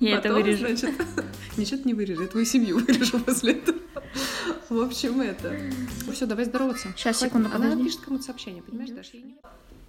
Я 0.00 0.18
это 0.18 0.28
Потом, 0.28 0.42
вырежу. 0.44 0.58
значит, 0.60 0.90
ничего 1.56 1.76
ты 1.78 1.88
не 1.88 1.92
вырежу, 1.94 2.22
я 2.22 2.28
твою 2.28 2.46
семью 2.46 2.78
вырежу 2.86 3.18
после 3.18 3.54
этого. 3.54 3.78
В 4.68 4.80
общем, 4.80 5.20
это... 5.20 5.52
Ну 6.06 6.12
все, 6.12 6.24
давай 6.26 6.44
здороваться. 6.44 6.90
Щас, 6.96 7.16
Хватит. 7.18 7.32
секунду, 7.32 7.48
Она 7.48 7.56
подожди. 7.56 7.78
напишет 7.82 8.00
кому-то 8.02 8.22
сообщение, 8.22 8.62
понимаешь, 8.62 8.90
Даша? 8.90 9.16
Я 9.16 9.24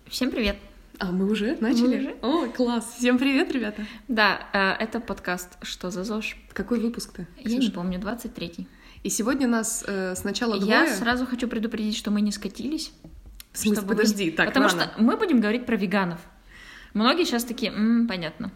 Всем 0.07 0.31
привет. 0.31 0.57
А, 0.97 1.11
мы 1.11 1.29
уже 1.29 1.57
начали? 1.61 1.99
уже. 1.99 2.15
О, 2.23 2.47
класс. 2.47 2.95
Всем 2.97 3.19
привет, 3.19 3.51
ребята. 3.51 3.85
Да, 4.07 4.47
э, 4.51 4.83
это 4.83 4.99
подкаст 4.99 5.49
«Что 5.61 5.91
за 5.91 6.03
ЗОЖ?». 6.03 6.37
Какой 6.53 6.79
выпуск-то? 6.79 7.27
Я 7.37 7.57
не 7.57 7.69
помню, 7.69 7.99
23-й. 7.99 8.67
И 9.03 9.09
сегодня 9.11 9.47
нас 9.47 9.83
э, 9.85 10.15
сначала 10.15 10.55
Я 10.55 10.59
двое. 10.85 10.87
сразу 10.95 11.27
хочу 11.27 11.47
предупредить, 11.47 11.95
что 11.95 12.09
мы 12.09 12.21
не 12.21 12.31
скатились. 12.31 12.91
В 13.51 13.59
смысле, 13.59 13.75
чтобы 13.83 13.95
подожди, 13.95 14.31
так, 14.31 14.47
Потому 14.47 14.69
рано. 14.69 14.91
что 14.91 15.01
мы 15.03 15.17
будем 15.17 15.39
говорить 15.39 15.67
про 15.67 15.75
веганов. 15.75 16.19
Многие 16.95 17.25
сейчас 17.25 17.43
такие, 17.43 17.71
«М, 17.71 18.07
понятно. 18.07 18.51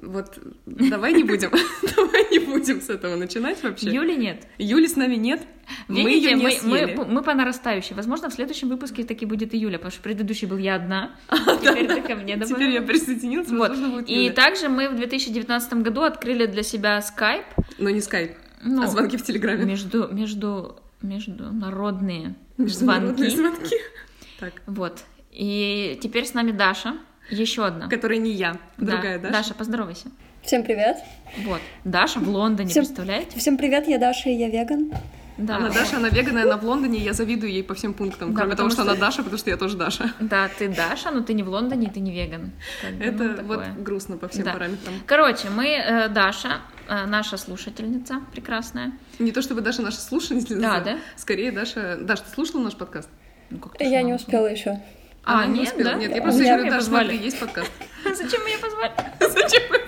Вот, 0.00 0.38
давай 0.66 1.12
не 1.12 1.24
будем, 1.24 1.50
давай 1.96 2.30
не 2.30 2.38
будем 2.38 2.80
с 2.80 2.88
этого 2.88 3.16
начинать 3.16 3.62
вообще. 3.64 3.90
Юли 3.90 4.16
нет. 4.16 4.46
Юли 4.58 4.86
с 4.86 4.94
нами 4.94 5.16
нет, 5.16 5.40
мы 5.88 6.04
Видите, 6.04 6.30
ее 6.30 6.36
не 6.36 6.42
мы, 6.64 6.94
мы, 6.96 7.04
мы 7.04 7.22
по 7.22 7.34
нарастающей. 7.34 7.96
Возможно, 7.96 8.30
в 8.30 8.32
следующем 8.32 8.68
выпуске 8.68 9.02
таки 9.04 9.26
будет 9.26 9.54
и 9.54 9.58
Юля, 9.58 9.78
потому 9.78 9.90
что 9.90 10.00
предыдущий 10.02 10.46
был 10.46 10.56
я 10.56 10.76
одна. 10.76 11.16
Теперь 11.60 11.88
ты 11.88 12.00
ко 12.02 12.14
мне 12.14 12.34
А, 12.34 12.44
Теперь 12.44 12.70
я 12.70 12.82
присоединилась, 12.82 13.48
Вот. 13.48 13.70
возможно, 13.70 13.88
будет 13.96 14.08
И 14.08 14.30
также 14.30 14.68
мы 14.68 14.88
в 14.88 14.94
2019 14.96 15.72
году 15.82 16.02
открыли 16.02 16.46
для 16.46 16.62
себя 16.62 17.00
Skype. 17.00 17.44
Но 17.78 17.90
не 17.90 18.00
скайп, 18.00 18.36
Ну, 18.62 18.82
а 18.82 18.86
звонки 18.86 19.16
в 19.16 19.22
Телеграме. 19.24 19.64
между, 19.64 20.08
между, 20.12 20.80
международные 21.02 22.34
Международные 22.56 23.30
звонки. 23.30 23.58
звонки. 23.58 23.76
Так, 24.38 24.52
Вот. 24.66 25.00
И 25.32 25.98
теперь 26.00 26.24
с 26.24 26.34
нами 26.34 26.52
Даша. 26.52 26.96
Еще 27.30 27.64
одна. 27.66 27.88
которая 27.88 28.18
не 28.18 28.32
я, 28.32 28.56
Да. 28.78 28.92
другая 28.92 29.18
Даша. 29.18 29.32
Даша, 29.32 29.54
поздоровайся. 29.54 30.08
Всем 30.42 30.62
привет. 30.62 30.96
Вот. 31.44 31.60
Даша 31.84 32.20
в 32.20 32.28
Лондоне, 32.28 32.70
Всем- 32.70 32.84
представляете? 32.84 33.38
Всем 33.38 33.58
привет, 33.58 33.86
я 33.88 33.98
Даша, 33.98 34.30
и 34.30 34.34
я 34.34 34.48
веган. 34.48 34.92
Да. 35.36 35.56
Она 35.56 35.68
Даша, 35.70 35.98
она 35.98 36.08
веганая, 36.08 36.44
она 36.44 36.56
в 36.56 36.64
Лондоне, 36.64 36.98
я 36.98 37.12
завидую 37.12 37.52
ей 37.52 37.62
по 37.62 37.74
всем 37.74 37.94
пунктам. 37.94 38.30
Да, 38.32 38.40
Кроме 38.40 38.56
того, 38.56 38.68
потому 38.68 38.70
что 38.70 38.82
что- 38.82 38.90
она 38.92 39.00
Даша, 39.00 39.18
потому 39.22 39.38
что 39.38 39.50
я 39.50 39.56
тоже 39.56 39.76
Даша. 39.76 40.12
Да, 40.20 40.48
ты 40.58 40.68
Даша, 40.68 41.10
но 41.12 41.20
ты 41.22 41.32
не 41.34 41.42
в 41.44 41.48
Лондоне, 41.48 41.86
и 41.86 41.90
ты 41.90 42.00
не 42.00 42.12
веган. 42.12 42.50
Как 42.82 42.92
Это 43.00 43.24
ну, 43.24 43.42
вот 43.44 43.64
грустно 43.78 44.16
по 44.16 44.26
всем 44.28 44.44
Да. 44.44 44.54
параметрам. 44.54 44.94
Короче, 45.06 45.48
мы, 45.50 45.66
э, 45.68 46.08
Даша, 46.08 46.60
э, 46.88 47.04
наша 47.06 47.36
слушательница 47.36 48.20
прекрасная. 48.32 48.92
Не 49.20 49.30
то 49.30 49.40
чтобы 49.42 49.60
Даша 49.60 49.82
наша 49.82 49.98
слушательница. 50.00 50.56
Да, 50.60 50.80
да? 50.80 50.98
Скорее, 51.16 51.52
Даша... 51.52 51.98
Даш, 52.00 52.20
ты 52.20 52.30
слушала 52.34 52.62
наш 52.62 52.74
подкаст? 52.74 53.08
Ну, 53.50 53.58
как 53.58 53.76
ты 53.78 53.84
Я 53.84 54.02
не 54.02 54.14
успела 54.14 54.46
еще. 54.46 54.80
А, 55.24 55.46
не 55.46 55.60
нет, 55.60 55.74
да? 55.78 55.94
Нет, 55.94 56.10
я 56.14 56.18
А 56.18 56.22
просто 56.22 56.40
меня 56.40 56.54
говорю, 56.54 56.70
Даша, 56.70 56.80
позвали. 56.84 57.04
смотри, 57.08 57.24
есть 57.24 57.38
подкаст. 57.40 57.70
Зачем 58.16 58.46
меня 58.46 58.58
позвали? 58.58 58.92
Зачем 59.20 59.62
позвали? 59.68 59.87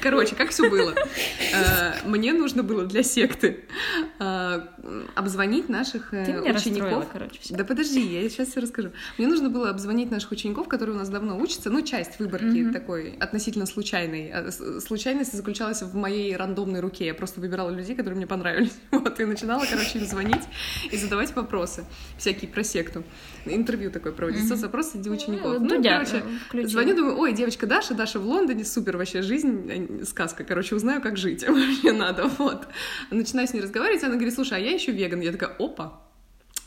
Короче, 0.00 0.34
как 0.34 0.50
все 0.50 0.68
было? 0.68 0.94
Э, 1.52 1.94
Мне 2.04 2.32
нужно 2.32 2.62
было 2.62 2.84
для 2.84 3.02
секты 3.02 3.64
э, 4.18 4.60
обзвонить 5.14 5.68
наших 5.68 6.12
э, 6.12 6.40
учеников. 6.40 7.06
Да 7.50 7.64
подожди, 7.64 8.00
я 8.00 8.28
сейчас 8.28 8.48
все 8.48 8.60
расскажу. 8.60 8.90
Мне 9.18 9.26
нужно 9.26 9.50
было 9.50 9.70
обзвонить 9.70 10.10
наших 10.10 10.32
учеников, 10.32 10.68
которые 10.68 10.96
у 10.96 10.98
нас 10.98 11.08
давно 11.08 11.38
учатся. 11.38 11.70
Ну, 11.70 11.82
часть 11.82 12.18
выборки 12.18 12.70
такой 12.72 13.16
относительно 13.20 13.66
случайной. 13.66 14.30
А, 14.30 14.50
Случайность 14.80 15.32
заключалась 15.32 15.82
в 15.82 15.94
моей 15.94 16.36
рандомной 16.36 16.80
руке. 16.80 17.06
Я 17.06 17.14
просто 17.14 17.40
выбирала 17.40 17.70
людей, 17.70 17.94
которые 17.96 18.16
мне 18.16 18.26
понравились. 18.26 18.72
Вот, 19.04 19.20
и 19.20 19.24
начинала, 19.24 19.64
короче, 19.70 19.98
им 19.98 20.06
звонить 20.06 20.42
и 20.90 20.96
задавать 20.96 21.34
вопросы 21.36 21.84
всякие 22.16 22.50
про 22.50 22.64
секту. 22.64 23.04
Интервью 23.44 23.90
такое 23.90 24.12
проводится, 24.12 24.56
запрос 24.56 24.92
среди 24.92 25.10
учеников. 25.10 25.60
Ну, 25.60 25.82
короче. 26.50 26.68
Звоню, 26.68 26.96
думаю, 26.96 27.18
ой, 27.18 27.32
девочка 27.34 27.66
Даша, 27.66 27.94
Даша 27.94 28.18
в 28.18 28.26
Лондоне, 28.26 28.64
супер 28.64 28.96
вообще 28.96 29.20
жизнь, 29.22 29.43
э, 29.44 30.04
сказка, 30.04 30.44
короче, 30.44 30.74
узнаю, 30.74 31.00
как 31.00 31.16
жить 31.16 31.42
вообще 31.48 31.92
надо, 31.92 32.26
вот. 32.38 32.66
Начинаю 33.10 33.46
с 33.48 33.52
ней 33.54 33.60
разговаривать, 33.60 34.02
она 34.04 34.14
говорит, 34.14 34.34
слушай, 34.34 34.58
а 34.58 34.60
я 34.60 34.72
еще 34.72 34.92
веган. 34.92 35.20
Я 35.20 35.32
такая, 35.32 35.50
опа, 35.58 36.00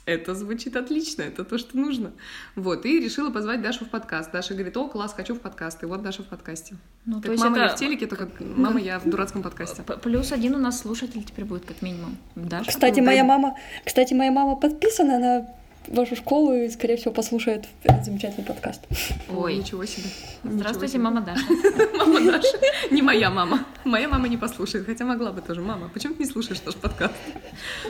это 0.06 0.33
звучит 0.36 0.75
отлично, 0.78 1.23
это 1.23 1.43
то, 1.43 1.58
что 1.58 1.77
нужно. 1.77 2.11
Вот, 2.55 2.86
и 2.86 2.99
решила 2.99 3.30
позвать 3.30 3.61
Дашу 3.61 3.83
в 3.86 3.89
подкаст. 3.89 4.32
Даша 4.32 4.54
говорит, 4.54 4.77
о, 4.77 4.87
класс, 4.87 5.14
хочу 5.14 5.36
в 5.36 5.39
подкаст. 5.39 5.83
И 5.83 5.86
вот 5.86 6.02
Даша 6.02 6.23
в 6.23 6.27
подкасте. 6.27 6.76
Ну, 7.05 7.16
то 7.16 7.23
Как 7.23 7.32
есть 7.32 7.43
мама 7.43 7.58
это- 7.58 7.67
не 7.71 7.76
в 7.76 7.80
телеке, 7.80 8.08
только 8.08 8.30
мама 8.39 8.80
я 8.80 8.99
в 8.99 9.10
дурацком 9.10 9.43
подкасте. 9.43 9.83
Плюс 10.02 10.32
один 10.32 10.55
у 10.55 10.60
нас 10.60 10.80
слушатель 10.80 11.23
теперь 11.23 11.43
будет, 11.45 11.66
как 11.66 11.82
минимум. 11.82 12.17
Даша. 12.36 12.70
Кстати, 12.70 13.02
моя 13.02 13.23
мама, 13.26 13.55
кстати, 13.86 14.14
моя 14.14 14.32
мама 14.32 14.55
подписана 14.55 15.20
на 15.20 15.48
вашу 15.87 16.15
школу 16.15 16.53
и, 16.53 16.70
скорее 16.70 16.98
всего, 16.98 17.11
послушает 17.14 17.65
этот 17.83 18.05
замечательный 18.05 18.43
подкаст. 18.45 18.81
Ой, 19.30 19.55
ничего 19.55 19.86
себе. 19.86 20.09
Здравствуйте, 20.43 20.98
Ничего 20.98 21.09
себе. 21.11 21.15
мама 21.15 21.21
Даша. 21.21 21.45
Мама 21.98 22.31
Даша. 22.31 22.58
Не 22.92 23.02
моя 23.02 23.30
мама. 23.30 23.65
Моя 23.83 24.08
мама 24.08 24.27
не 24.27 24.37
послушает, 24.37 24.86
хотя 24.86 25.05
могла 25.05 25.31
бы 25.31 25.42
тоже. 25.42 25.61
Мама, 25.61 25.89
почему 25.93 26.14
ты 26.15 26.23
не 26.23 26.30
слушаешь 26.30 26.61
наш 26.65 26.75
подкаст? 26.75 27.14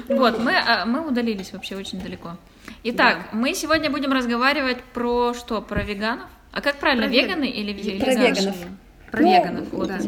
Вот, 0.10 0.40
мы, 0.40 0.54
а, 0.58 0.86
мы 0.86 1.08
удалились 1.08 1.52
вообще 1.54 1.76
очень 1.76 2.00
далеко. 2.02 2.38
Итак, 2.84 3.30
мы 3.34 3.54
сегодня 3.54 3.90
будем 3.90 4.12
разговаривать 4.14 4.82
про 4.94 5.34
что? 5.34 5.62
Про 5.62 5.84
веганов? 5.84 6.28
А 6.52 6.62
как 6.62 6.78
правильно, 6.78 7.06
веганы 7.06 7.46
или 7.50 7.74
ве- 7.74 8.00
Про 8.00 8.12
веганы? 8.12 8.28
веганов. 8.36 8.56
Про 9.12 9.22
Ну, 9.22 9.32
веганов, 9.32 9.68
Вот, 9.72 9.88
да. 9.88 10.00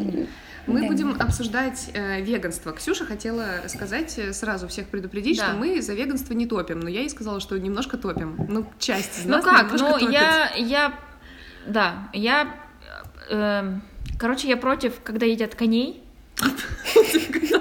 Мы 0.66 0.80
Да. 0.82 0.86
будем 0.88 1.16
обсуждать 1.20 1.90
э, 1.94 2.20
веганство. 2.22 2.72
Ксюша 2.72 3.04
хотела 3.04 3.46
сказать 3.66 4.18
э, 4.18 4.32
сразу 4.32 4.68
всех 4.68 4.86
предупредить, 4.88 5.38
Да. 5.38 5.48
что 5.48 5.56
мы 5.56 5.80
за 5.82 5.94
веганство 5.94 6.32
не 6.34 6.46
топим, 6.46 6.80
но 6.80 6.88
я 6.88 7.00
ей 7.00 7.10
сказала, 7.10 7.40
что 7.40 7.58
немножко 7.58 7.96
топим. 7.96 8.36
Ну, 8.48 8.66
часть 8.78 9.20
из 9.20 9.24
Ну 9.26 9.42
как, 9.42 9.72
ну 9.72 9.78
топит. 9.78 10.10
я, 10.10 10.50
я, 10.56 10.98
да, 11.66 12.08
я, 12.12 12.54
эм, 13.30 13.82
короче, 14.18 14.48
я 14.48 14.56
против, 14.56 15.00
когда 15.02 15.26
едят 15.26 15.54
коней. 15.54 16.02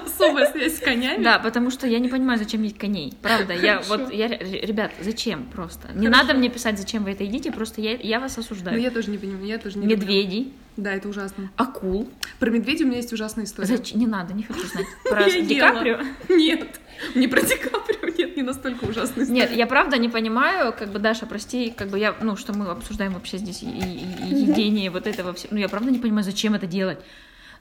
Особая 0.06 0.52
связь 0.52 0.78
с 0.78 0.80
конями. 0.80 1.24
Да, 1.24 1.40
потому 1.40 1.72
что 1.72 1.88
я 1.88 2.00
не 2.00 2.08
понимаю, 2.10 2.38
зачем 2.40 2.62
есть 2.64 2.78
коней. 2.78 3.14
Правда, 3.22 3.54
я 3.54 3.82
вот, 3.82 4.12
я, 4.14 4.28
ребят, 4.28 4.92
зачем 5.02 5.46
просто? 5.46 5.90
Не 5.94 6.08
надо 6.10 6.34
мне 6.34 6.50
писать, 6.50 6.78
зачем 6.78 7.04
вы 7.04 7.12
это 7.12 7.24
едите, 7.24 7.52
просто 7.52 7.82
я, 7.82 7.96
я 7.96 8.20
вас 8.20 8.36
Ну, 8.38 8.44
осуждаю. 8.44 8.80
я 8.80 8.92
тоже 8.92 9.10
не 9.10 9.18
понимаю, 9.18 9.46
я 9.46 9.58
тоже 9.58 9.78
не. 9.80 9.86
Медведей, 9.88 10.54
Да, 10.82 10.92
это 10.94 11.08
ужасно. 11.10 11.50
акул. 11.58 12.10
Про 12.40 12.50
медведя 12.50 12.84
у 12.84 12.88
меня 12.88 12.98
есть 12.98 13.12
ужасная 13.14 13.46
история. 13.46 13.68
Зач- 13.76 13.96
Не 13.96 14.08
надо, 14.08 14.34
не 14.34 14.44
хочу 14.44 14.66
знать. 14.68 14.86
Про 15.10 15.30
Ди. 15.30 15.60
Каприо. 15.60 16.00
Нет, 16.30 16.80
не 17.16 17.28
про 17.28 17.42
Ди 17.42 17.56
Каприо, 17.56 18.10
нет, 18.18 18.38
не 18.38 18.44
настолько 18.44 18.86
ужасная 18.86 19.24
история. 19.26 19.42
Нет, 19.42 19.52
я 19.52 19.68
правда 19.68 19.98
не 19.98 20.10
понимаю, 20.10 20.74
как 20.78 20.90
бы, 20.92 21.00
Даша, 21.00 21.26
прости, 21.26 21.70
как 21.72 21.90
бы 21.90 22.00
я, 22.00 22.16
ну, 22.22 22.36
что 22.38 22.54
мы 22.58 22.68
обсуждаем 22.68 23.14
вообще 23.14 23.38
здесь 23.38 23.62
и, 23.64 23.68
и- 23.68 24.30
и 24.32 24.36
едение 24.50 24.90
вот 24.90 25.08
этого 25.08 25.34
всего. 25.34 25.50
Ну, 25.54 25.60
я 25.60 25.70
правда 25.70 25.92
не 25.92 26.00
понимаю, 26.00 26.24
зачем 26.24 26.54
это 26.54 26.66
делать. 26.68 27.00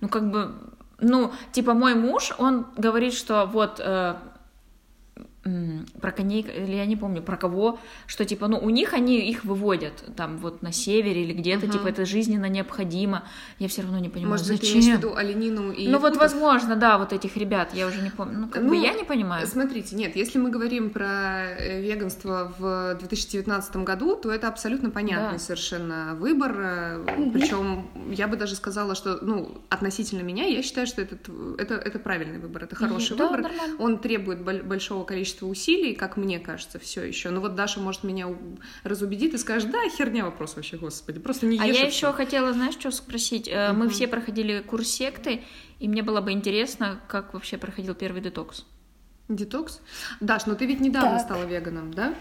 Ну, 0.00 0.08
как 0.08 0.30
бы, 0.30 0.54
ну, 1.00 1.32
типа, 1.52 1.74
мой 1.74 1.94
муж, 1.94 2.32
он 2.38 2.66
говорит, 2.76 3.14
что 3.14 3.46
вот 3.46 3.80
э, 3.80 4.14
про 6.00 6.10
коней, 6.12 6.42
или 6.42 6.74
я 6.76 6.86
не 6.86 6.96
помню, 6.96 7.22
про 7.22 7.36
кого, 7.36 7.78
что, 8.06 8.24
типа, 8.24 8.48
ну, 8.48 8.58
у 8.58 8.70
них 8.70 8.94
они 8.94 9.18
их 9.30 9.44
выводят, 9.44 10.04
там, 10.16 10.38
вот 10.38 10.62
на 10.62 10.72
севере 10.72 11.22
или 11.24 11.32
где-то, 11.32 11.66
Мгм. 11.66 11.72
типа, 11.72 11.88
это 11.88 12.04
жизненно 12.06 12.46
необходимо. 12.48 13.22
Я 13.58 13.68
все 13.68 13.82
равно 13.82 13.98
не 13.98 14.08
понимаю, 14.08 14.30
Может 14.32 14.46
ты 14.46 14.56
зачем. 14.56 14.80
в 14.80 14.84
виду 14.98 15.14
оленину 15.16 15.72
и 15.72 15.88
Ну, 15.88 15.98
вот, 15.98 16.16
возможно, 16.16 16.76
да, 16.76 16.98
вот 16.98 17.12
этих 17.12 17.36
ребят, 17.36 17.70
я 17.74 17.86
уже 17.86 18.02
не 18.02 18.10
помню. 18.10 18.38
Ну, 18.38 18.48
как 18.48 18.62
бы 18.62 18.68
Ну, 18.68 18.82
я 18.82 18.92
не 18.94 19.04
понимаю. 19.04 19.46
Смотрите, 19.46 19.96
нет, 19.96 20.16
если 20.16 20.38
мы 20.38 20.50
говорим 20.50 20.90
про 20.90 21.06
э, 21.58 21.80
веганство 21.82 22.52
в 22.58 22.94
2019 23.00 23.76
году, 23.84 24.16
то 24.16 24.30
это 24.30 24.48
абсолютно 24.48 24.90
понятный 24.90 25.38
Да. 25.38 25.38
совершенно 25.38 26.14
выбор. 26.18 26.52
Причем 27.32 27.88
я 28.12 28.28
бы 28.28 28.36
даже 28.36 28.54
сказала, 28.54 28.94
что, 28.94 29.18
ну, 29.22 29.60
относительно 29.68 30.22
меня, 30.22 30.44
я 30.44 30.62
считаю, 30.62 30.86
что 30.86 31.02
этот, 31.02 31.28
это, 31.58 31.74
это 31.74 31.98
правильный 31.98 32.38
выбор, 32.38 32.64
это 32.64 32.76
хороший 32.76 33.16
Да, 33.16 33.26
выбор. 33.28 33.42
нормально. 33.42 33.76
Он 33.78 33.98
требует 33.98 34.40
боль- 34.42 34.62
большого 34.62 35.04
количества 35.04 35.37
усилий, 35.46 35.94
как 35.94 36.16
мне 36.16 36.38
кажется, 36.38 36.78
все 36.78 37.02
еще. 37.04 37.30
Но 37.30 37.40
вот 37.40 37.54
Даша, 37.54 37.80
может, 37.80 38.04
меня 38.04 38.26
разубедит 38.84 39.34
и 39.34 39.38
скажет, 39.38 39.70
да, 39.70 39.78
херня 39.96 40.24
вопрос 40.24 40.56
вообще, 40.56 40.76
господи, 40.76 41.18
просто 41.20 41.46
не 41.46 41.58
А 41.58 41.64
ешь. 41.66 41.76
я 41.76 41.82
и 41.82 41.86
еще 41.86 41.96
всё». 42.08 42.12
хотела, 42.12 42.52
знаешь, 42.52 42.74
что 42.74 42.90
спросить? 42.90 43.48
Э, 43.48 43.72
Мы 43.72 43.88
все 43.88 44.08
проходили 44.08 44.60
курс 44.60 44.88
секты, 44.88 45.42
и 45.78 45.88
мне 45.88 46.02
было 46.02 46.20
бы 46.20 46.32
интересно, 46.32 47.00
как 47.08 47.34
вообще 47.34 47.56
проходил 47.58 47.94
первый 47.94 48.20
детокс. 48.22 48.64
Детокс? 49.28 49.80
Даш, 50.20 50.46
ну 50.46 50.56
ты 50.56 50.66
ведь 50.66 50.80
недавно 50.80 51.18
Так. 51.18 51.20
стала 51.20 51.44
веганом, 51.44 51.92
да? 51.92 52.14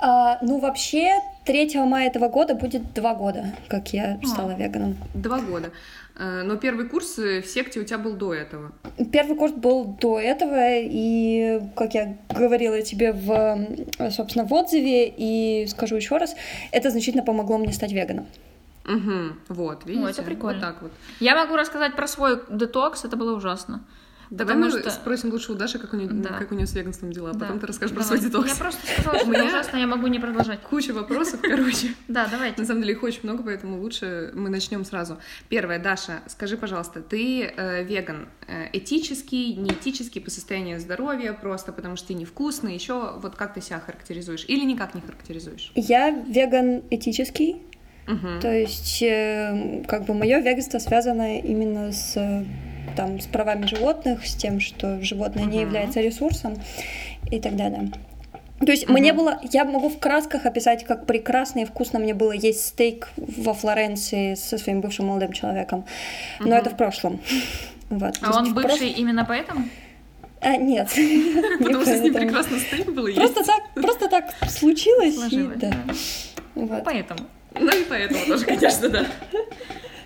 А, 0.00 0.38
ну, 0.42 0.58
вообще, 0.58 1.12
3 1.44 1.74
мая 1.84 2.08
этого 2.08 2.28
года 2.28 2.54
будет 2.54 2.92
два 2.94 3.14
года, 3.14 3.54
как 3.68 3.92
я 3.92 4.18
А. 4.22 4.26
стала 4.26 4.52
веганом. 4.56 4.96
Два 5.14 5.40
года. 5.40 5.70
Э, 6.16 6.42
Но 6.42 6.56
первый 6.56 6.88
курс 6.88 7.16
в 7.16 7.42
секте 7.44 7.80
у 7.80 7.84
тебя 7.84 7.98
был 7.98 8.14
до 8.14 8.34
этого. 8.34 8.72
Первый 9.12 9.36
курс 9.36 9.52
был 9.52 9.96
до 10.00 10.18
этого, 10.18 10.78
и, 10.80 11.60
как 11.76 11.94
я 11.94 12.18
говорила 12.28 12.82
тебе 12.82 13.12
в, 13.12 14.10
собственно, 14.10 14.44
в 14.44 14.52
отзыве, 14.52 15.08
и 15.08 15.66
скажу 15.68 15.96
еще 15.96 16.18
раз, 16.18 16.34
это 16.70 16.90
значительно 16.90 17.24
помогло 17.24 17.58
мне 17.58 17.72
стать 17.72 17.92
веганом. 17.92 18.26
Угу, 18.84 19.54
вот, 19.54 19.86
видите? 19.86 20.10
это 20.10 20.22
прикольно. 20.22 20.58
Вот 20.58 20.66
так 20.66 20.82
вот. 20.82 20.92
Я 21.20 21.36
могу 21.36 21.56
рассказать 21.56 21.94
про 21.94 22.08
свой 22.08 22.40
детокс, 22.50 23.04
это 23.04 23.16
было 23.16 23.36
ужасно. 23.36 23.84
Давай 24.32 24.56
мы 24.56 24.64
Потому 24.66 24.80
что- 24.82 24.90
спросим 24.90 25.30
лучше 25.30 25.52
у 25.52 25.54
Даши, 25.54 25.78
как 25.78 25.92
у 25.92 25.96
нее, 25.96 26.08
Да. 26.10 26.30
как 26.38 26.52
у 26.52 26.54
нее 26.54 26.66
с 26.66 26.72
веганством 26.74 27.12
дела, 27.12 27.30
а 27.30 27.32
Да. 27.34 27.40
потом 27.40 27.60
ты 27.60 27.66
расскажешь 27.66 27.94
про 27.94 28.02
Давай. 28.02 28.18
свой 28.18 28.30
детокс. 28.30 28.48
Я 28.48 28.56
просто 28.56 28.80
сказала, 28.86 29.18
что 29.18 29.28
меня- 29.28 29.44
ужасно, 29.44 29.76
я 29.76 29.86
могу 29.86 30.06
не 30.06 30.18
продолжать. 30.18 30.60
Куча 30.62 30.92
вопросов, 30.94 31.40
короче. 31.42 31.88
Да, 32.08 32.26
давайте. 32.30 32.58
На 32.62 32.66
самом 32.66 32.80
деле 32.80 32.94
их 32.94 33.02
очень 33.02 33.20
много, 33.24 33.42
поэтому 33.42 33.78
лучше 33.80 34.30
мы 34.34 34.48
начнем 34.48 34.84
сразу. 34.86 35.18
Первое, 35.50 35.78
Даша, 35.78 36.20
скажи, 36.28 36.56
пожалуйста, 36.56 37.02
ты 37.02 37.42
э, 37.44 37.84
веган 37.84 38.28
э, 38.48 38.68
этический, 38.72 39.54
неэтический 39.54 40.20
по 40.22 40.30
состоянию 40.30 40.80
здоровья, 40.80 41.34
просто 41.34 41.70
потому 41.72 41.96
что 41.96 42.08
ты 42.08 42.14
невкусный, 42.14 42.72
еще 42.74 43.18
вот 43.20 43.36
как 43.36 43.52
ты 43.52 43.60
себя 43.60 43.80
характеризуешь 43.80 44.46
или 44.48 44.64
никак 44.64 44.94
не 44.94 45.02
характеризуешь? 45.02 45.72
Я 45.74 46.08
веган 46.10 46.82
этический, 46.90 47.62
Мгм. 48.06 48.40
то 48.40 48.50
есть 48.50 49.02
э, 49.02 49.84
как 49.86 50.06
бы 50.06 50.14
мое 50.14 50.40
веганство 50.40 50.78
связано 50.78 51.38
именно 51.38 51.92
с 51.92 52.16
э, 52.16 52.44
там 52.92 53.20
с 53.20 53.26
правами 53.26 53.66
животных, 53.66 54.26
с 54.26 54.34
тем, 54.34 54.60
что 54.60 55.00
животное 55.02 55.44
не 55.44 55.60
является 55.60 56.00
ресурсом 56.00 56.56
и 57.30 57.40
так 57.40 57.56
далее. 57.56 57.90
То 58.64 58.70
есть 58.70 58.84
Мгм. 58.84 58.92
мне 58.98 59.12
было, 59.12 59.40
я 59.50 59.64
могу 59.64 59.88
в 59.88 59.98
красках 59.98 60.46
описать, 60.46 60.84
как 60.84 61.04
прекрасно 61.06 61.60
и 61.60 61.64
вкусно 61.64 61.98
мне 61.98 62.14
было 62.14 62.30
есть 62.32 62.64
стейк 62.64 63.08
во 63.16 63.54
Флоренции 63.54 64.34
со 64.34 64.56
своим 64.56 64.80
бывшим 64.80 65.06
молодым 65.06 65.32
человеком, 65.32 65.84
но 66.38 66.46
Мгм. 66.46 66.54
это 66.54 66.70
в 66.70 66.76
прошлом. 66.76 67.20
Вот. 67.90 68.14
А 68.22 68.38
он 68.38 68.54
бывший 68.54 68.68
прошлом- 68.78 68.94
именно 68.96 69.24
поэтому? 69.24 69.68
А, 70.40 70.56
нет. 70.56 70.88
Потому 71.58 71.82
что 71.82 71.96
с 71.96 72.00
ним 72.00 72.14
прекрасно 72.14 72.58
стейк 72.58 72.88
было 72.92 73.06
есть. 73.08 73.18
Просто 73.18 73.44
так, 73.44 73.62
просто 73.74 74.08
так 74.08 74.30
случилось. 74.48 75.16
да. 75.56 75.72
Поэтому. 76.84 77.20
Ну 77.58 77.68
и 77.70 77.84
поэтому 77.84 78.24
тоже, 78.26 78.44
конечно, 78.46 78.88
да. 78.88 79.06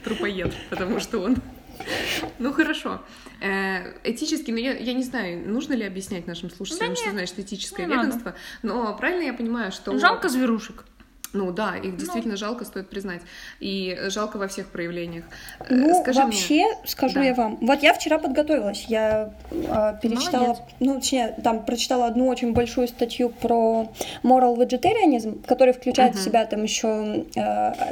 Трупоед, 0.04 0.52
потому 0.70 0.98
что 1.00 1.18
он... 1.20 1.36
Ну 2.38 2.52
хорошо. 2.52 3.00
Э, 3.40 3.92
Этически, 4.04 4.50
ну 4.50 4.56
я, 4.58 4.72
я 4.74 4.92
не 4.92 5.02
знаю, 5.02 5.48
нужно 5.48 5.74
ли 5.74 5.84
объяснять 5.84 6.26
нашим 6.26 6.50
слушателям, 6.50 6.90
Да 6.90 6.96
что 6.96 7.04
нет, 7.06 7.14
значит 7.14 7.38
этическое 7.38 7.86
не 7.86 7.94
надо. 7.94 8.06
веганство, 8.08 8.34
но 8.62 8.94
правильно 8.96 9.22
я 9.24 9.32
понимаю, 9.34 9.72
что... 9.72 9.96
Жалко 9.98 10.28
зверушек. 10.28 10.84
Ну 11.32 11.52
да, 11.52 11.76
их 11.76 11.96
действительно 11.98 12.36
жалко, 12.36 12.64
стоит 12.64 12.88
признать. 12.88 13.20
И 13.60 13.98
жалко 14.08 14.38
во 14.38 14.48
всех 14.48 14.68
проявлениях. 14.68 15.24
Э, 15.60 15.74
Ну, 15.74 16.00
Скажи 16.00 16.20
вообще, 16.20 16.64
скажу 16.86 17.16
Да. 17.16 17.24
я 17.24 17.34
вам. 17.34 17.58
Вот 17.60 17.82
я 17.82 17.92
вчера 17.92 18.18
подготовилась. 18.18 18.86
Я 18.88 19.34
а, 19.68 19.92
перечитала, 19.94 20.44
Молодец. 20.44 20.64
ну, 20.80 20.94
точнее, 20.94 21.34
там 21.44 21.64
прочитала 21.66 22.06
одну 22.06 22.28
очень 22.28 22.54
большую 22.54 22.88
статью 22.88 23.28
про 23.28 23.92
moral 24.22 24.56
vegetarianism, 24.56 25.44
который 25.46 25.74
включает 25.74 26.14
в 26.14 26.16
Мгм. 26.16 26.24
себя 26.24 26.46
там 26.46 26.62
еще 26.62 27.26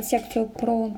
секцию 0.03 0.47
про 0.47 0.97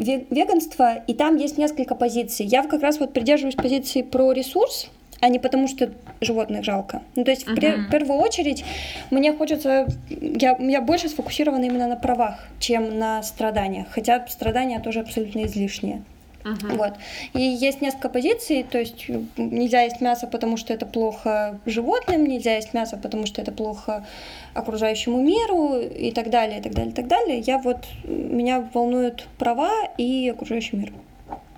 веганство, 0.00 0.96
и 1.06 1.14
там 1.14 1.36
есть 1.36 1.58
несколько 1.58 1.94
позиций. 1.94 2.46
Я 2.46 2.62
как 2.62 2.82
раз 2.82 2.98
вот 3.00 3.12
придерживаюсь 3.12 3.54
позиции 3.54 4.02
про 4.02 4.32
ресурс, 4.32 4.88
а 5.20 5.28
не 5.28 5.38
потому, 5.38 5.68
что 5.68 5.90
животных 6.20 6.64
жалко. 6.64 7.02
Ну, 7.14 7.24
то 7.24 7.30
есть, 7.30 7.46
в, 7.46 7.54
пре- 7.54 7.76
Мгм. 7.76 7.86
в 7.86 7.90
первую 7.90 8.18
очередь, 8.18 8.64
мне 9.10 9.32
хочется... 9.32 9.86
Я, 10.08 10.56
я 10.58 10.80
больше 10.80 11.08
сфокусирована 11.08 11.64
именно 11.64 11.88
на 11.88 11.96
правах, 11.96 12.46
чем 12.58 12.98
на 12.98 13.22
страданиях. 13.22 13.88
Хотя 13.90 14.26
страдания 14.28 14.80
тоже 14.80 15.00
абсолютно 15.00 15.44
излишние. 15.44 16.02
Мгм. 16.44 16.76
Вот. 16.76 16.94
И 17.34 17.40
есть 17.42 17.80
несколько 17.80 18.08
позиций, 18.08 18.62
то 18.62 18.78
есть 18.78 19.08
нельзя 19.36 19.82
есть 19.82 20.00
мясо, 20.00 20.26
потому 20.26 20.56
что 20.56 20.72
это 20.72 20.86
плохо 20.86 21.60
животным, 21.66 22.26
нельзя 22.26 22.56
есть 22.56 22.74
мясо, 22.74 22.96
потому 22.96 23.26
что 23.26 23.42
это 23.42 23.52
плохо 23.52 24.06
окружающему 24.54 25.20
миру 25.20 25.76
и 25.76 26.12
так 26.12 26.30
далее, 26.30 26.60
и 26.60 26.62
так 26.62 26.72
далее, 26.72 26.92
и 26.92 26.94
так 26.94 27.06
далее. 27.08 27.38
Я 27.40 27.58
вот, 27.58 27.78
меня 28.04 28.68
волнуют 28.72 29.28
права 29.38 29.70
и 29.98 30.28
окружающий 30.28 30.76
мир. 30.76 30.92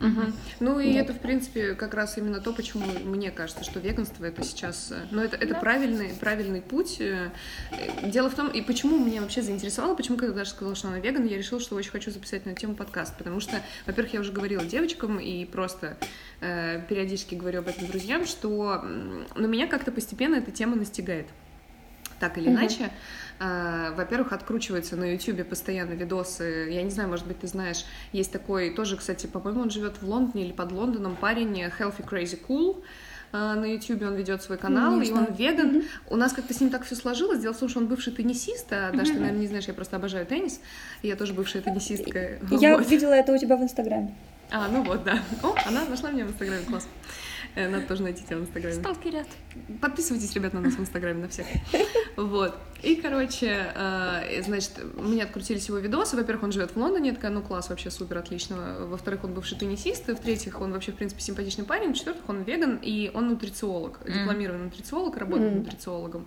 Мгм. 0.03 0.35
Ну 0.61 0.81
и 0.81 0.93
Да. 0.95 1.01
это, 1.01 1.13
в 1.15 1.21
принципе, 1.21 1.75
как 1.75 1.95
раз 1.95 2.19
именно 2.19 2.41
то, 2.41 2.53
почему 2.53 2.85
мне 3.05 3.31
кажется, 3.31 3.63
что 3.65 3.79
веганство 3.79 4.25
это 4.25 4.43
сейчас, 4.43 4.91
э, 4.91 5.07
ну 5.13 5.23
это, 5.23 5.37
это 5.37 5.55
Да. 5.55 5.61
правильный, 5.61 6.11
правильный 6.21 6.61
путь. 6.61 6.97
Э, 7.01 7.31
э, 7.71 8.11
Дело 8.11 8.29
в 8.29 8.35
том, 8.35 8.49
и 8.49 8.61
почему 8.63 8.99
меня 8.99 9.21
вообще 9.23 9.43
заинтересовало, 9.43 9.95
почему, 9.95 10.17
когда 10.19 10.35
Даша 10.35 10.51
сказала, 10.51 10.75
что 10.75 10.89
она 10.89 10.99
веган, 10.99 11.25
я 11.25 11.37
решила, 11.39 11.61
что 11.61 11.77
очень 11.77 11.91
хочу 11.93 12.11
записать 12.11 12.45
на 12.47 12.51
эту 12.51 12.61
тему 12.61 12.75
подкаст, 12.75 13.17
потому 13.17 13.39
что, 13.41 13.57
во-первых, 13.87 14.13
я 14.15 14.21
уже 14.21 14.33
говорила 14.33 14.65
девочкам 14.65 15.19
и 15.21 15.45
просто 15.45 15.97
э, 16.41 16.83
периодически 16.89 17.37
говорю 17.37 17.61
об 17.61 17.69
этом 17.69 17.87
друзьям, 17.87 18.27
что, 18.27 18.81
м, 18.83 19.25
ну, 19.37 19.47
меня 19.47 19.69
как-то 19.69 19.93
постепенно 19.93 20.35
эта 20.35 20.51
тема 20.51 20.75
настигает. 20.75 21.27
Так 22.19 22.39
или 22.39 22.49
Мгм. 22.49 22.59
иначе, 22.59 22.91
во-первых, 23.97 24.33
откручиваются 24.33 24.97
на 24.97 25.13
Ютубе 25.13 25.45
постоянно 25.45 25.93
видосы. 25.93 26.69
Я 26.71 26.83
не 26.83 26.91
знаю, 26.91 27.09
может 27.09 27.27
быть, 27.27 27.41
ты 27.41 27.47
знаешь, 27.47 27.85
есть 28.13 28.31
такой 28.33 28.71
тоже, 28.71 28.97
кстати, 28.97 29.27
по-моему, 29.27 29.63
он 29.63 29.71
живет 29.71 30.01
в 30.01 30.09
Лондоне 30.09 30.45
или 30.47 30.53
под 30.53 30.73
Лондоном 30.73 31.17
парень 31.17 31.53
Healthy 31.63 32.07
Crazy 32.09 32.39
Cool. 32.47 32.83
А, 33.35 33.55
На 33.55 33.65
Ютубе 33.65 34.07
он 34.07 34.15
ведет 34.15 34.43
свой 34.43 34.59
канал, 34.59 34.95
Не 35.01 35.09
и 35.09 35.13
он 35.13 35.25
веган. 35.33 35.69
Мгм. 35.69 35.83
У 36.11 36.17
нас 36.17 36.35
как-то 36.35 36.53
с 36.53 36.61
ним 36.61 36.69
так 36.69 36.85
все 36.85 36.95
сложилось. 36.95 37.41
Дело 37.41 37.55
в 37.55 37.59
том, 37.59 37.69
что 37.71 37.79
он 37.79 37.87
бывший 37.87 38.13
теннисист, 38.13 38.67
а 38.71 38.91
Даша, 38.93 39.05
ты, 39.07 39.13
Мгм. 39.13 39.21
наверное, 39.21 39.41
не 39.41 39.47
знаешь, 39.47 39.65
я 39.65 39.73
просто 39.75 39.97
обожаю 39.97 40.27
теннис. 40.27 40.61
И 41.01 41.09
я 41.09 41.17
тоже 41.17 41.33
бывшая 41.33 41.63
теннисистка. 41.63 42.39
Я 42.51 42.77
Вот. 42.77 42.91
видела 42.91 43.13
это 43.15 43.33
у 43.33 43.39
тебя 43.39 43.57
в 43.57 43.63
Инстаграме. 43.63 44.15
А, 44.51 44.69
ну 44.69 44.83
вот, 44.85 45.03
да. 45.05 45.19
О, 45.43 45.55
она 45.67 45.87
нашла 45.87 46.11
меня 46.11 46.27
в 46.27 46.31
Инстаграме, 46.33 46.63
класс. 46.67 46.87
Э, 47.55 47.69
Надо 47.69 47.87
тоже 47.87 48.03
найти 48.03 48.23
тебя 48.23 48.37
в 48.37 48.43
Инстаграме. 48.43 48.75
Сталкерят. 48.75 49.27
Подписывайтесь, 49.81 50.35
ребят, 50.35 50.53
на 50.53 50.61
нас 50.61 50.75
в 50.75 50.81
Инстаграме, 50.81 51.23
на 51.23 51.29
всех. 51.29 51.47
Вот. 52.17 52.55
И, 52.83 52.97
короче, 52.97 53.73
э, 53.75 54.43
значит, 54.43 54.73
мне 54.97 55.23
открутились 55.23 55.69
его 55.69 55.79
видосы. 55.79 56.17
Во-первых, 56.17 56.43
он 56.45 56.53
живет 56.53 56.73
в 56.73 56.77
Лондоне, 56.77 57.11
я 57.11 57.15
такая, 57.15 57.31
ну 57.31 57.41
класс, 57.41 57.69
вообще 57.71 57.91
супер, 57.91 58.19
отлично. 58.19 58.87
Во-вторых, 58.87 59.23
он 59.25 59.35
бывший 59.35 59.57
теннисист. 59.57 60.09
В-третьих, 60.09 60.61
он 60.61 60.73
вообще, 60.73 60.91
в 60.91 60.97
принципе, 60.97 61.23
симпатичный 61.23 61.65
парень. 61.65 61.93
В-четвертых, 61.93 62.29
он 62.29 62.43
веган, 62.43 62.79
и 62.83 63.11
он 63.15 63.29
нутрициолог, 63.29 64.01
Мгм. 64.05 64.13
дипломированный 64.13 64.65
нутрициолог, 64.65 65.17
работает 65.17 65.53
Мгм. 65.53 65.59
нутрициологом. 65.63 66.27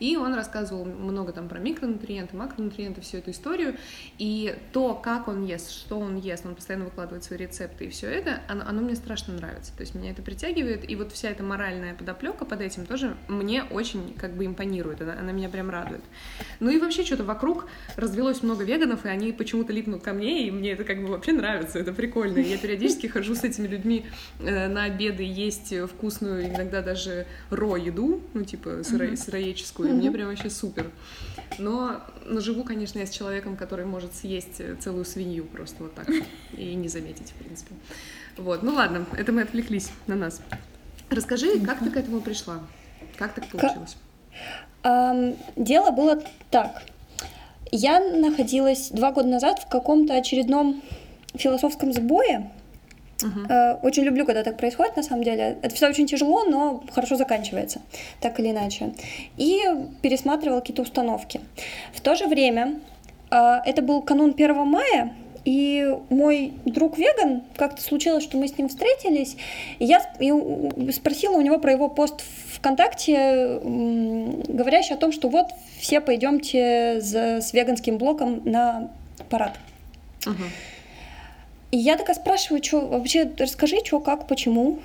И 0.00 0.16
он 0.16 0.34
рассказывал 0.34 0.84
много 0.84 1.32
там 1.32 1.48
про 1.48 1.60
микронутриенты, 1.60 2.36
макронутриенты, 2.36 3.00
всю 3.00 3.18
эту 3.18 3.30
историю. 3.30 3.76
И 4.18 4.56
то, 4.72 4.94
как 4.94 5.28
он 5.28 5.44
ест, 5.44 5.70
что 5.70 6.00
он 6.00 6.16
ест, 6.16 6.44
он 6.44 6.56
постоянно 6.56 6.86
выкладывает 6.86 7.22
свои 7.22 7.38
рецепты 7.38 7.84
и 7.84 7.88
все 7.90 8.08
это, 8.08 8.40
оно, 8.48 8.64
оно 8.66 8.82
мне 8.82 8.96
страшно 8.96 9.34
нравится. 9.34 9.72
То 9.76 9.82
есть 9.82 9.94
меня 9.94 10.10
это 10.10 10.22
притягивает, 10.22 10.88
и 10.90 10.96
вот 10.96 11.12
вся 11.12 11.30
эта 11.30 11.44
моральная 11.44 11.94
подоплека 11.94 12.44
под 12.44 12.60
этим 12.60 12.86
тоже 12.86 13.16
мне 13.28 13.62
очень 13.62 14.14
как 14.14 14.34
бы 14.34 14.44
импонирует, 14.46 15.00
она, 15.00 15.12
она 15.12 15.30
меня 15.30 15.48
прям 15.48 15.70
радует. 15.70 15.91
Ну 16.60 16.70
и 16.70 16.78
вообще 16.78 17.04
что-то 17.04 17.24
вокруг 17.24 17.66
развелось 17.96 18.42
много 18.42 18.64
веганов, 18.64 19.04
и 19.04 19.08
они 19.08 19.32
почему-то 19.32 19.72
липнут 19.72 20.02
ко 20.02 20.12
мне, 20.12 20.46
и 20.46 20.50
мне 20.50 20.72
это 20.72 20.84
как 20.84 21.02
бы 21.02 21.08
вообще 21.08 21.32
нравится, 21.32 21.78
это 21.78 21.92
прикольно. 21.92 22.38
Я 22.38 22.58
периодически 22.58 23.06
хожу 23.06 23.34
с 23.34 23.44
этми 23.44 23.66
людьми 23.66 24.06
э, 24.40 24.68
на 24.68 24.84
обеды 24.84 25.22
есть 25.22 25.74
вкусную, 25.90 26.48
иногда 26.48 26.82
даже 26.82 27.26
ро 27.50 27.76
еду, 27.76 28.22
ну 28.34 28.44
типа 28.44 28.82
сыроедческую, 28.82 29.90
и 29.90 29.92
мне 29.92 30.10
прям 30.10 30.28
вообще 30.28 30.50
супер. 30.50 30.90
Но, 31.58 32.02
но 32.26 32.40
живу, 32.40 32.64
конечно, 32.64 32.98
я 32.98 33.06
с 33.06 33.10
человеком, 33.10 33.56
который 33.56 33.84
может 33.84 34.14
съесть 34.14 34.60
э, 34.60 34.76
целую 34.80 35.04
свинью 35.04 35.44
просто 35.44 35.82
вот 35.82 35.94
так 35.94 36.08
и 36.56 36.74
не 36.74 36.88
заметить, 36.88 37.30
в 37.30 37.34
принципе. 37.34 37.74
Вот, 38.36 38.62
ну 38.62 38.74
ладно, 38.74 39.04
это 39.16 39.32
мы 39.32 39.42
отвлеклись 39.42 39.90
на 40.06 40.16
нас. 40.16 40.40
Расскажи, 41.10 41.60
как 41.60 41.80
ты 41.80 41.90
к 41.90 41.96
этому 41.96 42.20
пришла? 42.20 42.60
Как 43.18 43.34
так 43.34 43.46
получилось? 43.48 43.96
Дело 44.82 45.90
было 45.90 46.22
так. 46.50 46.82
Я 47.70 48.00
находилась 48.00 48.90
два 48.90 49.12
года 49.12 49.28
назад 49.28 49.60
в 49.60 49.68
каком-то 49.68 50.14
очередном 50.14 50.82
философском 51.34 51.92
сбое. 51.92 52.50
Э, 53.48 53.74
Очень 53.82 54.02
люблю, 54.02 54.26
когда 54.26 54.42
так 54.42 54.56
происходит, 54.58 54.96
на 54.96 55.02
самом 55.02 55.22
деле. 55.24 55.58
Это 55.62 55.74
все 55.74 55.88
очень 55.88 56.06
тяжело, 56.06 56.44
но 56.44 56.82
хорошо 56.92 57.16
заканчивается, 57.16 57.80
так 58.20 58.38
или 58.40 58.50
иначе. 58.50 58.92
И 59.36 59.62
пересматривала 60.02 60.60
какие-то 60.60 60.82
установки. 60.82 61.40
В 61.94 62.00
то 62.00 62.14
же 62.14 62.26
время 62.26 62.80
э, 63.30 63.36
это 63.64 63.80
был 63.80 64.02
канун 64.02 64.30
1 64.30 64.66
мая, 64.66 65.14
и 65.44 65.96
мой 66.10 66.52
друг 66.64 66.98
веган, 66.98 67.42
как-то 67.56 67.82
случилось, 67.82 68.22
что 68.22 68.36
мы 68.36 68.46
с 68.46 68.56
ним 68.56 68.68
встретились, 68.68 69.36
и 69.78 69.86
я 69.86 70.00
спросила 70.92 71.36
у 71.36 71.40
него 71.40 71.58
про 71.58 71.72
его 71.72 71.88
пост 71.88 72.22
в 72.50 72.51
ВКонтакте, 72.62 73.58
говорящий 73.64 74.94
о 74.94 74.96
том, 74.96 75.10
что 75.10 75.28
вот 75.28 75.46
все 75.80 76.00
пойдемте 76.00 77.00
за- 77.00 77.40
с 77.40 77.52
веганским 77.52 77.98
блоком 77.98 78.40
на 78.44 78.88
парад. 79.28 79.58
Мгм. 80.24 80.44
И 81.72 81.76
я 81.78 81.96
такая 81.96 82.14
спрашиваю, 82.14 82.62
что 82.62 82.86
вообще 82.86 83.28
расскажи, 83.36 83.78
что, 83.84 83.98
как, 83.98 84.28
почему, 84.28 84.78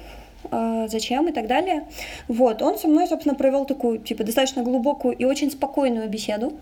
э, 0.51 0.87
зачем 0.89 1.27
и 1.27 1.31
так 1.31 1.45
далее. 1.45 1.83
Вот, 2.27 2.63
он 2.63 2.79
со 2.79 2.87
мной, 2.87 3.05
собственно, 3.07 3.35
провел 3.35 3.65
такую, 3.65 3.99
типа, 3.99 4.23
достаточно 4.23 4.63
глубокую 4.63 5.15
и 5.15 5.25
очень 5.25 5.51
спокойную 5.51 6.09
беседу. 6.09 6.53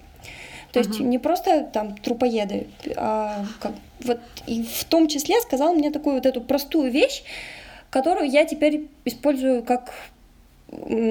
То 0.74 0.80
есть 0.80 1.00
Мгм. 1.00 1.10
не 1.12 1.20
просто 1.20 1.64
там 1.72 1.96
трупоеды, 1.96 2.68
а 2.98 3.46
как, 3.62 3.72
вот, 4.04 4.20
и 4.48 4.64
в 4.64 4.84
том 4.84 5.08
числе 5.08 5.40
сказал 5.40 5.74
мне 5.74 5.92
такую 5.92 6.16
вот 6.16 6.26
эту 6.26 6.42
простую 6.42 6.92
вещь, 6.92 7.24
которую 7.90 8.30
я 8.30 8.44
теперь 8.44 8.88
использую 9.06 9.64
как 9.64 9.94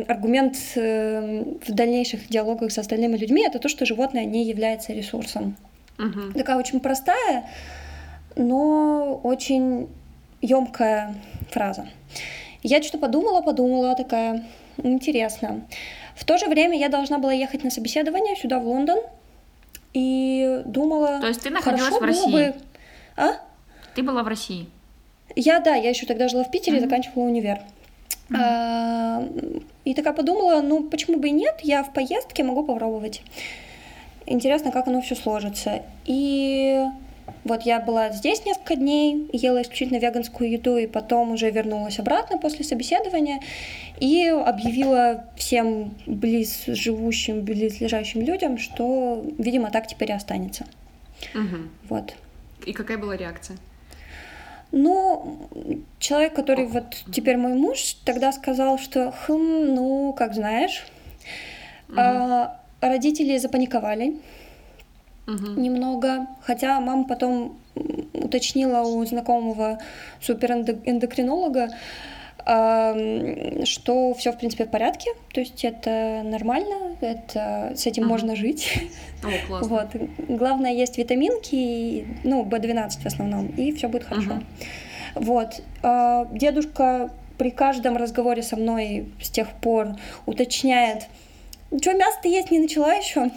аргумент 0.09 0.57
э, 0.77 1.45
в 1.67 1.73
дальнейших 1.73 2.29
диалогах 2.29 2.73
с 2.73 2.79
остальными 2.79 3.17
людьми, 3.17 3.45
это 3.47 3.59
то, 3.59 3.69
что 3.69 3.87
животное 3.87 4.25
не 4.25 4.45
является 4.45 4.93
ресурсом 4.93 5.57
Мгм. 5.99 6.33
такая 6.33 6.57
очень 6.57 6.81
простая, 6.81 7.49
но 8.37 9.21
очень 9.23 9.89
емкая 10.41 11.15
фраза. 11.51 11.87
Я 12.63 12.83
что-то 12.83 12.99
подумала, 12.99 13.43
подумала, 13.43 13.95
такая, 13.95 14.45
интересно. 14.83 15.67
В 16.17 16.25
то 16.25 16.39
же 16.39 16.47
время 16.47 16.79
я 16.79 16.89
должна 16.89 17.19
была 17.19 17.33
ехать 17.33 17.65
на 17.65 17.71
собеседование 17.71 18.37
сюда, 18.37 18.59
в 18.59 18.67
Лондон, 18.67 18.99
и 19.93 20.63
думала... 20.65 21.21
То 21.21 21.29
есть 21.29 21.43
ты 21.43 21.51
находилась 21.51 21.95
в 21.95 22.03
России? 22.03 22.33
Бы... 22.33 22.55
А? 23.17 23.33
Ты 23.95 24.03
была 24.03 24.23
в 24.23 24.29
России? 24.29 24.67
Я, 25.37 25.61
да, 25.61 25.75
я 25.75 25.91
еще 25.91 26.07
тогда 26.07 26.29
жила 26.29 26.45
в 26.45 26.51
Питере, 26.51 26.79
mm-hmm. 26.79 26.81
заканчивала 26.81 27.25
универ. 27.25 27.61
Mm-hmm. 28.31 28.37
А, 28.41 29.29
и 29.85 29.95
такая 29.95 30.15
подумала, 30.15 30.61
ну 30.63 30.85
почему 30.85 31.19
бы 31.19 31.29
и 31.29 31.33
нет, 31.33 31.61
я 31.63 31.83
в 31.83 31.93
поездке 31.93 32.43
могу 32.43 32.65
попробовать. 32.65 33.23
Интересно, 34.27 34.73
как 34.73 34.89
оно 34.89 35.03
все 35.03 35.15
сложится. 35.15 35.83
И 36.07 36.83
вот 37.45 37.63
я 37.63 37.81
была 37.81 38.11
здесь 38.11 38.45
несколько 38.47 38.77
дней, 38.77 39.29
ела 39.33 39.63
исключительно 39.63 39.99
веганскую 39.99 40.51
еду, 40.51 40.77
и 40.77 40.87
потом 40.87 41.33
уже 41.33 41.51
вернулась 41.51 41.99
обратно 41.99 42.39
после 42.39 42.65
собеседования 42.65 43.41
и 44.01 44.27
объявила 44.29 45.25
всем 45.37 45.95
близ 46.07 46.65
живущим, 46.67 47.43
близ 47.43 47.81
лежащим 47.81 48.23
людям, 48.23 48.59
что, 48.59 49.25
видимо, 49.39 49.71
так 49.71 49.87
теперь 49.87 50.11
и 50.11 50.15
останется. 50.15 50.65
Угу. 51.35 51.57
Вот. 51.91 52.15
И 52.65 52.73
какая 52.73 52.97
была 52.99 53.17
реакция? 53.17 53.59
Ну, 54.77 55.39
человек, 56.01 56.35
который 56.35 56.67
вот 56.67 57.05
теперь 57.13 57.37
мой 57.37 57.55
муж, 57.55 57.95
тогда 58.05 58.33
сказал, 58.33 58.77
что, 58.77 59.13
хм, 59.13 59.73
ну, 59.73 60.13
как 60.19 60.35
знаешь, 60.35 60.85
угу. 61.89 61.97
а, 61.97 62.61
родители 62.81 63.39
запаниковали 63.39 64.17
угу. 65.29 65.61
немного, 65.61 66.27
хотя 66.43 66.81
мама 66.81 67.05
потом 67.05 67.57
уточнила 68.15 68.81
у 68.81 69.05
знакомого 69.07 69.79
суперэндокринолога, 70.21 71.69
что 72.45 74.15
все 74.15 74.33
в 74.33 74.39
принципе 74.39 74.67
в 74.67 74.71
порядке, 74.71 75.11
то 75.33 75.41
есть 75.41 75.65
это 75.65 76.23
нормально, 76.25 76.97
это 77.01 77.73
с 77.75 77.87
этим 77.87 78.05
uh 78.05 78.09
можно 78.09 78.37
жить. 78.37 78.83
О, 79.23 79.47
классно. 79.47 79.69
Вот. 79.69 79.89
Главное 80.29 80.73
есть 80.73 80.99
витаминки, 80.99 82.07
ну 82.23 82.45
B12 82.45 83.01
в 83.01 83.07
основном, 83.07 83.47
и 83.47 83.73
все 83.73 83.89
будет 83.89 84.05
хорошо. 84.05 84.31
uh 84.31 84.43
Вот. 85.15 85.63
А, 85.83 86.27
дедушка 86.33 87.11
при 87.39 87.51
каждом 87.51 87.97
разговоре 87.97 88.43
со 88.43 88.57
мной 88.57 89.07
с 89.23 89.31
тех 89.31 89.49
пор 89.61 89.97
уточняет, 90.27 91.05
что, 91.81 91.93
мясо 91.93 92.19
ты 92.23 92.29
есть 92.29 92.51
не 92.51 92.61
начала 92.61 92.95
еще? 92.95 93.31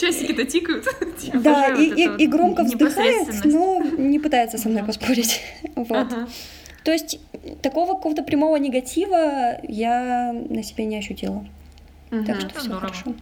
Часики-то 0.00 0.44
тикают. 0.44 0.84
Да, 1.34 1.68
и 1.76 2.26
громко 2.26 2.64
вздыхает, 2.64 3.44
но 3.44 3.80
не 3.82 4.18
пытается 4.18 4.58
со 4.58 4.68
мной 4.68 4.84
поспорить. 4.84 5.42
Вот. 5.76 6.08
То 6.84 6.92
есть 6.92 7.20
такого 7.62 7.94
какого-то 7.94 8.22
прямого 8.22 8.56
негатива 8.56 9.60
я 9.66 10.32
на 10.32 10.62
себе 10.62 10.84
не 10.84 10.98
ощутила. 10.98 11.46
Так 12.10 12.40
что 12.40 12.60
все 12.60 12.70
хорошо. 12.70 13.14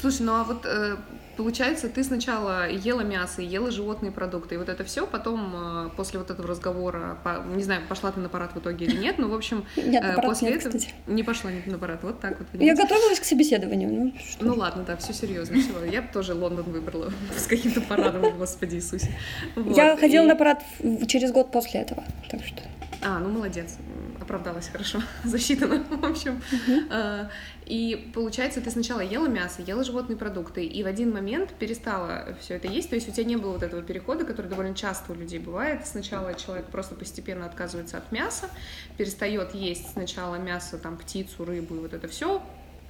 Слушай, 0.00 0.22
ну 0.22 0.32
а 0.32 0.44
вот 0.44 0.64
э, 0.64 0.96
получается, 1.36 1.88
ты 1.88 2.04
сначала 2.04 2.68
ела 2.68 3.00
мясо, 3.02 3.42
ела 3.42 3.70
животные 3.70 4.12
продукты, 4.12 4.54
и 4.54 4.58
вот 4.58 4.68
это 4.68 4.84
все 4.84 5.06
потом, 5.06 5.86
э, 5.86 5.90
после 5.96 6.18
вот 6.18 6.30
этого 6.30 6.48
разговора, 6.48 7.18
по, 7.24 7.42
не 7.54 7.62
знаю, 7.62 7.82
пошла 7.88 8.12
ты 8.12 8.20
на 8.20 8.28
парад 8.28 8.54
в 8.54 8.58
итоге 8.58 8.86
или 8.86 8.96
нет, 8.96 9.18
но, 9.18 9.28
в 9.28 9.34
общем, 9.34 9.64
нет, 9.76 10.02
э, 10.04 10.22
после 10.22 10.48
нет, 10.50 10.60
этого... 10.60 10.78
Кстати. 10.78 10.94
Не 11.06 11.22
пошла 11.22 11.50
на 11.66 11.78
парад, 11.78 12.02
вот 12.02 12.20
так 12.20 12.38
вот. 12.38 12.48
Понимаете? 12.48 12.82
Я 12.82 12.88
готовилась 12.88 13.20
к 13.20 13.24
собеседованию. 13.24 13.90
Ну, 13.92 14.12
что? 14.30 14.44
ну 14.44 14.54
ладно, 14.54 14.84
да, 14.84 14.96
все 14.96 15.12
серьезно, 15.12 15.56
все. 15.60 15.84
Я 15.84 16.02
бы 16.02 16.08
тоже 16.12 16.34
Лондон 16.34 16.64
выбрала 16.64 17.12
с 17.36 17.46
каким-то 17.46 17.80
парадом, 17.80 18.36
господи 18.38 18.76
Иисусе. 18.76 19.10
Вот. 19.56 19.76
Я 19.76 19.96
ходила 19.96 20.24
и... 20.24 20.28
на 20.28 20.36
парад 20.36 20.62
через 21.06 21.32
год 21.32 21.50
после 21.50 21.80
этого, 21.80 22.04
так 22.30 22.44
что... 22.44 22.62
А, 23.06 23.18
ну 23.18 23.28
молодец, 23.28 23.76
оправдалась 24.18 24.68
хорошо, 24.68 24.98
засчитано, 25.24 25.84
в 25.84 26.04
общем. 26.04 26.40
Uh-huh. 26.50 27.28
И 27.66 28.10
получается, 28.14 28.62
ты 28.62 28.70
сначала 28.70 29.00
ела 29.00 29.26
мясо, 29.26 29.60
ела 29.60 29.84
животные 29.84 30.16
продукты, 30.16 30.64
и 30.64 30.82
в 30.82 30.86
один 30.86 31.12
момент 31.12 31.52
перестала 31.58 32.34
все 32.40 32.54
это 32.54 32.66
есть, 32.66 32.88
то 32.88 32.94
есть 32.94 33.06
у 33.06 33.12
тебя 33.12 33.24
не 33.24 33.36
было 33.36 33.52
вот 33.52 33.62
этого 33.62 33.82
перехода, 33.82 34.24
который 34.24 34.46
довольно 34.46 34.74
часто 34.74 35.12
у 35.12 35.14
людей 35.14 35.38
бывает. 35.38 35.86
Сначала 35.86 36.32
человек 36.32 36.66
просто 36.66 36.94
постепенно 36.94 37.44
отказывается 37.44 37.98
от 37.98 38.10
мяса, 38.10 38.48
перестает 38.96 39.54
есть 39.54 39.92
сначала 39.92 40.36
мясо, 40.36 40.78
там, 40.78 40.96
птицу, 40.96 41.44
рыбу 41.44 41.74
и 41.74 41.78
вот 41.80 41.92
это 41.92 42.08
все, 42.08 42.42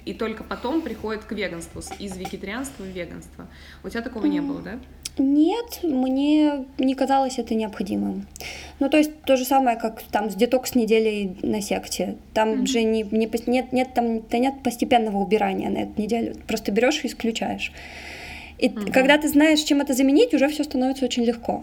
и 0.04 0.14
только 0.14 0.44
потом 0.44 0.82
приходит 0.82 1.24
к 1.24 1.32
веганству, 1.32 1.82
из 1.98 2.16
вегетарианства 2.16 2.84
в 2.84 2.86
веганство. 2.86 3.48
У 3.82 3.88
тебя 3.88 4.02
такого 4.02 4.26
не 4.26 4.40
было, 4.40 4.62
да? 4.62 4.78
Нет, 5.16 5.80
мне 5.84 6.64
не 6.78 6.94
казалось 6.94 7.38
это 7.38 7.54
необходимым. 7.54 8.26
Ну, 8.80 8.90
то 8.90 8.96
есть 8.96 9.22
то 9.22 9.36
же 9.36 9.44
самое, 9.44 9.76
как 9.76 10.02
там 10.02 10.28
с 10.28 10.34
детокс 10.34 10.74
неделей 10.74 11.36
на 11.42 11.60
секте. 11.60 12.16
Там 12.32 12.62
mm-hmm. 12.62 12.66
же 12.66 12.82
не, 12.82 13.02
не, 13.04 13.30
нет, 13.46 13.72
нет, 13.72 13.94
там, 13.94 14.22
да 14.28 14.38
нет 14.38 14.54
постепенного 14.64 15.18
убирания 15.18 15.70
на 15.70 15.78
эту 15.78 16.02
неделю. 16.02 16.34
Просто 16.48 16.72
берешь 16.72 17.04
и 17.04 17.06
исключаешь. 17.06 17.72
И 18.58 18.68
mm-hmm. 18.68 18.90
когда 18.92 19.16
ты 19.16 19.28
знаешь, 19.28 19.60
чем 19.60 19.80
это 19.80 19.94
заменить, 19.94 20.34
уже 20.34 20.48
все 20.48 20.64
становится 20.64 21.04
очень 21.04 21.24
легко. 21.24 21.62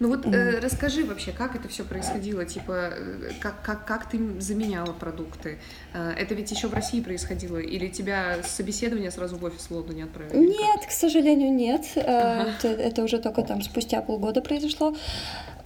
Ну 0.00 0.08
вот 0.08 0.26
э, 0.26 0.60
расскажи 0.60 1.04
вообще, 1.04 1.32
как 1.32 1.54
это 1.54 1.68
все 1.68 1.84
происходило, 1.84 2.44
типа, 2.44 2.90
э, 2.92 3.30
как, 3.40 3.62
как, 3.62 3.86
как 3.86 4.08
ты 4.08 4.40
заменяла 4.40 4.92
продукты? 4.92 5.58
Э, 5.92 6.12
это 6.16 6.34
ведь 6.34 6.50
еще 6.50 6.68
в 6.68 6.74
России 6.74 7.00
происходило, 7.00 7.58
или 7.58 7.88
тебя 7.88 8.38
с 8.42 8.50
собеседования 8.50 9.10
сразу 9.10 9.36
в 9.36 9.44
офис 9.44 9.62
в 9.62 9.70
Лондоне 9.70 10.04
отправили? 10.04 10.36
Нет, 10.36 10.86
к 10.86 10.90
сожалению, 10.90 11.52
нет. 11.52 11.84
Э, 11.94 12.00
ага. 12.00 12.50
Это, 12.58 12.68
это 12.68 13.02
уже 13.04 13.18
только 13.18 13.42
там 13.42 13.62
спустя 13.62 14.00
полгода 14.02 14.40
произошло. 14.40 14.96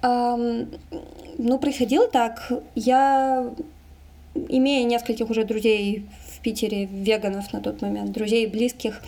Ну, 0.01 1.59
происходило 1.61 2.07
так. 2.09 2.53
Я, 2.77 3.53
имея 4.35 4.85
нескольких 4.85 5.29
уже 5.31 5.45
друзей 5.45 6.07
в 6.33 6.41
Питере, 6.41 6.85
веганов 6.85 7.53
на 7.53 7.61
тот 7.61 7.83
момент, 7.83 8.13
друзей 8.13 8.47
близких, 8.47 9.01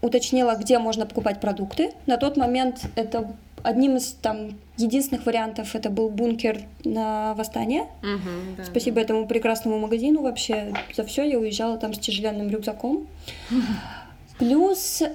уточнила, 0.00 0.56
где 0.56 0.78
можно 0.78 1.06
покупать 1.06 1.40
продукты. 1.40 1.92
На 2.06 2.16
тот 2.16 2.36
момент 2.36 2.86
это 2.94 3.34
Одним 3.62 3.96
из 3.96 4.12
там 4.12 4.58
единственных 4.76 5.26
вариантов 5.26 5.74
это 5.74 5.90
был 5.90 6.08
бункер 6.08 6.62
на 6.84 7.34
восстание. 7.34 7.82
Угу, 8.02 8.56
да, 8.58 8.64
Спасибо 8.64 8.96
да. 8.96 9.02
этому 9.02 9.26
прекрасному 9.26 9.78
магазину 9.78 10.22
вообще 10.22 10.74
за 10.94 11.04
все. 11.04 11.22
Я 11.22 11.38
уезжала 11.38 11.78
там 11.78 11.94
с 11.94 11.98
тяжеленным 11.98 12.50
рюкзаком. 12.50 13.06
Плюс 14.38 15.02
э, 15.02 15.08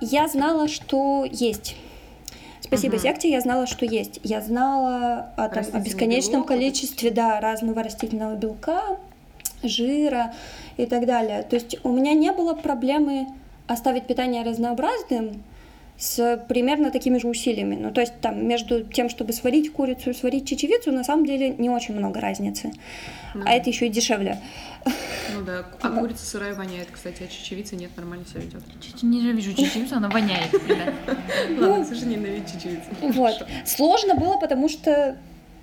я 0.00 0.28
знала, 0.28 0.68
что 0.68 1.26
есть. 1.30 1.76
Спасибо 2.60 2.94
угу. 2.94 3.02
секте, 3.02 3.30
я 3.30 3.40
знала, 3.40 3.66
что 3.66 3.84
есть. 3.84 4.20
Я 4.22 4.40
знала 4.40 5.32
о, 5.36 5.48
там, 5.48 5.64
о 5.72 5.80
бесконечном 5.80 6.42
белок, 6.42 6.48
количестве 6.48 7.10
да, 7.10 7.40
разного 7.40 7.82
растительного 7.82 8.36
белка, 8.36 8.96
жира 9.62 10.32
и 10.76 10.86
так 10.86 11.06
далее. 11.06 11.42
То 11.42 11.56
есть 11.56 11.76
у 11.84 11.90
меня 11.90 12.14
не 12.14 12.32
было 12.32 12.54
проблемы 12.54 13.26
оставить 13.66 14.06
питание 14.06 14.42
разнообразным, 14.42 15.42
с 16.00 16.42
примерно 16.48 16.90
такими 16.90 17.18
же 17.18 17.28
усилиями. 17.28 17.76
Ну, 17.76 17.92
то 17.92 18.00
есть 18.00 18.18
там 18.22 18.48
между 18.48 18.82
тем, 18.82 19.10
чтобы 19.10 19.34
сварить 19.34 19.70
курицу 19.70 20.10
и 20.10 20.14
сварить 20.14 20.48
чечевицу, 20.48 20.92
на 20.92 21.04
самом 21.04 21.26
деле 21.26 21.50
не 21.50 21.68
очень 21.68 21.94
много 21.94 22.20
разницы. 22.20 22.72
Ну, 23.34 23.42
а 23.44 23.52
это 23.52 23.68
еще 23.68 23.86
и 23.86 23.90
дешевле. 23.90 24.38
Ну 24.86 25.44
да, 25.44 25.66
а 25.82 25.90
курица 25.90 26.24
сырая 26.24 26.54
воняет, 26.54 26.88
кстати, 26.90 27.22
а 27.22 27.26
чечевица 27.26 27.76
нет, 27.76 27.90
нормально 27.98 28.24
себя 28.24 28.40
ведет. 28.40 28.62
Ненавижу 29.02 29.52
чечевицу, 29.52 29.96
она 29.96 30.08
воняет. 30.08 30.50
Ладно, 31.58 31.84
Саша 31.84 32.06
ненавидит 32.06 32.46
чечевицу. 32.46 32.88
Вот. 33.02 33.46
Сложно 33.66 34.14
было, 34.14 34.38
потому 34.38 34.70
что 34.70 35.18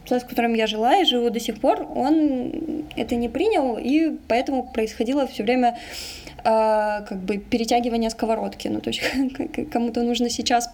человек, 0.05 0.27
с 0.27 0.29
которым 0.29 0.53
я 0.53 0.67
жила 0.67 0.97
и 0.97 1.05
живу 1.05 1.31
до 1.31 1.39
сих 1.39 1.59
пор, 1.59 1.87
он 1.95 2.85
это 2.95 3.15
не 3.15 3.27
принял, 3.27 3.75
и 3.79 4.15
поэтому 4.27 4.71
происходило 4.71 5.25
все 5.25 5.41
время 5.41 5.79
а, 6.49 7.01
как 7.01 7.17
бы 7.17 7.39
перетягивание 7.39 8.09
сковородки. 8.09 8.69
Ну, 8.69 8.79
то 8.79 8.89
есть 8.89 9.01
кому-то 9.71 10.01
нужно 10.03 10.29
сейчас 10.29 10.69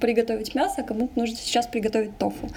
приготовить 0.00 0.54
мясо, 0.54 0.74
а 0.78 0.82
кому-то 0.84 1.18
нужно 1.18 1.36
сейчас 1.36 1.66
приготовить 1.66 2.16
тофу. 2.16 2.48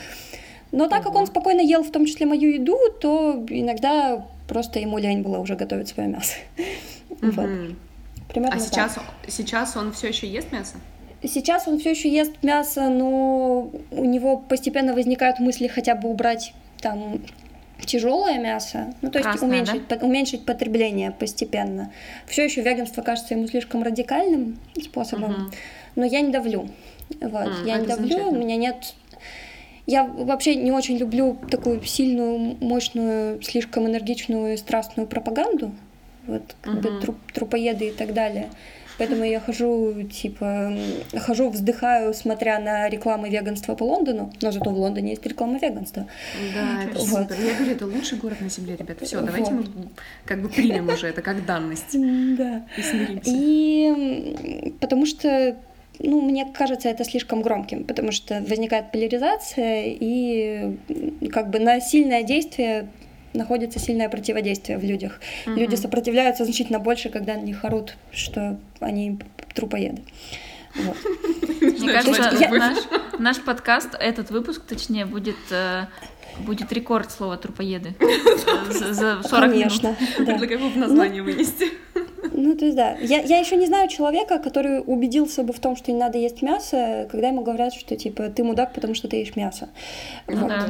Но 0.71 0.87
так 0.87 1.01
как 1.03 1.15
он 1.15 1.25
спокойно 1.25 1.61
ел 1.61 1.81
в 1.81 1.91
том 1.91 2.05
числе 2.05 2.27
мою 2.27 2.51
еду, 2.51 2.77
то 3.01 3.43
иногда 3.49 4.23
просто 4.47 4.79
ему 4.79 4.99
лень 4.99 5.23
было 5.23 5.39
уже 5.39 5.55
готовить 5.55 5.87
свое 5.87 6.09
мясо. 6.09 6.35
Вот. 7.21 7.49
Примерно 8.27 8.57
а 8.57 8.59
сейчас, 8.59 8.93
так. 8.93 9.03
сейчас 9.27 9.75
он 9.75 9.91
все 9.91 10.09
еще 10.09 10.27
ест 10.27 10.51
мясо? 10.51 10.75
Сейчас 11.23 11.67
он 11.67 11.79
все 11.79 11.89
еще 11.89 12.07
ест 12.07 12.43
мясо, 12.43 12.87
но 12.87 13.71
у 13.89 14.05
него 14.05 14.37
постепенно 14.37 14.93
возникают 14.93 15.39
мысли 15.39 15.67
хотя 15.67 15.95
бы 15.95 16.07
убрать 16.07 16.53
там 16.81 17.19
тяжелое 17.85 18.39
мясо, 18.39 18.93
ну 19.01 19.09
то 19.09 19.19
есть 19.19 19.29
Красное, 19.29 19.49
уменьшить, 19.49 19.87
да? 19.87 19.95
по, 19.95 20.05
уменьшить 20.05 20.45
потребление 20.45 21.11
постепенно. 21.11 21.91
Все 22.27 22.43
еще 22.43 22.61
веганство 22.61 23.01
кажется 23.01 23.33
ему 23.33 23.47
слишком 23.47 23.83
радикальным 23.83 24.59
способом, 24.81 25.31
угу. 25.31 25.51
но 25.95 26.05
я 26.05 26.21
не 26.21 26.31
давлю. 26.31 26.69
Вот, 27.21 27.47
mm, 27.47 27.65
я 27.67 27.77
не 27.77 27.87
давлю, 27.87 28.29
у 28.29 28.35
меня 28.35 28.55
нет. 28.55 28.93
Я 29.85 30.03
вообще 30.03 30.55
не 30.55 30.71
очень 30.71 30.97
люблю 30.97 31.37
такую 31.49 31.81
сильную, 31.83 32.57
мощную, 32.59 33.41
слишком 33.41 33.87
энергичную 33.87 34.53
и 34.53 34.57
страстную 34.57 35.07
пропаганду, 35.07 35.71
вот 36.29 36.55
как 36.61 36.73
угу. 36.75 36.81
бы 36.81 37.01
труп, 37.01 37.17
трупоеды 37.33 37.89
и 37.89 37.91
так 37.91 38.13
далее. 38.13 38.49
поэтому 38.97 39.23
я 39.23 39.39
хожу, 39.39 40.03
типа, 40.03 40.73
хожу, 41.25 41.49
вздыхаю, 41.49 42.13
смотря 42.13 42.59
на 42.59 42.89
рекламы 42.89 43.29
веганства 43.29 43.73
по 43.75 43.83
Лондону, 43.83 44.31
но 44.41 44.51
зато 44.51 44.69
в 44.69 44.77
Лондоне 44.77 45.11
есть 45.11 45.25
реклама 45.25 45.57
веганства. 45.57 46.05
Да, 46.53 46.83
это 46.83 46.99
Вот. 46.99 47.07
супер. 47.07 47.35
Я 47.41 47.53
говорю, 47.55 47.71
это 47.71 47.85
лучший 47.85 48.17
город 48.17 48.41
на 48.41 48.49
земле, 48.49 48.75
ребята. 48.75 49.05
Все, 49.05 49.21
давайте 49.21 49.53
Вот. 49.53 49.67
мы 49.67 49.87
как 50.25 50.41
бы 50.41 50.49
примем 50.49 50.89
уже 50.89 51.07
это 51.07 51.21
как 51.21 51.45
данность 51.45 51.93
Да. 51.93 52.65
и 52.77 52.81
смиримся. 52.81 53.31
И 53.33 54.73
потому 54.81 55.05
что, 55.05 55.55
ну, 55.99 56.21
мне 56.21 56.45
кажется, 56.53 56.89
это 56.89 57.05
слишком 57.05 57.41
громким, 57.41 57.85
потому 57.85 58.11
что 58.11 58.43
возникает 58.49 58.91
поляризация, 58.91 59.83
и 59.85 60.77
как 61.31 61.49
бы 61.51 61.59
на 61.59 61.79
сильное 61.79 62.23
действие 62.23 62.89
находится 63.33 63.79
сильное 63.79 64.09
противодействие 64.09 64.77
в 64.77 64.83
людях. 64.83 65.19
Люди 65.45 65.75
сопротивляются 65.75 66.45
значительно 66.45 66.79
больше, 66.79 67.09
когда 67.09 67.35
на 67.35 67.41
них 67.41 67.63
орут, 67.65 67.95
что 68.11 68.57
они 68.79 69.19
трупоеды. 69.55 70.03
Вот. 70.75 70.97
Мне 71.61 71.91
кажется, 71.93 72.49
наш, 72.51 72.77
наш 73.17 73.41
подкаст, 73.41 73.89
этот 73.99 74.29
выпуск, 74.29 74.61
точнее, 74.67 75.05
будет, 75.05 75.35
э, 75.51 75.85
будет 76.39 76.71
рекорд 76.71 77.11
слова 77.11 77.37
трупоеды. 77.37 77.95
За, 78.69 78.93
за 78.93 79.23
40 79.23 79.51
Конечно, 79.51 79.87
минут. 79.87 79.99
да. 80.19 80.25
Предлагаю 80.25 80.69
в 80.69 80.77
название 80.77 81.23
вынести. 81.23 81.65
Ну, 82.31 82.55
то 82.55 82.65
есть, 82.65 82.77
да. 82.77 82.95
Я, 83.01 83.21
я 83.21 83.39
еще 83.39 83.55
не 83.55 83.65
знаю 83.65 83.89
человека, 83.89 84.37
который 84.39 84.81
убедился 84.85 85.43
бы 85.43 85.51
в 85.53 85.59
том, 85.59 85.75
что 85.75 85.91
не 85.91 85.97
надо 85.97 86.17
есть 86.17 86.41
мясо, 86.41 87.07
когда 87.11 87.29
ему 87.29 87.41
говорят, 87.41 87.73
что, 87.73 87.95
типа, 87.97 88.29
ты 88.29 88.43
мудак, 88.43 88.73
потому 88.73 88.93
что 88.93 89.07
ты 89.07 89.17
ешь 89.17 89.35
мясо. 89.35 89.69
Ну 90.27 90.37
Вот. 90.37 90.49
да. 90.49 90.69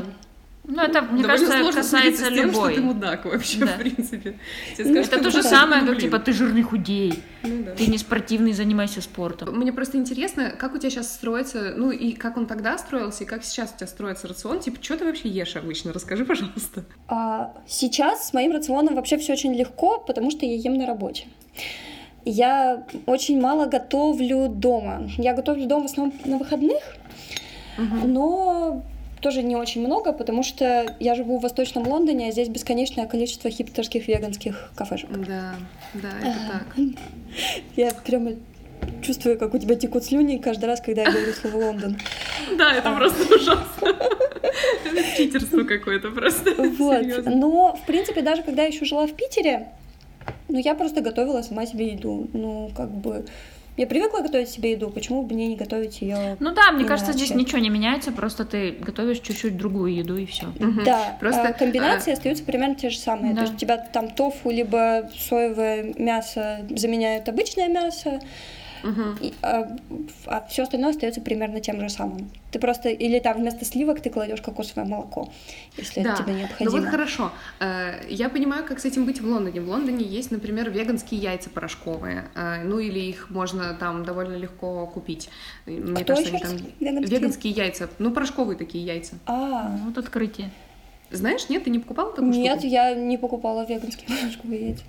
Ну, 0.71 0.83
это, 0.83 1.01
мне 1.01 1.23
Довольно 1.23 1.27
кажется, 1.27 1.57
сложно 1.59 1.81
касается 1.81 2.25
с 2.25 2.27
тем, 2.27 2.51
что 2.51 2.59
любой. 2.59 2.75
ты 2.75 2.81
мудак 2.81 3.25
вообще, 3.25 3.59
Да. 3.59 3.65
в 3.73 3.77
принципе. 3.79 4.38
Тебе 4.77 4.85
Ну, 4.88 4.91
скажут, 5.03 5.13
Это 5.13 5.23
то 5.23 5.29
же 5.31 5.38
мудак, 5.38 5.51
самое, 5.51 5.81
ну, 5.81 5.88
как 5.93 5.99
типа 5.99 6.19
ты 6.19 6.31
жирный 6.31 6.61
худей, 6.61 7.23
Ну 7.43 7.63
да. 7.63 7.71
ты 7.73 7.88
не 7.88 7.97
спортивный, 7.97 8.53
занимайся 8.53 9.01
спортом. 9.01 9.57
Мне 9.57 9.73
просто 9.73 9.97
интересно, 9.97 10.51
как 10.51 10.75
у 10.75 10.77
тебя 10.77 10.91
сейчас 10.91 11.11
строится, 11.11 11.73
ну 11.75 11.89
и 11.89 12.11
как 12.11 12.38
он 12.38 12.45
тогда 12.45 12.77
строился, 12.77 13.23
и 13.23 13.27
как 13.27 13.43
сейчас 13.43 13.73
у 13.73 13.77
тебя 13.77 13.88
строится 13.88 14.27
рацион. 14.27 14.59
Типа, 14.59 14.77
что 14.81 14.97
ты 14.97 15.05
вообще 15.05 15.27
ешь 15.29 15.55
обычно? 15.55 15.91
Расскажи, 15.91 16.23
пожалуйста. 16.23 16.83
А 17.07 17.51
сейчас 17.67 18.27
с 18.27 18.33
моим 18.33 18.51
рационом 18.51 18.93
вообще 18.95 19.17
все 19.17 19.33
очень 19.33 19.55
легко, 19.55 19.97
потому 19.99 20.29
что 20.29 20.45
я 20.45 20.53
ем 20.55 20.75
на 20.77 20.85
работе. 20.85 21.25
Я 22.25 22.85
очень 23.07 23.41
мало 23.41 23.65
готовлю 23.65 24.49
дома. 24.49 25.09
Я 25.17 25.33
готовлю 25.33 25.65
дома 25.65 25.83
в 25.88 25.91
основном 25.91 26.13
на 26.25 26.38
выходных, 26.38 26.83
но 28.05 28.83
тоже 29.21 29.43
не 29.43 29.55
очень 29.55 29.85
много, 29.85 30.13
потому 30.13 30.43
что 30.43 30.95
я 30.99 31.15
живу 31.15 31.39
в 31.39 31.41
Восточном 31.41 31.88
Лондоне, 31.88 32.29
а 32.29 32.31
здесь 32.31 32.49
бесконечное 32.49 33.07
количество 33.07 33.49
хипстерских 33.49 34.07
веганских 34.07 34.71
кафешек. 34.75 35.09
Да, 35.11 35.55
да, 35.93 36.11
это 36.21 36.38
так. 36.51 36.75
Я 37.75 37.91
прямо 37.91 38.31
чувствую, 39.01 39.38
как 39.38 39.53
у 39.53 39.57
тебя 39.57 39.75
текут 39.75 40.05
слюни 40.05 40.38
каждый 40.38 40.65
раз, 40.65 40.81
когда 40.81 41.03
я 41.03 41.11
говорю 41.11 41.33
слово 41.33 41.55
Лондон. 41.65 41.97
Да, 42.57 42.73
это 42.73 42.95
просто 42.95 43.35
ужасно. 43.35 43.65
Это 44.85 45.17
читерство 45.17 45.63
какое-то 45.63 46.09
просто. 46.09 46.51
Вот. 46.55 47.01
Серьезно. 47.01 47.35
Но, 47.35 47.75
в 47.75 47.85
принципе, 47.85 48.21
даже 48.21 48.41
когда 48.41 48.63
я 48.63 48.69
еще 48.69 48.85
жила 48.85 49.05
в 49.05 49.13
Питере, 49.13 49.67
ну, 50.47 50.57
я 50.57 50.73
просто 50.73 51.01
готовила 51.01 51.43
сама 51.43 51.65
себе 51.65 51.91
еду. 51.91 52.27
Ну, 52.33 52.71
как 52.75 52.89
бы... 52.89 53.25
Я 53.79 53.88
привыкла 53.88 54.19
готовить 54.19 54.50
себе 54.50 54.74
еду, 54.74 54.89
почему 54.89 55.24
бы 55.24 55.33
мне 55.33 55.48
не 55.48 55.55
готовить 55.55 56.01
ее? 56.01 56.36
Ну 56.41 56.53
да, 56.53 56.69
мне 56.74 56.81
Иначе. 56.81 56.88
кажется, 56.89 57.13
здесь 57.13 57.29
ничего 57.29 57.59
не 57.59 57.69
меняется, 57.69 58.12
просто 58.12 58.43
ты 58.43 58.71
готовишь 58.71 59.19
чуть-чуть 59.19 59.55
другую 59.55 59.95
еду 59.95 60.17
и 60.17 60.25
все. 60.25 60.48
Да, 60.83 61.15
Просто, 61.21 61.43
а 61.43 61.53
комбинации 61.53 62.12
остаются 62.12 62.43
примерно 62.43 62.75
те 62.75 62.89
же 62.89 62.98
самые. 62.98 63.33
Да. 63.33 63.38
То 63.38 63.41
есть 63.43 63.53
у 63.53 63.57
тебя 63.57 63.77
там 63.77 64.09
тофу, 64.09 64.50
либо 64.51 65.09
соевое 65.17 65.93
мясо 65.98 66.59
заменяют 66.69 67.29
обычное 67.29 67.69
мясо, 67.69 68.19
Мгм. 68.83 69.17
и, 69.21 69.33
а, 69.41 69.77
все 70.50 70.63
остальное 70.63 70.91
остается 70.91 71.21
примерно 71.21 71.59
тем 71.59 71.79
же 71.79 71.89
самым. 71.89 72.29
Ты 72.51 72.59
просто 72.59 72.89
или 72.89 73.19
там 73.19 73.38
вместо 73.38 73.65
сливок 73.65 74.01
ты 74.01 74.09
кладешь 74.09 74.41
кокосовое 74.41 74.86
молоко, 74.88 75.29
если 75.77 76.01
Да. 76.01 76.13
это 76.13 76.24
тебе 76.24 76.33
Ну 76.33 76.39
необходимо. 76.39 76.71
вот 76.81 76.86
хорошо. 76.89 77.31
Э, 77.59 78.01
Я 78.09 78.29
понимаю, 78.29 78.65
как 78.65 78.79
с 78.79 78.86
этим 78.86 79.05
быть 79.05 79.21
в 79.21 79.27
Лондоне. 79.27 79.62
В 79.62 79.69
Лондоне 79.69 80.03
есть, 80.05 80.31
например, 80.31 80.69
веганские 80.71 81.19
яйца 81.21 81.50
порошковые. 81.50 82.29
Э, 82.36 82.63
Ну 82.63 82.79
или 82.79 83.00
их 83.00 83.29
можно 83.29 83.74
там 83.74 84.03
довольно 84.05 84.36
легко 84.36 84.88
купить. 84.88 85.29
Мне 85.65 86.03
Кто 86.03 86.15
кажется, 86.15 86.36
еще 86.36 86.45
они 86.48 86.57
там... 86.59 86.74
Веганские? 86.79 87.19
Веганские 87.19 87.53
яйца. 87.53 87.89
Ну, 88.00 88.12
порошковые 88.12 88.57
такие 88.57 88.86
яйца. 88.86 89.15
А, 89.25 89.77
Вот 89.86 89.98
открытие. 89.98 90.50
Знаешь, 91.12 91.50
нет, 91.50 91.63
ты 91.63 91.69
не 91.71 91.79
покупала 91.79 92.12
такую 92.12 92.29
нет, 92.29 92.59
штуку? 92.59 92.67
я 92.74 92.93
не 92.93 93.17
покупала 93.17 93.65
веганские 93.65 94.07
порошковые 94.21 94.67
яйца. 94.69 94.83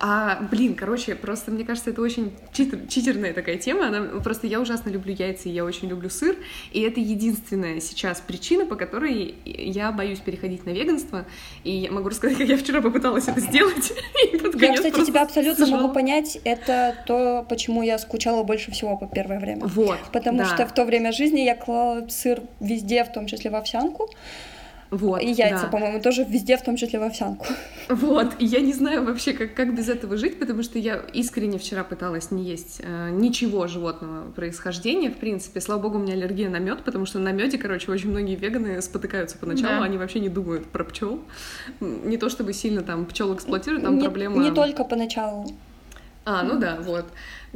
А, 0.00 0.40
блин, 0.50 0.74
короче, 0.74 1.14
просто 1.14 1.50
мне 1.50 1.64
кажется, 1.64 1.90
это 1.90 2.02
очень 2.02 2.32
читер- 2.52 2.86
читерная 2.88 3.32
такая 3.32 3.56
тема. 3.56 3.88
Она, 3.88 4.20
просто 4.20 4.46
я 4.46 4.60
ужасно 4.60 4.90
люблю 4.90 5.14
яйца, 5.14 5.48
и 5.48 5.52
я 5.52 5.64
очень 5.64 5.88
люблю 5.88 6.08
сыр. 6.08 6.36
И 6.72 6.80
это 6.80 7.00
единственная 7.00 7.80
сейчас 7.80 8.20
причина, 8.20 8.66
по 8.66 8.76
которой 8.76 9.34
я 9.44 9.92
боюсь 9.92 10.20
переходить 10.20 10.66
на 10.66 10.70
веганство. 10.70 11.24
И 11.64 11.70
я 11.70 11.90
могу 11.90 12.08
рассказать, 12.08 12.38
как 12.38 12.48
я 12.48 12.56
вчера 12.56 12.80
попыталась 12.80 13.28
это 13.28 13.40
сделать. 13.40 13.92
Я, 14.58 14.74
кстати, 14.74 15.04
тебя 15.04 15.22
абсолютно 15.22 15.66
сжала. 15.66 15.82
могу 15.82 15.94
понять. 15.94 16.38
Это 16.44 16.96
то, 17.06 17.46
почему 17.48 17.82
я 17.82 17.96
скучала 17.98 18.42
больше 18.42 18.72
всего 18.72 18.96
по 18.96 19.06
первое 19.06 19.38
время. 19.38 19.66
Вот. 19.66 19.98
Потому 20.12 20.38
да, 20.38 20.46
что 20.46 20.66
в 20.66 20.74
то 20.74 20.84
время 20.84 21.12
жизни 21.12 21.40
я 21.40 21.54
клала 21.54 22.06
сыр 22.08 22.42
везде, 22.60 23.04
в 23.04 23.12
том 23.12 23.26
числе 23.26 23.50
в 23.50 23.54
овсянку. 23.54 24.10
Вот, 24.90 25.22
И 25.22 25.30
яйца, 25.30 25.64
да. 25.64 25.68
по-моему, 25.68 26.00
тоже 26.00 26.24
везде, 26.24 26.56
в 26.56 26.62
том 26.62 26.76
числе 26.76 26.98
в 26.98 27.02
овсянку. 27.02 27.46
Вот, 27.88 28.32
и 28.38 28.44
я 28.44 28.60
не 28.60 28.72
знаю 28.72 29.04
вообще, 29.04 29.32
как, 29.32 29.54
как 29.54 29.74
без 29.74 29.88
этого 29.88 30.16
жить, 30.16 30.38
потому 30.38 30.62
что 30.62 30.78
я 30.78 31.02
искренне 31.12 31.58
вчера 31.58 31.84
пыталась 31.84 32.30
не 32.30 32.42
есть 32.44 32.80
э, 32.82 33.10
ничего 33.10 33.66
животного 33.66 34.30
происхождения, 34.32 35.10
в 35.10 35.16
принципе. 35.16 35.60
Слава 35.60 35.80
богу, 35.80 35.98
у 35.98 36.00
меня 36.02 36.14
аллергия 36.14 36.48
на 36.50 36.58
мед, 36.58 36.84
потому 36.84 37.06
что 37.06 37.18
на 37.18 37.32
меде, 37.32 37.58
короче, 37.58 37.90
очень 37.90 38.10
многие 38.10 38.34
веганы 38.34 38.80
спотыкаются 38.82 39.38
поначалу, 39.38 39.78
Да. 39.80 39.84
они 39.84 39.96
вообще 39.98 40.20
не 40.20 40.28
думают 40.28 40.66
про 40.66 40.84
пчел. 40.84 41.20
Не 41.80 42.16
то 42.16 42.28
чтобы 42.28 42.52
сильно 42.52 42.82
там 42.82 43.06
пчел 43.06 43.34
эксплуатируют, 43.34 43.84
там 43.84 43.96
не, 43.98 44.04
проблема. 44.04 44.42
не 44.42 44.50
только 44.50 44.84
поначалу. 44.84 45.46
А, 46.30 46.42
ну 46.42 46.58
да, 46.58 46.76
вот. 46.82 47.06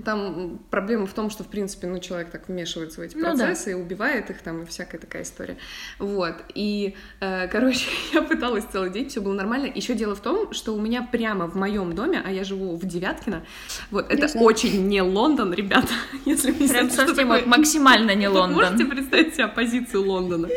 Там 0.03 0.59
проблема 0.71 1.05
в 1.05 1.13
том, 1.13 1.29
что, 1.29 1.45
в 1.45 1.49
принципе, 1.49 1.87
ну, 1.87 1.99
человек 1.99 2.31
так 2.31 2.49
вмешивается 2.49 3.01
в 3.01 3.05
эти 3.05 3.15
Ну 3.15 3.23
да. 3.25 3.29
процессы 3.33 3.73
и 3.73 3.75
убивает 3.75 4.31
их 4.31 4.41
там, 4.41 4.63
и 4.63 4.65
всякая 4.65 4.97
такая 4.97 5.25
история. 5.25 5.59
Вот. 5.99 6.37
И, 6.55 6.97
э, 7.21 7.49
короче, 7.49 7.91
я 8.15 8.23
пыталась 8.23 8.65
целый 8.65 8.89
день, 8.89 9.11
все 9.11 9.21
было 9.21 9.35
нормально. 9.35 9.67
Еще 9.67 9.93
дело 9.95 10.15
в 10.15 10.21
том, 10.21 10.55
что 10.55 10.75
у 10.75 10.81
меня 10.81 11.03
прямо 11.03 11.47
в 11.49 11.55
моем 11.55 11.95
доме, 11.95 12.23
а 12.25 12.33
я 12.33 12.45
живу 12.45 12.75
в 12.77 12.87
Девяткино, 12.87 13.45
вот, 13.91 14.11
это 14.11 14.29
знаю. 14.29 14.47
очень 14.47 14.89
не 14.89 15.03
Лондон, 15.03 15.53
ребята, 15.53 15.93
если 16.25 16.53
вы 16.53 16.67
Прям 16.67 16.89
совсем 16.89 17.15
такое 17.15 17.45
максимально 17.45 18.15
не 18.15 18.29
Лондон. 18.29 18.55
можете 18.55 18.87
представить 18.87 19.35
себе 19.35 19.49
позицию 19.49 20.07
Лондона? 20.09 20.49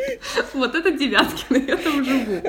Вот 0.53 0.73
это 0.73 0.89
Девяткино, 0.91 1.57
я 1.67 1.75
там 1.75 2.05
живу. 2.05 2.41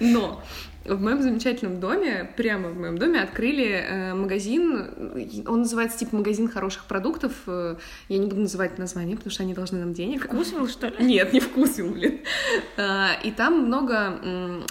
Но 0.00 0.42
в 0.84 1.00
моем 1.00 1.22
замечательном 1.22 1.80
доме, 1.80 2.30
прямо 2.36 2.68
в 2.70 2.76
моем 2.78 2.98
доме, 2.98 3.20
открыли 3.20 3.64
э, 3.64 4.14
магазин, 4.14 5.44
он 5.46 5.60
называется 5.60 5.98
типа 5.98 6.16
магазин 6.16 6.48
хороших 6.48 6.84
продуктов. 6.86 7.32
э, 7.46 7.76
я 8.08 8.18
не 8.18 8.26
буду 8.26 8.42
называть 8.42 8.78
название, 8.78 9.16
потому 9.16 9.30
что 9.32 9.42
они 9.42 9.54
должны 9.54 9.78
нам 9.80 9.92
денег. 9.94 10.24
Вкусвилл, 10.26 10.68
что 10.68 10.88
ли? 10.88 10.94
Нет, 10.98 11.32
не 11.32 11.40
вкусвилл, 11.40 11.90
блин. 11.92 12.20
А, 12.76 13.10
И 13.24 13.30
там 13.30 13.66
много 13.66 14.20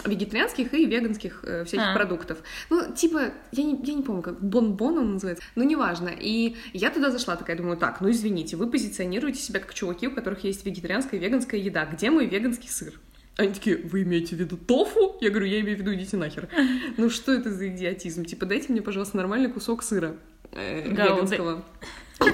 вегетарианских 0.04 0.74
и 0.74 0.84
веганских 0.86 1.44
э, 1.44 1.64
всяких 1.64 1.86
А. 1.88 1.94
продуктов. 1.94 2.38
Ну, 2.70 2.92
типа, 2.92 3.30
я 3.52 3.64
не, 3.64 3.78
я 3.84 3.94
не 3.94 4.02
помню, 4.02 4.22
как 4.22 4.40
бон-бон 4.42 4.98
он 4.98 5.12
называется. 5.14 5.42
Ну, 5.54 5.64
неважно. 5.64 6.10
И 6.18 6.56
я 6.72 6.90
туда 6.90 7.10
зашла 7.10 7.36
такая, 7.36 7.56
думаю, 7.56 7.76
так, 7.76 8.00
ну 8.00 8.10
извините, 8.10 8.56
вы 8.56 8.66
позиционируете 8.68 9.40
себя 9.40 9.60
как 9.60 9.74
чуваки, 9.74 10.08
у 10.08 10.10
которых 10.14 10.44
есть 10.44 10.64
вегетарианская 10.66 11.18
и 11.18 11.22
веганская 11.22 11.60
еда. 11.60 11.84
Где 11.86 12.10
мой 12.10 12.26
веганский 12.26 12.68
сыр? 12.68 12.92
Они 13.36 13.52
такие, 13.52 13.78
вы 13.78 14.02
имеете 14.02 14.36
в 14.36 14.38
виду 14.38 14.56
тофу? 14.56 15.16
Я 15.20 15.30
говорю, 15.30 15.46
я 15.46 15.60
имею 15.60 15.76
в 15.76 15.80
виду, 15.80 15.94
идите 15.94 16.16
нахер. 16.16 16.48
Ну 16.96 17.08
что 17.08 17.32
это 17.32 17.50
за 17.50 17.68
идиотизм? 17.68 18.24
Типа, 18.24 18.46
дайте 18.46 18.72
мне, 18.72 18.82
пожалуйста, 18.82 19.16
нормальный 19.16 19.50
кусок 19.50 19.82
сыра 19.82 20.16
э, 20.52 20.88
веганского. 20.88 21.64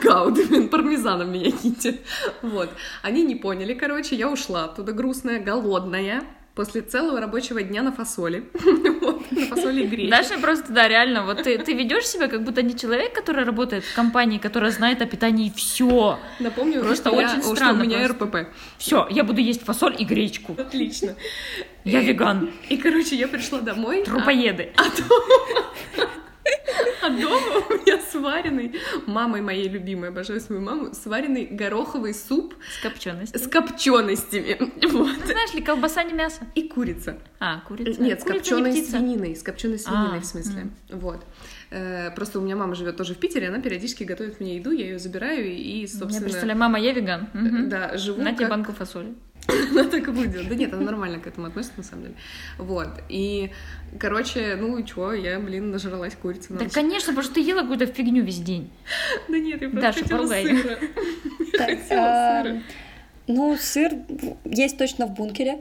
Гауды, 0.02 0.46
блин, 0.46 0.68
пармезаном 0.68 1.32
меня 1.32 1.50
киньте. 1.50 2.00
Вот. 2.42 2.70
Они 3.02 3.24
не 3.24 3.36
поняли, 3.36 3.74
короче, 3.74 4.16
я 4.16 4.30
ушла 4.30 4.64
оттуда 4.64 4.92
грустная, 4.92 5.40
голодная, 5.40 6.24
после 6.58 6.82
целого 6.82 7.20
рабочего 7.20 7.62
дня 7.62 7.82
на 7.84 7.92
фасоли. 7.92 8.42
На 9.30 9.46
фасоли 9.46 9.82
и 9.82 9.86
гречке. 9.86 10.10
Даша 10.10 10.40
просто, 10.40 10.72
да, 10.72 10.88
реально, 10.88 11.24
вот 11.24 11.44
ты, 11.44 11.56
ты 11.58 11.72
ведешь 11.72 12.04
себя 12.06 12.26
как 12.26 12.42
будто 12.42 12.62
не 12.62 12.74
человек, 12.76 13.12
который 13.12 13.44
работает 13.44 13.84
в 13.84 13.94
компании, 13.94 14.38
которая 14.38 14.72
знает 14.72 15.00
о 15.00 15.06
питании 15.06 15.52
все. 15.54 16.18
Напомню, 16.40 16.80
Просто 16.80 17.12
очень 17.12 17.42
странно 17.44 17.84
у 17.84 17.86
меня. 17.86 18.08
РПП. 18.08 18.48
Все, 18.76 19.06
я 19.10 19.22
буду 19.22 19.40
есть 19.40 19.62
фасоль 19.64 19.94
и 19.96 20.04
гречку. 20.04 20.56
Отлично. 20.58 21.14
Я 21.84 22.00
веган. 22.00 22.50
И, 22.68 22.76
короче, 22.76 23.14
я 23.14 23.28
пришла 23.28 23.60
домой. 23.60 24.02
а- 24.02 24.04
Трупоеды. 24.04 24.72
А 27.02 27.10
дома 27.10 27.38
у 27.68 27.74
меня 27.74 28.00
сваренный, 28.10 28.74
мамой 29.06 29.40
моей 29.40 29.68
любимой, 29.68 30.08
обожаю 30.08 30.40
свою 30.40 30.60
маму, 30.60 30.92
сваренный 30.94 31.46
гороховый 31.46 32.12
суп 32.12 32.54
С 32.78 32.82
копченостью. 32.82 33.38
с 33.40 33.46
копченостями. 33.46 34.56
Вот. 34.88 35.16
Знаешь 35.24 35.54
ли, 35.54 35.62
колбаса 35.62 36.02
не 36.02 36.12
мясо. 36.12 36.40
И 36.54 36.68
курица. 36.68 37.18
А, 37.38 37.60
курица. 37.60 38.00
Нет, 38.02 38.20
с 38.20 38.24
Курица 38.24 38.56
не 38.56 38.62
копченой 38.62 38.72
птица. 38.72 38.90
свининой. 38.98 39.36
С 39.36 39.42
копченой 39.42 39.78
свининой, 39.78 40.18
А, 40.18 40.20
в 40.20 40.24
смысле. 40.24 40.66
Вот. 40.90 41.24
Э, 41.70 42.10
Просто 42.16 42.38
у 42.38 42.42
меня 42.42 42.56
мама 42.56 42.74
живет 42.74 42.96
тоже 42.96 43.14
в 43.14 43.18
Питере, 43.18 43.48
она 43.48 43.60
периодически 43.60 44.02
готовит 44.04 44.40
мне 44.40 44.56
еду, 44.56 44.70
я 44.72 44.86
ее 44.86 44.98
забираю 44.98 45.46
и, 45.46 45.82
Я 45.82 45.88
собственно, 45.88 46.24
представляю, 46.24 46.58
мама, 46.58 46.80
я 46.80 46.92
веган. 46.92 47.28
Мгм. 47.32 47.68
да, 47.68 47.96
живу 47.96 48.20
На 48.22 48.30
тебе 48.32 48.40
как- 48.40 48.50
банку 48.50 48.72
фасоли. 48.72 49.14
Она 49.70 49.84
так 49.84 50.06
и 50.08 50.10
будет. 50.10 50.48
Да 50.48 50.54
нет, 50.54 50.72
она 50.74 50.82
нормально 50.82 51.18
к 51.20 51.26
этому 51.26 51.46
относится, 51.46 51.78
на 51.78 51.82
самом 51.84 52.02
деле. 52.04 52.14
Вот. 52.58 52.88
И, 53.08 53.50
короче, 53.98 54.56
ну 54.56 54.76
и 54.78 54.84
чё, 54.84 55.12
я, 55.12 55.38
блин, 55.40 55.70
нажралась 55.70 56.14
курицы 56.14 56.52
на 56.52 56.58
Да, 56.58 56.64
ночь. 56.64 56.72
конечно, 56.74 57.12
потому 57.12 57.22
что 57.24 57.34
ты 57.34 57.40
ела 57.40 57.62
какую-то 57.62 57.86
фигню 57.86 58.22
весь 58.22 58.38
день. 58.40 58.70
Да 59.28 59.38
нет, 59.38 59.62
я 59.62 59.68
просто 59.70 59.80
Даша, 59.88 60.02
хотела 60.02 60.18
поругай. 60.18 60.44
сыра. 60.44 60.78
Я 61.52 61.58
Так, 61.58 61.78
хотела 61.80 62.00
а, 62.06 62.42
сыра. 62.44 62.62
Ну, 63.26 63.56
сыр 63.58 63.92
есть 64.44 64.76
точно 64.78 65.06
в 65.06 65.14
бункере. 65.14 65.58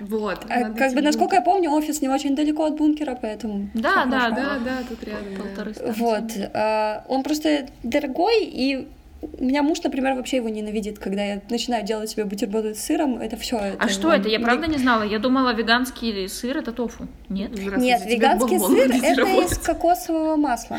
Вот. 0.00 0.44
А, 0.50 0.70
Как 0.70 0.94
бы, 0.94 1.00
насколько 1.00 1.36
я 1.36 1.42
помню, 1.42 1.70
офис 1.70 2.02
не 2.02 2.08
очень 2.08 2.34
далеко 2.34 2.64
от 2.66 2.76
бункера, 2.76 3.16
поэтому... 3.20 3.70
Да, 3.74 4.04
да. 4.04 4.30
Да, 4.30 4.58
да, 4.58 4.82
тут 4.88 5.02
рядом. 5.04 5.36
Полторы. 5.36 5.74
Вот. 5.96 6.24
а, 6.54 7.04
Он 7.08 7.22
просто 7.22 7.68
дорогой, 7.82 8.44
и 8.44 8.88
у 9.22 9.44
меня 9.44 9.62
муж, 9.62 9.82
например, 9.82 10.14
вообще 10.14 10.36
его 10.36 10.48
ненавидит, 10.48 10.98
когда 10.98 11.22
я 11.24 11.42
начинаю 11.50 11.84
делать 11.84 12.10
себе 12.10 12.24
бутерброды 12.24 12.74
с 12.74 12.80
сыром. 12.84 13.18
Это 13.18 13.36
все. 13.36 13.76
А 13.78 13.88
что 13.88 14.12
это? 14.12 14.28
Я 14.28 14.40
правда 14.40 14.66
не 14.66 14.78
знала. 14.78 15.02
Я 15.02 15.18
думала, 15.18 15.52
веганский 15.54 16.28
сыр 16.28 16.58
это 16.58 16.72
тофу. 16.72 17.06
Нет? 17.28 17.50
Нет, 17.76 18.04
веганский 18.06 18.58
бомбон 18.58 18.76
сыр 18.76 18.90
это 19.02 19.20
работать. 19.20 19.52
из 19.52 19.58
кокосового 19.58 20.36
масла. 20.36 20.78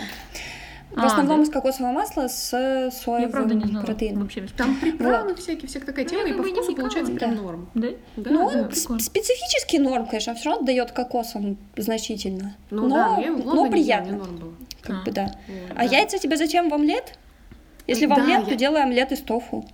В 0.92 1.00
А, 1.00 1.06
основном 1.06 1.38
да? 1.38 1.44
из 1.44 1.50
кокосового 1.50 1.94
масла 1.94 2.28
с 2.28 2.52
Я 2.52 3.30
правда 3.30 3.54
не 3.56 3.62
соевым 3.62 3.68
знала. 3.70 3.86
протеином. 3.86 4.24
Вообще 4.24 4.42
без 4.42 4.52
Там 4.52 4.76
приправы 4.76 5.36
всякие, 5.36 5.70
всякая 5.70 5.86
такая 5.86 6.04
Ну, 6.04 6.12
тема, 6.12 6.24
я 6.28 6.34
и 6.34 6.38
по 6.38 6.44
вкусу 6.44 6.76
получается 6.76 7.14
прям 7.14 7.36
да. 7.36 7.42
норм. 7.42 7.70
Да? 7.76 7.88
Да, 8.18 8.30
Ну, 8.32 8.52
да. 8.52 8.58
он 8.64 8.68
прикольно. 8.70 9.00
специфический 9.02 9.80
норм, 9.80 10.06
конечно, 10.08 10.36
все 10.36 10.50
равно 10.50 10.66
дает 10.66 10.92
кокосом 10.92 11.58
значительно. 11.78 12.58
Ну 12.72 12.90
но, 12.90 12.96
да, 12.96 13.18
но 13.46 13.54
но 13.54 13.70
приятно. 13.70 14.18
норм 14.18 14.36
было. 14.36 14.54
Как 14.82 14.98
А. 14.98 15.06
бы 15.06 15.12
да. 15.12 15.24
Вот, 15.48 15.72
А 15.78 15.88
да. 15.88 15.96
яйца 15.96 16.18
тебе 16.18 16.36
зачем 16.36 16.68
в 16.70 16.74
омлет? 16.74 17.18
Если 17.92 18.06
в 18.06 18.10
Да, 18.10 18.16
омлет, 18.16 18.40
я- 18.40 18.46
то 18.46 18.56
делай 18.56 18.84
омлет 18.84 19.12
из 19.12 19.20
тофу. 19.22 19.68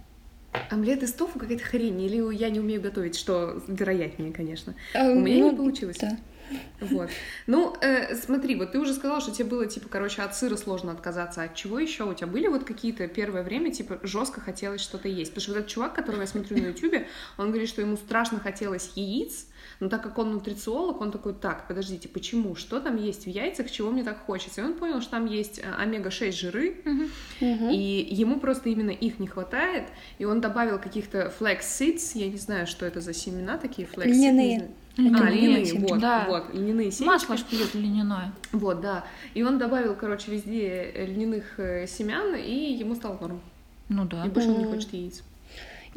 Омлет 0.70 1.04
из 1.04 1.14
тофу 1.14 1.40
какая-то 1.40 1.64
хрень, 1.64 2.02
или 2.02 2.36
я 2.36 2.50
не 2.50 2.60
умею 2.60 2.82
готовить, 2.82 3.16
что 3.18 3.62
вероятнее, 3.68 4.32
конечно. 4.34 4.76
Э, 4.94 5.12
У 5.12 5.20
меня 5.20 5.46
ну, 5.46 5.52
не 5.52 5.58
получилось. 5.58 5.98
Да. 5.98 6.18
Вот. 6.80 7.10
Ну, 7.46 7.76
э, 7.82 8.16
смотри, 8.16 8.56
вот 8.56 8.72
ты 8.72 8.80
уже 8.80 8.94
сказала, 8.94 9.20
что 9.20 9.32
тебе 9.32 9.46
было, 9.46 9.66
типа, 9.66 9.90
короче, 9.90 10.22
от 10.22 10.36
сыра 10.36 10.56
сложно 10.56 10.92
отказаться. 10.92 11.44
От 11.44 11.56
чего 11.56 11.80
еще 11.80 12.06
у 12.06 12.14
тебя 12.14 12.28
были 12.28 12.48
вот 12.48 12.64
какие-то 12.64 13.08
первое 13.08 13.44
время, 13.44 13.72
типа, 13.72 14.00
жестко 14.04 14.40
хотелось 14.42 14.82
что-то 14.82 15.08
есть? 15.08 15.32
Потому 15.32 15.42
что 15.42 15.52
вот 15.52 15.58
этот 15.60 15.72
чувак, 15.72 15.94
которого 15.94 16.22
я 16.22 16.28
смотрю 16.28 16.58
на 16.58 16.68
ютубе, 16.68 17.08
он 17.38 17.50
говорит, 17.50 17.70
что 17.70 17.82
ему 17.82 17.98
страшно 17.98 18.40
хотелось 18.40 18.92
яиц, 18.96 19.48
но 19.80 19.90
так 19.90 20.02
как 20.04 20.18
он 20.18 20.32
нутрициолог, 20.34 21.02
он 21.02 21.12
такой, 21.12 21.34
так, 21.34 21.68
подождите, 21.68 22.08
почему? 22.10 22.56
Что 22.56 22.80
там 22.80 22.96
есть 22.98 23.26
в 23.26 23.30
яйцах, 23.30 23.70
чего 23.70 23.92
мне 23.92 24.04
так 24.04 24.20
хочется? 24.26 24.62
И 24.62 24.64
он 24.64 24.74
понял, 24.74 25.02
что 25.02 25.12
там 25.12 25.26
есть 25.28 25.60
э, 25.60 25.64
омега-6 25.78 26.32
жиры, 26.32 26.78
Мгм. 26.84 27.70
и 27.70 28.08
ему 28.12 28.40
просто 28.40 28.70
именно 28.70 28.90
их 28.92 29.20
не 29.20 29.28
хватает, 29.28 29.84
и 30.20 30.26
он 30.26 30.42
добавил 30.42 30.80
каких-то 30.80 31.32
flax 31.40 31.60
seeds, 31.62 32.12
я 32.18 32.28
не 32.28 32.38
знаю, 32.38 32.66
что 32.68 32.86
это 32.86 33.02
за 33.02 33.14
семена 33.14 33.58
такие, 33.58 33.88
не 33.98 34.04
Льняные. 34.12 34.72
Льняные 34.98 35.22
А, 35.22 35.30
льняные, 35.30 35.66
семечки. 35.66 35.92
вот, 35.92 36.00
Да. 36.02 36.26
вот, 36.28 36.54
льняные 36.56 36.90
семечки. 36.92 37.04
Масло 37.06 37.38
ж 37.38 37.44
пьют 37.44 37.76
льняное. 37.76 38.32
Вот, 38.52 38.82
да. 38.82 39.06
И 39.36 39.44
он 39.44 39.60
добавил, 39.60 39.94
короче, 39.96 40.32
везде 40.32 40.68
э, 40.92 41.06
льняных 41.06 41.60
э, 41.60 41.86
семян, 41.86 42.34
и 42.36 42.74
ему 42.74 42.96
стало 42.96 43.16
норм. 43.22 43.40
Ну 43.90 44.06
да. 44.06 44.26
И 44.26 44.30
больше 44.30 44.50
он 44.50 44.58
не 44.58 44.66
хочет 44.66 44.92
яиц. 44.94 45.22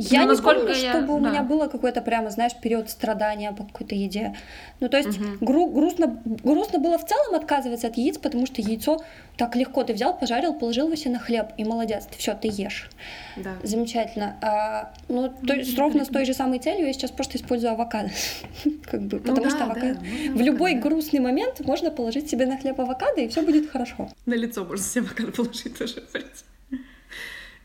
Я 0.02 0.24
Ну, 0.24 0.34
не 0.34 0.40
помню, 0.40 0.68
я- 0.74 0.92
чтобы 0.92 1.14
у 1.14 1.20
да. 1.20 1.28
меня 1.30 1.42
было 1.42 1.66
какое-то 1.66 2.00
прямо, 2.00 2.30
знаешь, 2.30 2.52
период 2.62 2.88
страдания 2.88 3.52
по 3.52 3.64
какой-то 3.64 3.94
еде. 3.94 4.34
Ну, 4.80 4.88
то 4.88 4.96
есть 4.96 5.18
Мгм. 5.18 5.36
гру- 5.42 5.66
грустно, 5.70 6.18
грустно 6.24 6.78
было 6.78 6.96
в 6.96 7.04
целом 7.06 7.34
отказываться 7.34 7.88
от 7.88 7.96
яиц, 7.98 8.16
потому 8.16 8.46
что 8.46 8.62
яйцо 8.62 9.02
так 9.36 9.56
легко 9.56 9.84
ты 9.84 9.92
взял, 9.92 10.16
пожарил, 10.18 10.54
положил 10.54 10.86
его 10.86 10.96
себе 10.96 11.10
на 11.12 11.18
хлеб, 11.18 11.48
и 11.58 11.64
молодец, 11.64 12.04
все, 12.16 12.32
ты 12.34 12.48
ешь. 12.50 12.88
Да. 13.36 13.56
Замечательно. 13.62 14.36
А, 14.40 14.92
ну, 15.08 15.28
то 15.46 15.52
есть 15.54 15.78
ровно 15.78 16.04
с 16.04 16.08
той 16.08 16.24
же 16.24 16.32
самой 16.32 16.60
целью 16.60 16.86
я 16.86 16.92
сейчас 16.94 17.10
просто 17.10 17.36
использую 17.36 17.72
авокадо. 17.72 18.08
Как 18.90 19.02
бы, 19.02 19.16
Ну 19.18 19.22
потому 19.22 19.42
да, 19.42 19.50
что 19.50 19.58
да, 19.58 19.64
авокадо... 19.66 19.86
можно 20.00 20.34
В 20.34 20.40
любой 20.40 20.72
авокадо. 20.72 20.88
грустный 20.94 21.20
момент 21.20 21.60
можно 21.66 21.90
положить 21.90 22.30
себе 22.30 22.46
на 22.46 22.56
хлеб 22.56 22.80
авокадо, 22.80 23.20
и 23.20 23.28
все 23.28 23.42
будет 23.42 23.70
хорошо. 23.70 24.08
На 24.24 24.34
лицо 24.34 24.64
можно 24.64 24.82
себе 24.84 25.04
авокадо 25.04 25.32
положить 25.32 25.76
тоже, 25.78 26.00
в 26.00 26.08
принципе. 26.12 26.44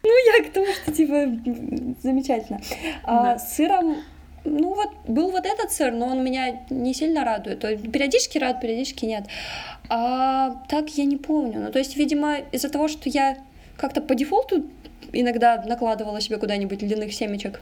Ну, 0.06 0.12
я 0.38 0.44
к 0.50 0.54
тому, 0.54 0.68
что, 0.68 0.92
типа, 0.92 1.26
замечательно. 2.04 2.62
А, 3.04 3.24
Да. 3.34 3.40
с 3.40 3.56
сыром, 3.56 3.98
ну, 4.44 4.74
вот, 4.76 4.90
был 5.08 5.32
вот 5.32 5.46
этот 5.46 5.72
сыр, 5.72 5.92
но 5.92 6.08
он 6.08 6.24
меня 6.24 6.62
не 6.70 6.94
сильно 6.94 7.24
радует. 7.26 7.60
То 7.60 7.72
есть, 7.72 7.92
периодически 7.92 8.38
рад, 8.38 8.62
периодически 8.62 9.06
нет. 9.06 9.26
А 9.90 10.52
так 10.70 10.90
я 10.90 11.06
не 11.06 11.18
помню. 11.18 11.60
Ну, 11.60 11.72
то 11.72 11.80
есть, 11.80 11.98
видимо, 11.98 12.38
из-за 12.52 12.70
того, 12.70 12.88
что 12.88 13.10
я 13.10 13.38
как-то 13.78 14.02
по 14.02 14.14
дефолту 14.16 14.64
иногда 15.12 15.64
накладывала 15.68 16.22
себе 16.22 16.38
куда-нибудь 16.38 16.82
льняных 16.84 17.14
семечек, 17.14 17.62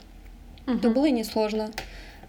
то 0.82 0.90
было 0.90 1.06
несложно. 1.06 1.70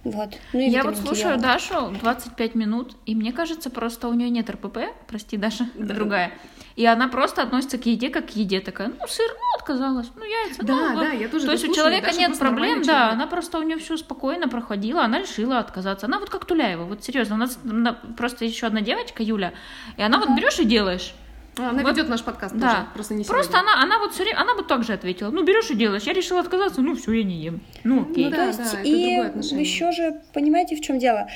Вот. 0.04 0.36
Ну, 0.52 0.60
и 0.60 0.68
Я 0.68 0.82
вот 0.84 0.98
слушаю 0.98 1.30
ела. 1.32 1.40
Дашу 1.42 1.88
25 2.02 2.54
минут, 2.54 2.94
и 3.06 3.14
мне 3.14 3.32
кажется, 3.32 3.70
просто 3.70 4.08
у 4.08 4.12
нее 4.12 4.28
нет 4.28 4.50
РПП, 4.50 4.78
прости, 5.08 5.38
Даша, 5.38 5.66
Да. 5.78 5.94
другая. 5.94 6.30
И 6.76 6.84
она 6.86 7.06
просто 7.06 7.42
относится 7.42 7.78
к 7.78 7.86
еде 7.86 8.08
как 8.10 8.26
к 8.26 8.30
еде, 8.30 8.60
такая, 8.60 8.88
ну, 8.88 9.06
сыр, 9.06 9.26
ну, 9.32 9.58
отказалась, 9.58 10.10
ну, 10.16 10.24
яйца, 10.24 10.64
Да, 10.64 10.74
ну, 10.92 11.00
да, 11.00 11.10
я 11.12 11.28
тоже 11.28 11.46
То 11.46 11.52
есть 11.52 11.68
у 11.68 11.72
человека 11.72 12.06
Даша 12.06 12.18
нет 12.18 12.28
просто 12.30 12.44
проблем, 12.46 12.78
да, 12.82 12.84
человек. 12.94 13.12
она 13.12 13.26
просто 13.28 13.58
у 13.60 13.62
нее 13.62 13.78
все 13.78 13.96
спокойно 13.96 14.48
проходила, 14.48 15.04
она 15.04 15.20
решила 15.20 15.60
отказаться. 15.60 16.06
Она 16.06 16.18
вот 16.18 16.30
как 16.30 16.44
Туляева, 16.46 16.82
вот 16.84 17.04
серьезно, 17.04 17.36
у 17.36 17.38
нас 17.38 17.58
на- 17.62 17.92
просто 17.92 18.44
еще 18.44 18.66
одна 18.66 18.80
девочка, 18.80 19.22
Юля, 19.22 19.52
и 19.96 20.02
она 20.02 20.18
вот 20.18 20.30
берешь 20.36 20.58
и 20.58 20.64
делаешь. 20.64 21.14
А, 21.56 21.68
Она 21.70 21.82
Вот- 21.84 21.92
ведет 21.92 22.08
наш 22.08 22.24
подкаст 22.24 22.52
Да. 22.56 22.68
тоже, 22.68 22.86
просто 22.94 23.14
не 23.14 23.22
Просто 23.22 23.52
сегодня. 23.52 23.70
она, 23.72 23.82
она 23.84 23.98
вот 24.00 24.12
все 24.12 24.24
время, 24.24 24.40
она 24.40 24.56
бы 24.56 24.64
так 24.64 24.82
же 24.82 24.92
ответила. 24.92 25.30
Ну, 25.30 25.44
берешь 25.44 25.70
и 25.70 25.76
делаешь. 25.76 26.02
Я 26.02 26.12
решила 26.12 26.40
отказаться, 26.40 26.80
ну 26.80 26.96
все, 26.96 27.12
я 27.12 27.22
не 27.22 27.36
ем. 27.36 27.60
Ну, 27.84 28.02
окей. 28.10 28.24
Ну, 28.24 28.30
Да, 28.32 28.36
то 28.38 28.46
есть, 28.46 28.58
да, 28.58 28.64
это 28.80 28.88
и 28.88 29.04
другое 29.14 29.28
отношение. 29.28 29.64
еще 29.64 29.92
же, 29.92 30.20
понимаете, 30.32 30.74
в 30.74 30.80
чем 30.80 30.98
дело? 30.98 31.28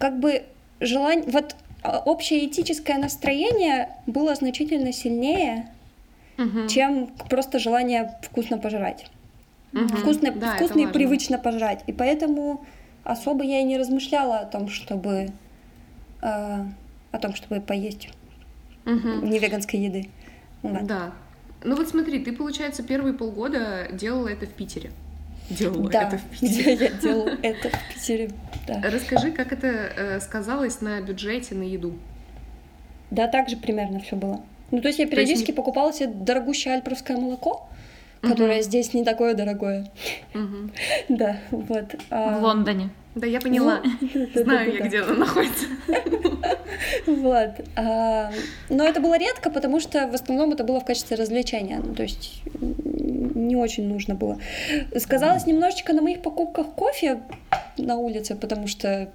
Как 0.00 0.18
бы 0.18 0.42
желание, 0.80 1.30
вот 1.30 1.54
общее 1.82 2.46
этическое 2.46 2.98
настроение 2.98 3.88
было 4.06 4.34
значительно 4.34 4.92
сильнее, 4.92 5.68
Мгм. 6.36 6.68
чем 6.68 7.08
просто 7.28 7.58
желание 7.58 8.18
вкусно 8.22 8.58
пожрать. 8.58 9.06
Мгм. 9.72 9.88
Вкусно, 9.88 10.32
Да, 10.32 10.54
вкусно 10.56 10.80
и 10.80 10.84
важно. 10.84 10.92
привычно 10.92 11.38
пожрать. 11.38 11.82
И 11.86 11.92
поэтому 11.92 12.64
особо 13.04 13.42
я 13.44 13.60
и 13.60 13.64
не 13.64 13.78
размышляла 13.78 14.38
о 14.40 14.44
том, 14.46 14.68
чтобы 14.68 15.30
э, 16.22 16.64
о 17.10 17.18
том, 17.18 17.34
чтобы 17.34 17.60
поесть 17.60 18.08
Мгм. 18.84 19.28
невеганской 19.30 19.80
еды. 19.80 20.08
Вот. 20.62 20.86
Да. 20.86 21.12
Ну 21.64 21.76
вот 21.76 21.88
смотри, 21.88 22.18
ты, 22.20 22.32
получается, 22.32 22.82
первые 22.82 23.14
полгода 23.14 23.88
делала 23.92 24.28
это 24.28 24.46
в 24.46 24.50
Питере. 24.50 24.90
Делала 25.58 25.88
Да, 25.90 26.02
это 26.08 26.18
в 26.18 26.22
где 26.42 26.48
Питере. 26.64 26.74
я 26.86 26.90
делала 26.90 27.30
это 27.42 27.70
в 27.70 27.94
Питере. 27.94 28.30
Да. 28.66 28.80
Расскажи, 28.82 29.30
как 29.32 29.52
это 29.52 29.66
э, 29.68 30.20
сказалось 30.20 30.80
на 30.80 31.00
бюджете, 31.00 31.54
на 31.54 31.62
еду. 31.64 31.94
Да, 33.10 33.28
так 33.28 33.48
же 33.48 33.56
примерно 33.56 34.00
все 34.00 34.16
было. 34.16 34.40
Ну, 34.70 34.80
то 34.80 34.88
есть 34.88 34.98
я 34.98 35.04
есть 35.04 35.10
периодически 35.14 35.50
не- 35.50 35.56
покупала 35.56 35.92
себе 35.92 36.08
дорогущее 36.12 36.74
альпровское 36.74 37.16
молоко, 37.16 37.68
которое 38.22 38.56
Мгм. 38.60 38.62
здесь 38.62 38.94
не 38.94 39.04
такое 39.04 39.34
дорогое. 39.34 39.90
Мгм. 40.32 40.72
Да, 41.08 41.36
вот. 41.50 41.94
а, 42.10 42.38
В 42.38 42.42
Лондоне. 42.42 42.88
Да, 43.14 43.26
я 43.26 43.40
поняла. 43.40 43.82
Знаю 44.34 44.72
я, 44.74 44.80
где 44.86 45.00
она 45.00 45.14
находится. 45.14 45.66
Вот. 47.06 47.50
а, 47.76 48.30
Но 48.70 48.84
это 48.84 49.00
было 49.00 49.18
редко, 49.18 49.50
потому 49.50 49.80
что 49.80 50.06
в 50.06 50.14
основном 50.14 50.52
это 50.52 50.64
было 50.64 50.80
в 50.80 50.84
качестве 50.84 51.16
развлечения. 51.16 51.80
Ну, 51.84 51.94
то 51.94 52.02
есть 52.02 52.42
не 52.54 53.56
очень 53.56 53.86
нужно 53.86 54.14
было. 54.14 54.38
Сказалось 54.96 55.46
немножечко 55.46 55.92
на 55.92 56.02
моих 56.02 56.22
покупках 56.22 56.68
кофе 56.74 57.22
на 57.78 57.96
улице, 57.96 58.34
потому 58.34 58.66
что 58.66 59.12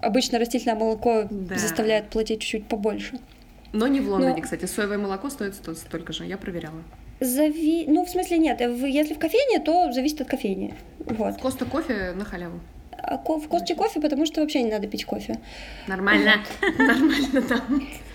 обычно 0.00 0.38
растительное 0.38 0.76
молоко 0.78 1.28
заставляет 1.54 2.10
платить 2.10 2.40
чуть-чуть 2.40 2.66
побольше. 2.66 3.18
Но 3.72 3.86
не 3.86 4.00
в 4.00 4.08
Лондоне, 4.08 4.42
кстати. 4.42 4.64
Соевое 4.64 4.98
молоко 4.98 5.28
стоит 5.30 5.54
сто- 5.54 5.74
столько 5.74 6.12
же. 6.12 6.24
Я 6.24 6.38
проверяла. 6.38 6.82
Зави... 7.20 7.84
Ну, 7.86 8.04
в 8.04 8.08
смысле, 8.08 8.38
нет. 8.38 8.60
Если 8.60 9.14
в 9.14 9.18
кофейне, 9.18 9.58
то 9.58 9.92
зависит 9.92 10.20
от 10.20 10.28
кофейни. 10.28 10.74
Вот. 11.00 11.36
Коста 11.40 11.64
кофе 11.64 12.12
на 12.14 12.24
халяву. 12.24 12.60
А 13.00 13.16
в 13.16 13.48
Косте 13.48 13.74
кофе, 13.74 14.00
потому 14.00 14.26
что 14.26 14.40
вообще 14.40 14.62
не 14.62 14.70
надо 14.70 14.86
пить 14.88 15.04
кофе. 15.04 15.38
Нормально. 15.86 16.42
Нормально, 16.78 17.42
да. 17.48 17.60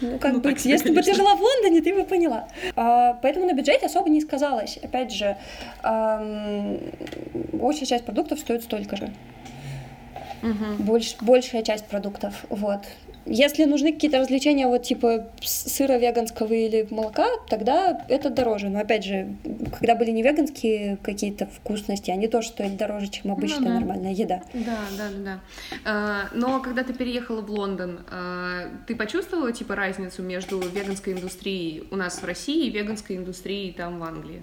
Ну, 0.01 0.19
как 0.19 0.33
Ну, 0.33 0.39
бы, 0.39 0.49
так 0.49 0.59
себе, 0.59 0.73
если 0.73 0.91
бы 0.91 1.01
ты 1.01 1.13
жила 1.13 1.35
в 1.35 1.41
Лондоне, 1.41 1.81
ты 1.81 1.93
бы 1.93 2.03
поняла. 2.03 2.47
А, 2.75 3.13
поэтому 3.21 3.45
на 3.45 3.53
бюджете 3.53 3.85
особо 3.85 4.09
не 4.09 4.19
сказалось. 4.21 4.77
Опять 4.83 5.11
же, 5.13 5.37
большая 7.53 7.85
часть 7.85 8.05
продуктов 8.05 8.39
стоит 8.39 8.63
столько 8.63 8.97
же. 8.97 9.09
Мгм. 10.41 10.75
Больш, 10.79 11.15
большая 11.21 11.63
часть 11.63 11.85
продуктов, 11.85 12.45
вот. 12.49 12.81
Если 13.25 13.65
нужны 13.65 13.93
какие-то 13.93 14.19
развлечения, 14.19 14.67
вот 14.67 14.83
типа 14.83 15.29
сыра 15.41 15.97
веганского 15.97 16.53
или 16.53 16.87
молока, 16.89 17.27
тогда 17.49 18.05
это 18.09 18.29
дороже. 18.29 18.69
Но 18.69 18.79
опять 18.79 19.05
же, 19.05 19.35
когда 19.77 19.95
были 19.95 20.11
не 20.11 20.23
веганские 20.23 20.97
какие-то 21.01 21.45
вкусности, 21.45 22.11
они 22.11 22.27
тоже 22.27 22.49
стоят 22.49 22.75
дороже, 22.75 23.07
чем 23.07 23.31
обычная 23.31 23.69
да. 23.69 23.73
нормальная 23.75 24.13
еда. 24.13 24.41
Да, 24.53 24.77
да, 24.97 25.09
да, 25.09 25.23
да. 25.23 25.39
А, 25.85 26.29
Но 26.33 26.59
когда 26.59 26.83
ты 26.83 26.93
переехала 26.93 27.41
в 27.41 27.49
Лондон, 27.49 28.01
а, 28.11 28.69
ты 28.87 28.95
почувствовала 28.95 29.51
типа 29.51 29.75
разницу 29.75 30.21
между 30.21 30.59
веганской 30.59 31.13
индустрией 31.13 31.87
у 31.91 31.95
нас 31.95 32.21
в 32.21 32.25
России 32.25 32.67
и 32.67 32.69
веганской 32.69 33.15
индустрией 33.15 33.71
там 33.71 33.99
в 33.99 34.03
Англии? 34.03 34.41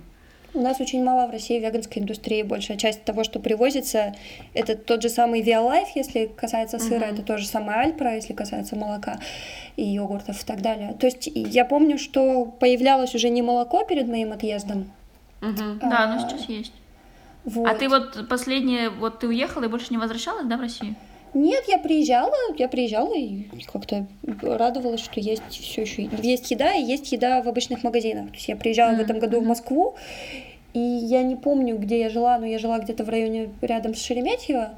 У 0.53 0.61
нас 0.61 0.81
очень 0.81 1.05
мало 1.05 1.27
в 1.29 1.31
России 1.31 1.59
веганской 1.61 2.03
индустрии. 2.03 2.43
Большая 2.43 2.77
часть 2.77 3.05
того, 3.05 3.23
что 3.25 3.39
привозится, 3.39 4.15
это 4.53 4.77
тот 4.77 5.03
же 5.03 5.09
самый 5.09 5.43
Violife, 5.43 5.89
если 5.95 6.27
касается 6.27 6.79
сыра, 6.79 7.07
Мгм. 7.07 7.15
это 7.15 7.23
то 7.23 7.39
же 7.39 7.47
самое 7.47 7.81
Альпра, 7.81 8.15
если 8.17 8.33
касается 8.33 8.75
молока 8.77 9.21
и 9.77 9.85
йогуртов 9.85 10.43
и 10.43 10.47
так 10.47 10.61
далее. 10.61 10.95
То 10.99 11.07
есть 11.07 11.31
я 11.35 11.65
помню, 11.65 11.99
что 11.99 12.45
появлялось 12.47 13.15
уже 13.15 13.29
не 13.29 13.43
молоко 13.43 13.85
перед 13.85 14.09
моим 14.09 14.33
отъездом. 14.33 14.91
Да, 15.41 15.79
А, 15.83 16.07
ну 16.15 16.29
сейчас 16.29 16.49
есть. 16.49 16.73
Вот. 17.45 17.67
А 17.69 17.75
ты 17.75 17.89
вот 17.89 18.29
последнее, 18.29 18.91
вот 18.91 19.21
ты 19.21 19.29
уехала 19.29 19.65
и 19.65 19.69
больше 19.69 19.87
не 19.91 19.99
возвращалась, 19.99 20.47
да, 20.47 20.57
в 20.57 20.61
Россию? 20.61 20.95
Нет, 21.33 21.65
я 21.69 21.79
приезжала, 21.79 22.35
я 22.59 22.69
приезжала 22.69 23.15
и 23.17 23.45
как-то 23.73 24.07
радовалась, 24.43 25.01
что 25.01 25.21
есть 25.21 25.43
все 25.49 25.83
еще 25.83 26.03
есть 26.23 26.51
еда 26.51 26.75
и 26.75 26.83
есть 26.83 27.13
еда 27.13 27.41
в 27.43 27.49
обычных 27.49 27.85
магазинах. 27.85 28.29
То 28.31 28.35
есть 28.35 28.49
я 28.49 28.57
приезжала 28.57 28.91
в 28.91 28.95
Мгм, 28.95 29.03
этом 29.03 29.19
году 29.21 29.41
в. 29.41 29.45
Москву, 29.47 29.95
и 30.75 30.79
я 30.81 31.23
не 31.23 31.37
помню, 31.37 31.79
где 31.79 32.01
я 32.01 32.11
жила, 32.11 32.39
но 32.39 32.47
я 32.47 32.59
жила 32.59 32.79
где-то 32.81 33.05
в 33.05 33.09
районе 33.09 33.51
рядом 33.63 33.95
с 33.95 34.03
Шереметьево. 34.03 34.71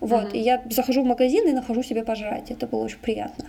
Вот, 0.00 0.24
Мгм. 0.28 0.34
и 0.36 0.38
я 0.40 0.62
захожу 0.70 1.02
в 1.02 1.06
магазин 1.06 1.48
и 1.48 1.52
нахожу 1.52 1.82
себе 1.82 2.04
пожрать. 2.04 2.50
Это 2.50 2.66
было 2.66 2.84
очень 2.84 2.98
приятно. 2.98 3.46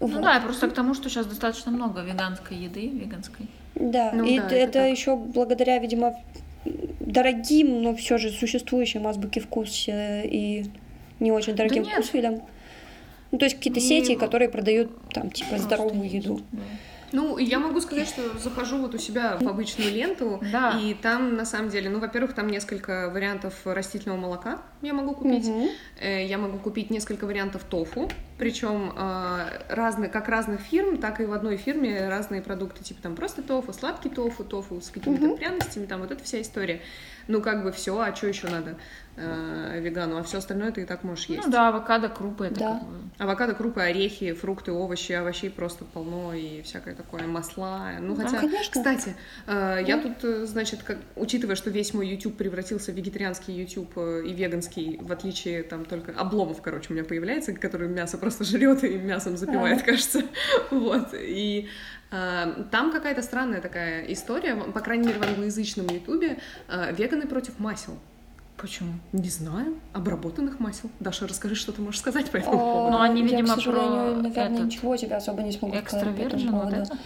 Ну 0.00 0.06
Вот. 0.06 0.22
да, 0.22 0.34
я 0.34 0.40
просто 0.40 0.68
к 0.68 0.74
тому, 0.74 0.94
что 0.94 1.08
сейчас 1.10 1.26
достаточно 1.26 1.72
много 1.72 2.02
веганской 2.02 2.56
еды, 2.56 2.86
веганской. 2.86 3.46
Да, 3.74 4.12
Ну 4.14 4.24
и 4.24 4.36
да, 4.38 4.46
это, 4.46 4.54
это 4.54 4.72
так. 4.74 4.90
еще 4.90 5.16
благодаря, 5.16 5.78
видимо, 5.78 6.14
дорогим, 7.00 7.82
но 7.82 7.94
все 7.96 8.16
же 8.18 8.30
существующим 8.30 9.06
азбуке 9.08 9.40
вкус 9.40 9.86
и 9.88 10.66
не 11.20 11.32
очень 11.32 11.54
дорогим 11.54 11.82
нет. 11.82 11.94
вкусвилям. 11.94 12.42
Ну, 13.30 13.38
то 13.38 13.44
есть 13.44 13.56
какие-то 13.56 13.80
Не- 13.80 13.86
сети, 13.86 14.14
которые 14.14 14.48
продают 14.48 14.90
там 15.12 15.30
типа 15.30 15.50
Просто 15.50 15.66
здоровую 15.66 16.10
еду. 16.10 16.40
да. 16.52 16.60
Ну, 17.10 17.38
я 17.38 17.58
могу 17.58 17.80
сказать, 17.80 18.06
что 18.06 18.38
захожу 18.38 18.76
вот 18.78 18.94
у 18.94 18.98
себя 18.98 19.38
в 19.40 19.48
обычную 19.48 19.90
ленту, 19.90 20.40
Да. 20.52 20.78
и 20.78 20.92
там, 20.92 21.36
на 21.36 21.46
самом 21.46 21.70
деле, 21.70 21.88
ну, 21.88 22.00
во-первых, 22.00 22.34
там 22.34 22.48
несколько 22.48 23.08
вариантов 23.10 23.54
растительного 23.64 24.18
молока 24.20 24.60
я 24.82 24.92
могу 24.92 25.14
купить. 25.14 25.48
Э, 26.00 26.26
Я 26.26 26.36
могу 26.36 26.58
купить 26.58 26.90
несколько 26.90 27.24
вариантов 27.24 27.64
тофу, 27.64 28.10
причем 28.38 28.92
разные, 29.68 30.08
как 30.10 30.28
разных 30.28 30.60
фирм, 30.60 30.98
так 30.98 31.20
и 31.20 31.24
в 31.24 31.32
одной 31.32 31.56
фирме 31.56 32.08
разные 32.08 32.42
продукты, 32.42 32.84
типа 32.84 33.02
там 33.02 33.16
просто 33.16 33.42
тофу, 33.42 33.72
сладкий 33.72 34.08
тофу, 34.10 34.44
тофу 34.44 34.80
с 34.80 34.90
какими-то 34.90 35.26
Мгм. 35.26 35.36
пряностями, 35.36 35.86
там 35.86 36.00
вот 36.00 36.10
эта 36.10 36.22
вся 36.24 36.40
история. 36.40 36.80
Ну, 37.26 37.42
как 37.42 37.62
бы 37.62 37.72
все, 37.72 37.98
а 38.00 38.14
что 38.14 38.26
еще 38.26 38.48
надо 38.48 38.76
э, 39.20 39.80
вегану, 39.82 40.16
а 40.16 40.22
все 40.22 40.38
остальное 40.38 40.70
ты 40.72 40.82
и 40.82 40.84
так 40.86 41.02
можешь 41.04 41.26
есть. 41.26 41.44
Ну 41.44 41.50
да, 41.52 41.68
авокадо, 41.68 42.08
крупы, 42.08 42.46
это 42.46 42.54
Да. 42.60 42.72
как 42.78 42.88
бы... 42.88 42.94
Авокадо, 43.18 43.54
крупы, 43.54 43.80
орехи, 43.82 44.32
фрукты, 44.32 44.70
овощи, 44.72 45.12
овощей 45.12 45.50
просто 45.50 45.84
полно 45.84 46.32
и 46.32 46.62
всякое 46.62 46.94
такое, 46.94 47.26
масла. 47.26 47.90
Ну, 48.00 48.14
Да, 48.14 48.22
хотя, 48.24 48.38
конечно. 48.38 48.70
кстати, 48.82 49.14
э, 49.46 49.80
я 49.86 49.96
Да. 49.96 50.02
тут, 50.04 50.24
э, 50.24 50.46
значит, 50.46 50.82
как, 50.84 50.98
учитывая, 51.16 51.56
что 51.56 51.68
весь 51.68 51.92
мой 51.92 52.06
YouTube 52.08 52.36
превратился 52.36 52.92
в 52.92 52.94
вегетарианский 52.94 53.52
YouTube 53.54 53.90
э, 53.96 54.22
и 54.24 54.32
веганский, 54.32 54.98
в 55.02 55.10
отличие 55.12 55.64
там 55.64 55.84
только 55.84 56.12
обломов, 56.12 56.62
короче, 56.62 56.86
у 56.90 56.92
меня 56.94 57.04
появляется, 57.04 57.52
который 57.52 57.88
мясо 57.88 58.16
просто 58.16 58.27
жрет 58.40 58.84
и 58.84 58.96
мясом 58.98 59.36
запивает, 59.36 59.78
Ага. 59.78 59.86
кажется. 59.92 60.22
Вот. 60.70 61.08
И 61.14 61.68
э, 62.10 62.64
там 62.70 62.92
какая-то 62.92 63.22
странная 63.22 63.60
такая 63.60 64.04
история, 64.12 64.54
по 64.56 64.80
крайней 64.80 65.06
мере, 65.08 65.18
в 65.18 65.22
англоязычном 65.22 65.86
Ютубе, 65.88 66.38
э, 66.68 66.92
веганы 66.94 67.26
против 67.26 67.58
масел. 67.58 67.98
Почему? 68.56 68.94
Не 69.12 69.28
знаю. 69.28 69.76
Обработанных 69.92 70.58
масел. 70.58 70.90
Даша, 70.98 71.28
расскажи, 71.28 71.54
что 71.54 71.70
ты 71.72 71.80
можешь 71.80 72.00
сказать 72.00 72.28
по 72.30 72.36
этому 72.38 72.54
А, 72.54 72.58
поводу. 72.58 72.90
Ну, 72.96 73.00
они, 73.02 73.20
я, 73.22 73.28
видимо, 73.28 73.52
к 73.52 73.54
сожалению, 73.54 74.14
про 74.14 74.22
наверное, 74.22 74.54
этот 74.54 74.66
ничего 74.66 74.96
тебе 74.96 75.14
особо 75.16 75.42
не 75.42 75.52
смогу 75.52 75.76
сказать 75.76 75.90
по 75.90 75.96
этому 76.08 76.22
Экстравержен, 76.26 76.50
вот 76.52 76.60
поводу. 76.62 76.76
это? 76.82 76.98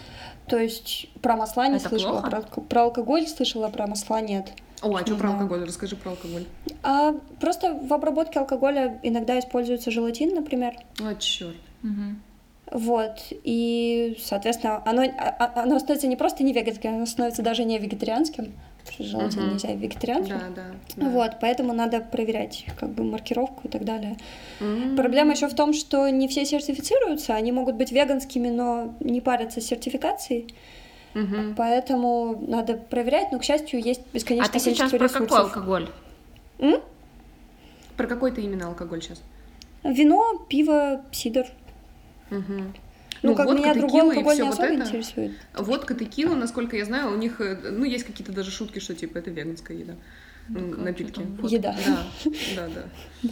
То 0.48 0.56
есть 0.58 1.08
про 1.20 1.36
масла 1.36 1.68
не 1.68 1.76
Это 1.76 1.88
слышала, 1.90 2.20
плохо? 2.22 2.30
про, 2.42 2.60
про 2.62 2.82
алкоголь 2.84 3.26
слышала, 3.26 3.68
про 3.68 3.86
масла 3.86 4.20
нет. 4.22 4.48
О, 4.82 4.96
а 4.96 5.00
что 5.02 5.12
Не 5.14 5.18
про 5.18 5.30
алкоголь? 5.32 5.64
Расскажи 5.64 5.96
про 5.96 6.10
алкоголь. 6.10 6.44
А 6.82 7.14
просто 7.40 7.74
в 7.74 7.92
обработке 7.92 8.38
алкоголя 8.40 8.98
иногда 9.02 9.38
используется 9.38 9.90
желатин, 9.90 10.34
например. 10.34 10.74
А, 11.00 11.14
черт. 11.14 11.56
Мгм. 11.82 12.20
Вот, 12.70 13.18
и, 13.30 14.16
соответственно, 14.18 14.82
оно, 14.86 15.02
а- 15.02 15.36
а- 15.38 15.62
оно 15.62 15.78
становится 15.78 16.06
не 16.06 16.16
просто 16.16 16.42
не 16.42 16.52
веганским, 16.54 16.94
оно 16.94 17.06
становится 17.06 17.42
даже 17.42 17.64
не 17.64 17.78
вегетарианским. 17.78 18.52
потому 18.84 18.94
что 18.94 19.04
Желатин 19.04 19.42
Мгм. 19.42 19.52
нельзя 19.52 19.72
вегетарианцу. 19.74 20.30
Да, 20.30 20.40
да. 20.56 20.62
да. 20.96 21.08
Вот, 21.10 21.32
поэтому 21.40 21.72
надо 21.72 22.00
проверять 22.00 22.66
как 22.80 22.88
бы 22.90 23.04
маркировку 23.04 23.60
и 23.68 23.68
так 23.68 23.84
далее. 23.84 24.16
М. 24.60 24.96
Проблема 24.96 25.32
еще 25.34 25.46
в 25.48 25.54
том, 25.54 25.72
что 25.72 26.08
не 26.08 26.26
все 26.26 26.44
сертифицируются, 26.44 27.34
они 27.36 27.52
могут 27.52 27.76
быть 27.76 27.92
веганскими, 27.92 28.48
но 28.48 28.92
не 28.98 29.20
парятся 29.20 29.60
с 29.60 29.66
сертификацией, 29.66 30.52
Мгм. 31.14 31.54
поэтому 31.56 32.42
надо 32.48 32.74
проверять, 32.74 33.32
но, 33.32 33.38
к 33.38 33.44
счастью, 33.44 33.80
есть 33.82 34.00
А 34.00 34.14
бесконечное 34.14 34.52
ты 34.52 34.58
сейчас 34.60 34.90
про 34.90 34.98
ресурсов. 34.98 35.28
какой 35.28 35.38
алкоголь? 35.40 35.88
М? 36.58 36.80
Про 37.96 38.06
какой 38.06 38.32
ты 38.32 38.40
именно 38.42 38.68
алкоголь 38.68 39.02
сейчас? 39.02 39.22
Вино, 39.84 40.44
пиво, 40.48 41.02
сидр. 41.12 41.46
Мгм. 42.30 42.72
Ну, 43.22 43.34
как 43.36 43.46
водка, 43.46 43.62
меня 43.62 43.74
другой 43.74 44.00
алкоголь 44.02 44.36
не 44.36 44.42
вот 44.42 44.52
особо 44.54 44.68
это. 44.68 44.82
интересует. 44.82 45.32
Водка, 45.56 45.94
текила, 45.94 46.34
насколько 46.34 46.76
я 46.76 46.84
знаю, 46.84 47.12
у 47.12 47.16
них, 47.16 47.40
э, 47.40 47.56
ну, 47.70 47.84
есть 47.84 48.04
какие-то 48.04 48.32
даже 48.32 48.50
шутки, 48.50 48.78
что, 48.80 48.94
типа, 48.94 49.18
это 49.18 49.30
веганская 49.30 49.76
еда. 49.76 49.94
Ну, 50.48 50.60
Напитки. 50.76 51.20
вот, 51.40 51.50
Еда. 51.50 51.74
Да, 51.86 52.04
да, 52.56 52.68
да. 52.74 53.28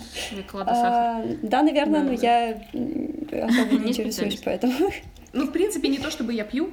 Сахар. 0.49 0.65
А, 0.69 1.25
да, 1.43 1.63
наверное, 1.63 2.03
Да, 2.05 2.11
но 2.11 2.17
да. 2.17 2.23
я 2.23 3.47
особо 3.49 3.75
не 3.83 3.89
интересуюсь, 3.89 4.35
специалист. 4.37 4.39
Ну, 4.39 4.43
поэтому. 5.33 5.47
в 5.49 5.53
принципе, 5.53 5.89
не 5.89 5.99
то, 5.99 6.11
чтобы 6.11 6.35
я 6.35 6.45
пью. 6.45 6.71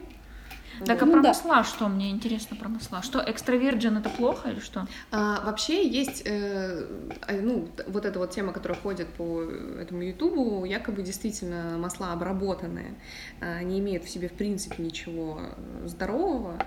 Так, 0.85 1.01
а 1.01 1.05
Вот. 1.05 1.11
про 1.11 1.17
Ну 1.17 1.23
да. 1.23 1.29
масла 1.29 1.63
что? 1.63 1.87
Мне 1.87 2.11
интересно 2.11 2.55
про 2.55 2.69
масла. 2.69 3.01
Что, 3.01 3.23
экстравирджин 3.25 3.97
это 3.97 4.09
плохо 4.09 4.49
или 4.49 4.59
что? 4.59 4.87
А, 5.11 5.43
вообще 5.45 5.87
есть, 5.87 6.23
э, 6.25 6.85
а, 7.27 7.33
ну, 7.33 7.67
вот 7.87 8.05
эта 8.05 8.19
вот 8.19 8.31
тема, 8.31 8.53
которая 8.53 8.77
ходит 8.79 9.07
по 9.07 9.41
этому 9.41 10.01
Ютубу, 10.03 10.65
якобы 10.65 11.01
действительно 11.01 11.77
масла 11.77 12.13
обработанные, 12.13 12.93
а, 13.41 13.61
не 13.63 13.79
имеют 13.79 14.03
в 14.03 14.09
себе 14.09 14.27
в 14.29 14.33
принципе 14.33 14.81
ничего 14.83 15.39
э, 15.83 15.87
здорового, 15.87 16.57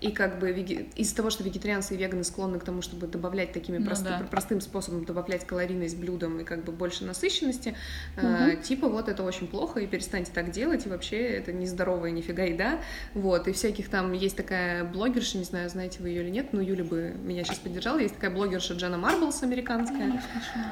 и 0.00 0.10
как 0.10 0.38
бы 0.38 0.50
веге- 0.52 0.86
из-за 0.96 1.16
того, 1.16 1.30
что 1.30 1.44
вегетарианцы 1.44 1.94
и 1.94 1.96
веганы 1.98 2.24
склонны 2.24 2.58
к 2.58 2.64
тому, 2.64 2.82
чтобы 2.82 3.06
добавлять 3.06 3.52
такими 3.52 3.78
Ну 3.78 3.86
просты- 3.86 4.18
да. 4.18 4.26
простым 4.30 4.60
способом 4.60 5.04
добавлять 5.04 5.46
калорийность 5.46 5.96
блюдам 5.98 6.40
и 6.40 6.44
как 6.44 6.64
бы 6.64 6.72
больше 6.72 7.04
насыщенности, 7.04 7.76
э, 8.16 8.46
Мгм. 8.52 8.62
типа 8.62 8.88
вот 8.88 9.08
это 9.08 9.22
очень 9.22 9.46
плохо, 9.46 9.80
и 9.80 9.86
перестаньте 9.86 10.32
так 10.34 10.50
делать, 10.50 10.86
и 10.86 10.88
вообще 10.88 11.18
это 11.18 11.52
нездоровая 11.52 12.10
нифига 12.10 12.42
еда, 12.44 12.80
вот, 13.14 13.46
и 13.48 13.52
всяких 13.60 13.90
там 13.90 14.12
есть 14.12 14.36
такая 14.36 14.84
блогерша, 14.84 15.36
не 15.36 15.44
знаю, 15.44 15.68
знаете 15.68 15.98
вы 16.00 16.08
ее 16.08 16.22
или 16.22 16.30
нет, 16.30 16.52
но 16.52 16.62
Юля 16.62 16.82
бы 16.82 17.14
меня 17.22 17.44
сейчас 17.44 17.58
поддержала, 17.58 17.98
есть 17.98 18.14
такая 18.14 18.30
блогерша 18.30 18.72
Джена 18.72 18.96
Марблс 18.96 19.42
американская, 19.42 20.22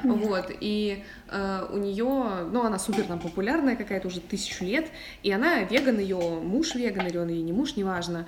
вот, 0.03 0.51
и 0.59 1.03
э, 1.29 1.67
у 1.71 1.77
нее, 1.77 2.47
ну, 2.51 2.63
она 2.63 2.79
супер 2.79 3.03
там 3.03 3.19
популярная 3.19 3.75
какая-то 3.75 4.07
уже 4.07 4.19
тысячу 4.19 4.65
лет, 4.65 4.87
и 5.21 5.31
она 5.31 5.61
веган, 5.61 5.99
ее 5.99 6.17
муж 6.17 6.73
веган, 6.73 7.05
или 7.05 7.17
он 7.17 7.29
ей 7.29 7.43
не 7.43 7.53
муж, 7.53 7.75
неважно, 7.75 8.25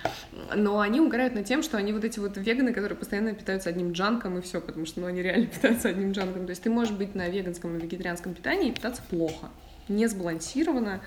но 0.56 0.80
они 0.80 1.02
угорают 1.02 1.34
над 1.34 1.46
тем, 1.46 1.64
что 1.64 1.78
они 1.78 1.92
вот 1.92 2.04
эти 2.04 2.20
вот 2.20 2.38
веганы, 2.38 2.72
которые 2.72 2.98
постоянно 2.98 3.34
питаются 3.34 3.70
одним 3.70 3.94
джанком 3.94 4.38
и 4.38 4.42
все, 4.42 4.62
потому 4.62 4.86
что, 4.86 5.02
ну, 5.02 5.08
они 5.08 5.24
реально 5.24 5.46
питаются 5.54 5.90
одним 5.90 6.12
джанком, 6.12 6.46
то 6.46 6.52
есть 6.52 6.62
ты 6.62 6.70
можешь 6.70 6.94
быть 6.94 7.16
на 7.16 7.28
веганском 7.30 7.76
и 7.78 7.82
вегетарианском 7.82 8.36
питании 8.36 8.70
и 8.70 8.72
питаться 8.72 9.02
плохо, 9.10 9.50
не 9.90 10.06
сбалансированно, 10.06 11.02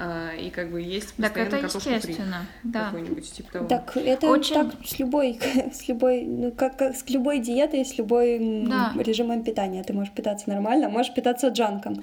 и 0.00 0.50
как 0.50 0.70
бы 0.70 0.80
есть 0.80 1.08
Так 1.16 1.34
постоянно 1.34 1.48
это 1.48 1.56
картошку 1.60 1.80
фри 1.80 1.94
естественно, 1.96 2.46
да. 2.62 2.84
какой-нибудь 2.86 3.32
типа 3.32 3.52
того. 3.52 3.68
Так 3.68 3.96
это 3.96 4.26
Очень- 4.28 4.54
так 4.54 4.74
с 4.86 4.98
любой, 4.98 5.38
с 5.72 5.88
любой, 5.88 6.22
ну 6.22 6.52
как, 6.52 6.76
как 6.78 6.96
с 6.96 7.08
любой 7.10 7.40
диетой, 7.40 7.84
с 7.84 7.98
любой 7.98 8.38
Да. 8.68 8.92
режимом 8.98 9.42
питания. 9.42 9.82
Ты 9.82 9.92
можешь 9.92 10.12
питаться 10.12 10.48
нормально, 10.48 10.86
а 10.86 10.90
можешь 10.90 11.12
питаться 11.14 11.48
джанком. 11.48 12.02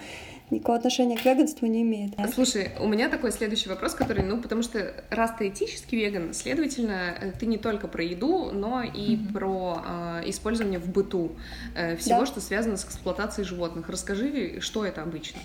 Никакого 0.52 0.78
отношения 0.78 1.18
к 1.18 1.26
веганству 1.26 1.66
не 1.66 1.82
имеет. 1.82 2.14
Слушай, 2.34 2.70
у 2.80 2.88
меня 2.88 3.10
такой 3.10 3.32
следующий 3.32 3.68
вопрос, 3.68 3.96
который, 3.96 4.24
ну, 4.24 4.40
потому 4.40 4.62
что 4.62 4.94
раз 5.10 5.32
ты 5.40 5.48
этический 5.50 5.98
веган, 6.06 6.36
следовательно, 6.36 7.16
э, 7.20 7.32
ты 7.32 7.48
не 7.48 7.58
только 7.58 7.88
про 7.88 8.04
еду, 8.04 8.52
но 8.54 8.84
и 8.84 9.16
Мгм. 9.16 9.34
про 9.34 9.82
э, 9.88 10.30
использование 10.30 10.78
в 10.80 10.88
быту 10.88 11.32
э, 11.76 11.96
всего, 11.96 12.20
Да. 12.20 12.26
что 12.28 12.42
связано 12.42 12.78
с 12.78 12.86
эксплуатацией 12.86 13.48
животных. 13.48 13.90
Расскажи, 13.90 14.60
что 14.62 14.86
это 14.86 15.02
обычно? 15.02 15.40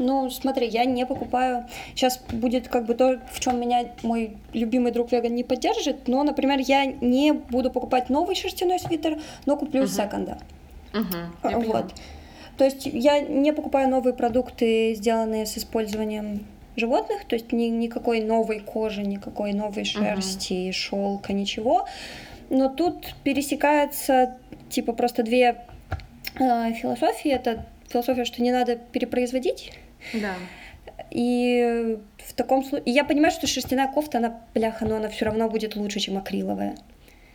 Ну, 0.00 0.30
смотри, 0.30 0.66
я 0.66 0.86
не 0.86 1.04
покупаю. 1.04 1.66
Сейчас 1.94 2.18
будет 2.32 2.68
как 2.68 2.86
бы 2.86 2.94
то, 2.94 3.20
в 3.30 3.38
чем 3.38 3.60
меня 3.60 3.84
мой 4.02 4.38
любимый 4.54 4.92
друг 4.92 5.12
веган 5.12 5.34
не 5.34 5.44
поддержит. 5.44 6.08
Но, 6.08 6.22
например, 6.22 6.58
я 6.58 6.86
не 6.86 7.32
буду 7.32 7.70
покупать 7.70 8.08
новый 8.08 8.34
шерстяной 8.34 8.78
свитер, 8.78 9.20
но 9.44 9.58
куплю 9.58 9.82
Мгм. 9.82 9.90
секонда. 9.90 10.38
Поняла. 11.42 11.82
Вот. 11.82 11.94
То 12.56 12.64
есть 12.64 12.86
я 12.86 13.20
не 13.20 13.52
покупаю 13.52 13.90
новые 13.90 14.14
продукты, 14.14 14.94
сделанные 14.94 15.44
с 15.44 15.58
использованием 15.58 16.46
животных, 16.76 17.26
то 17.26 17.36
есть 17.36 17.52
ни, 17.52 17.64
никакой 17.64 18.22
новой 18.22 18.60
кожи, 18.60 19.02
никакой 19.02 19.52
новой 19.52 19.84
шерсти, 19.84 20.68
uh-huh. 20.68 20.72
шелка, 20.72 21.34
ничего. 21.34 21.86
Но 22.48 22.68
тут 22.70 23.14
пересекается 23.22 24.38
типа 24.70 24.94
просто 24.94 25.22
две 25.22 25.56
э, 26.38 26.72
философии. 26.72 27.30
Это 27.30 27.66
философия, 27.88 28.24
что 28.24 28.42
не 28.42 28.50
надо 28.50 28.76
перепроизводить. 28.76 29.72
Да. 30.14 30.34
И 31.10 31.98
в 32.18 32.34
таком 32.34 32.64
случае... 32.64 32.92
Я 32.92 33.04
понимаю, 33.04 33.32
что 33.32 33.46
шерстяная 33.46 33.88
кофта, 33.88 34.18
она, 34.18 34.40
бляха, 34.54 34.84
но 34.84 34.96
она 34.96 35.08
все 35.08 35.24
равно 35.24 35.48
будет 35.48 35.76
лучше, 35.76 36.00
чем 36.00 36.18
акриловая. 36.18 36.76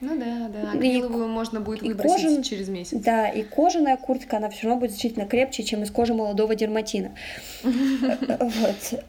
Ну 0.02 0.18
да, 0.18 0.50
да. 0.50 0.72
Акриловую 0.72 1.26
и, 1.26 1.30
можно 1.30 1.62
будет 1.62 1.82
выбросить 1.82 2.24
кожан, 2.24 2.44
через 2.44 2.70
месяц. 2.70 3.00
Да, 3.00 3.30
и 3.30 3.44
кожаная 3.44 3.98
куртка, 3.98 4.38
она 4.38 4.50
все 4.50 4.68
равно 4.68 4.80
будет 4.80 4.92
значительно 4.92 5.26
крепче, 5.26 5.64
чем 5.64 5.84
из 5.84 5.92
кожи 5.92 6.14
молодого 6.14 6.56
дерматина. 6.56 7.12
Вот. 7.64 9.04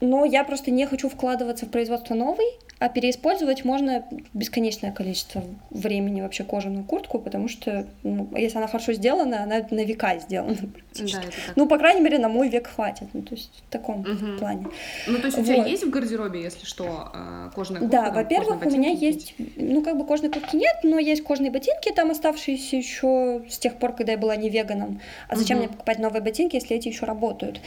Но 0.00 0.26
я 0.26 0.44
просто 0.44 0.70
не 0.70 0.86
хочу 0.86 1.08
вкладываться 1.08 1.64
в 1.64 1.70
производство 1.70 2.14
новой, 2.14 2.44
а 2.84 2.90
переиспользовать 2.90 3.64
можно 3.64 4.04
бесконечное 4.34 4.92
количество 4.92 5.42
времени 5.70 6.20
вообще 6.20 6.44
кожаную 6.44 6.84
куртку, 6.84 7.18
потому 7.18 7.48
что, 7.48 7.86
ну, 8.02 8.28
если 8.36 8.58
она 8.58 8.66
хорошо 8.66 8.92
сделана, 8.92 9.42
она 9.42 9.66
на 9.70 9.84
века 9.84 10.18
сделана 10.18 10.54
практически. 10.74 11.24
Да, 11.24 11.52
ну, 11.56 11.66
по 11.66 11.78
крайней 11.78 12.02
мере, 12.02 12.18
на 12.18 12.28
мой 12.28 12.50
век 12.50 12.66
хватит. 12.66 13.08
Ну, 13.14 13.22
то 13.22 13.34
есть 13.34 13.62
в 13.66 13.72
таком 13.72 14.00
угу. 14.00 14.38
плане. 14.38 14.66
Ну, 15.06 15.18
то 15.18 15.24
есть 15.28 15.38
у 15.38 15.40
вот. 15.40 15.46
тебя 15.46 15.64
есть 15.64 15.82
в 15.82 15.88
гардеробе, 15.88 16.42
если 16.42 16.66
что, 16.66 17.08
а, 17.14 17.50
кожаная 17.54 17.80
куртка? 17.80 17.96
Да, 17.96 18.10
во-первых, 18.10 18.66
у 18.66 18.70
меня 18.70 18.90
есть, 18.90 19.34
ну, 19.56 19.82
как 19.82 19.96
бы 19.96 20.04
кожной 20.04 20.30
куртки 20.30 20.56
нет, 20.56 20.80
но 20.82 20.98
есть 20.98 21.24
кожные 21.24 21.50
ботинки, 21.50 21.90
там 21.90 22.10
оставшиеся 22.10 22.76
еще 22.76 23.44
с 23.48 23.56
тех 23.56 23.78
пор, 23.78 23.94
когда 23.94 24.12
я 24.12 24.18
была 24.18 24.36
не 24.36 24.50
веганом. 24.50 25.00
А 25.30 25.36
зачем 25.36 25.56
угу. 25.56 25.64
мне 25.64 25.72
покупать 25.72 25.98
новые 26.00 26.20
ботинки, 26.20 26.56
если 26.56 26.76
эти 26.76 26.88
еще 26.88 27.06
работают? 27.06 27.62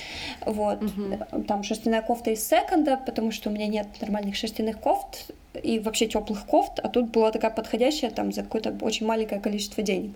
Вот. 0.45 0.83
Угу. 0.83 1.43
Там 1.47 1.63
шерстяная 1.63 2.03
кофта 2.03 2.29
из 2.29 2.47
секонда, 2.47 3.01
потому 3.03 3.31
что 3.31 3.49
у 3.49 3.51
меня 3.51 3.65
нет 3.65 3.87
нормальных 3.99 4.35
шерстяных 4.35 4.79
кофт, 4.79 5.06
кофт 5.07 5.31
и 5.63 5.79
вообще 5.79 6.07
теплых 6.07 6.45
кофт, 6.45 6.79
а 6.79 6.89
тут 6.89 7.09
была 7.11 7.31
такая 7.31 7.51
подходящая 7.51 8.11
там 8.11 8.31
за 8.31 8.43
какое-то 8.43 8.75
очень 8.81 9.05
маленькое 9.05 9.41
количество 9.41 9.83
денег. 9.83 10.11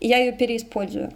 И 0.00 0.08
я 0.08 0.18
ее 0.18 0.32
переиспользую. 0.32 1.12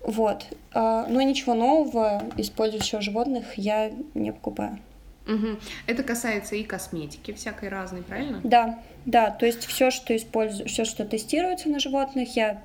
Вот. 0.00 0.46
А, 0.72 1.06
но 1.08 1.22
ничего 1.22 1.54
нового, 1.54 2.22
использующего 2.36 3.00
животных, 3.00 3.56
я 3.56 3.92
не 4.14 4.32
покупаю. 4.32 4.78
Угу. 5.26 5.58
Это 5.86 6.02
касается 6.02 6.56
и 6.56 6.64
косметики 6.64 7.32
всякой 7.32 7.70
разной, 7.70 8.02
правильно? 8.02 8.40
Да, 8.44 8.78
да. 9.06 9.30
То 9.30 9.46
есть 9.46 9.64
все, 9.64 9.90
что 9.90 10.14
использую, 10.14 10.68
все, 10.68 10.84
что 10.84 11.04
тестируется 11.06 11.68
на 11.68 11.78
животных, 11.78 12.36
я 12.36 12.60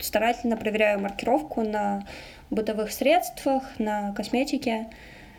старательно 0.00 0.56
проверяю 0.56 0.98
маркировку 1.00 1.62
на 1.62 2.06
бытовых 2.50 2.90
средствах, 2.90 3.62
на 3.78 4.12
косметике, 4.12 4.88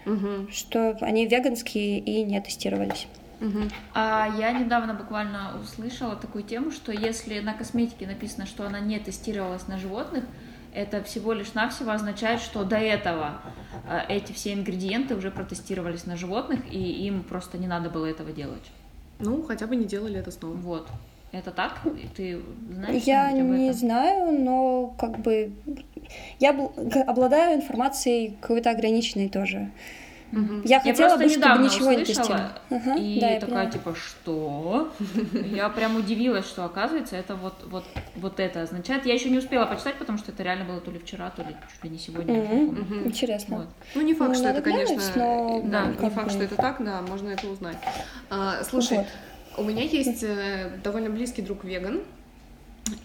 угу. 0.05 0.49
что 0.51 0.97
они 1.01 1.25
веганские 1.25 1.99
и 1.99 2.23
не 2.23 2.39
тестировались. 2.39 3.07
Угу. 3.41 3.59
А 3.95 4.29
я 4.37 4.51
недавно 4.51 4.93
буквально 4.93 5.59
услышала 5.61 6.15
такую 6.15 6.43
тему, 6.43 6.71
что 6.71 6.91
если 6.91 7.39
на 7.39 7.53
косметике 7.53 8.05
написано, 8.05 8.45
что 8.45 8.65
она 8.65 8.79
не 8.79 8.99
тестировалась 8.99 9.67
на 9.67 9.77
животных, 9.77 10.23
это 10.73 11.03
всего 11.03 11.33
лишь 11.33 11.53
навсего 11.53 11.91
означает, 11.91 12.39
что 12.39 12.63
до 12.63 12.77
этого 12.77 13.41
э, 13.89 14.01
эти 14.07 14.31
все 14.31 14.53
ингредиенты 14.53 15.15
уже 15.15 15.31
протестировались 15.31 16.05
на 16.05 16.15
животных, 16.15 16.61
и 16.71 16.79
им 17.07 17.23
просто 17.23 17.57
не 17.57 17.67
надо 17.67 17.89
было 17.89 18.05
этого 18.05 18.31
делать. 18.31 18.71
Ну, 19.19 19.43
хотя 19.43 19.67
бы 19.67 19.75
не 19.75 19.85
делали 19.85 20.19
это 20.19 20.31
снова. 20.31 20.53
Вот. 20.53 20.87
Это 21.31 21.51
так? 21.51 21.79
Ты 22.15 22.41
знаешь? 22.69 23.03
Я 23.03 23.31
не 23.31 23.71
знаю, 23.71 24.37
но 24.39 24.93
как 24.99 25.19
бы 25.19 25.51
я 26.39 26.51
обладаю 27.07 27.57
информацией 27.57 28.37
какой-то 28.41 28.69
ограниченной 28.69 29.29
тоже. 29.29 29.71
Угу. 30.31 30.61
Я 30.63 30.79
хотела 30.79 31.11
я 31.11 31.17
бы, 31.17 31.29
чтобы 31.29 31.57
ничего 31.59 31.91
не 31.91 32.05
тестировала. 32.05 32.53
Ага, 32.69 32.95
и 32.95 33.19
да, 33.19 33.39
такая, 33.39 33.69
типа, 33.69 33.95
что? 33.95 34.91
Я 35.33 35.69
прям 35.69 35.97
удивилась, 35.97 36.45
что, 36.45 36.63
оказывается, 36.63 37.17
это 37.17 37.35
вот, 37.35 37.55
вот, 37.65 37.83
вот 38.15 38.39
это 38.39 38.61
означает. 38.61 39.05
Я 39.05 39.13
еще 39.13 39.29
не 39.29 39.39
успела 39.39 39.65
почитать, 39.65 39.95
потому 39.95 40.17
что 40.17 40.31
это 40.31 40.43
реально 40.43 40.65
было 40.65 40.79
то 40.79 40.89
ли 40.89 40.99
вчера, 40.99 41.29
то 41.31 41.41
ли 41.43 41.55
чуть 41.73 41.83
ли 41.83 41.89
не 41.89 41.97
сегодня. 41.97 42.41
Угу. 42.41 42.95
Интересно. 43.05 43.57
Вот. 43.57 43.67
Ну, 43.95 44.01
не 44.01 44.13
факт, 44.13 44.31
ну, 44.31 44.35
что 44.35 44.47
это, 44.49 44.61
конечно, 44.61 45.01
но... 45.15 45.61
да, 45.65 45.87
не 45.87 46.09
факт, 46.09 46.31
что 46.31 46.43
это 46.43 46.55
так, 46.55 46.83
да, 46.83 47.01
можно 47.01 47.29
это 47.29 47.47
узнать. 47.49 47.77
А, 48.29 48.63
слушай, 48.63 48.97
вот. 48.97 49.07
у 49.57 49.63
меня 49.63 49.83
есть 49.83 50.23
э, 50.23 50.79
довольно 50.83 51.09
близкий 51.09 51.41
друг 51.41 51.63
веган, 51.63 52.01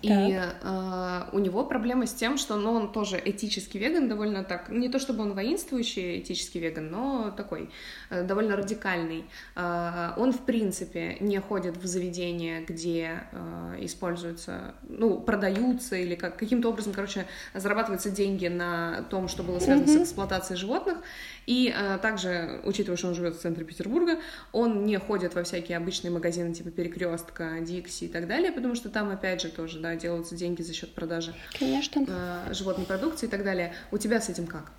и 0.02 0.10
э, 0.10 1.22
у 1.32 1.38
него 1.38 1.64
проблема 1.64 2.06
с 2.06 2.14
тем, 2.14 2.38
что 2.38 2.56
ну, 2.56 2.72
он 2.72 2.92
тоже 2.92 3.20
этический 3.22 3.78
веган, 3.78 4.08
довольно 4.08 4.42
так, 4.42 4.68
не 4.68 4.88
то 4.88 4.98
чтобы 4.98 5.22
он 5.22 5.34
воинствующий 5.34 6.20
этический 6.20 6.60
веган, 6.60 6.90
но 6.90 7.30
такой 7.30 7.70
э, 8.10 8.22
довольно 8.24 8.56
радикальный. 8.56 9.24
Э, 9.54 10.12
он, 10.16 10.32
в 10.32 10.40
принципе, 10.40 11.18
не 11.20 11.38
ходит 11.40 11.76
в 11.76 11.86
заведения, 11.86 12.64
где 12.64 13.22
э, 13.32 13.76
используются, 13.80 14.74
ну, 14.88 15.20
продаются 15.20 15.96
или 15.96 16.14
как, 16.14 16.36
каким-то 16.38 16.70
образом, 16.70 16.92
короче, 16.92 17.26
зарабатываются 17.54 18.10
деньги 18.10 18.46
на 18.46 19.02
том, 19.10 19.28
что 19.28 19.42
было 19.42 19.58
связано 19.58 19.86
mm-hmm. 19.86 19.98
с 19.98 20.02
эксплуатацией 20.04 20.58
животных. 20.58 20.98
И 21.46 21.72
э, 21.74 21.98
также, 22.02 22.61
учитывая, 22.64 22.96
что 22.96 23.09
он 23.09 23.14
живет 23.14 23.37
в 23.37 23.40
центре 23.40 23.64
Петербурга, 23.64 24.18
он 24.52 24.85
не 24.85 24.98
ходит 24.98 25.35
во 25.35 25.44
всякие 25.44 25.78
обычные 25.78 26.11
магазины 26.11 26.52
типа 26.52 26.70
Перекрестка, 26.70 27.61
Дикси 27.61 28.04
и 28.04 28.09
так 28.09 28.26
далее, 28.26 28.50
потому 28.50 28.74
что 28.74 28.88
там, 28.88 29.11
опять 29.11 29.42
же, 29.42 29.48
тоже, 29.48 29.78
да, 29.78 29.94
делаются 29.94 30.35
деньги 30.35 30.62
за 30.62 30.74
счет 30.74 30.92
продажи 30.92 31.35
Конечно. 31.56 32.04
Э, 32.09 32.52
животной 32.52 32.85
продукции 32.85 33.26
и 33.26 33.30
так 33.30 33.44
далее. 33.44 33.74
У 33.92 33.98
тебя 33.98 34.20
с 34.20 34.28
этим 34.28 34.46
как? 34.46 34.72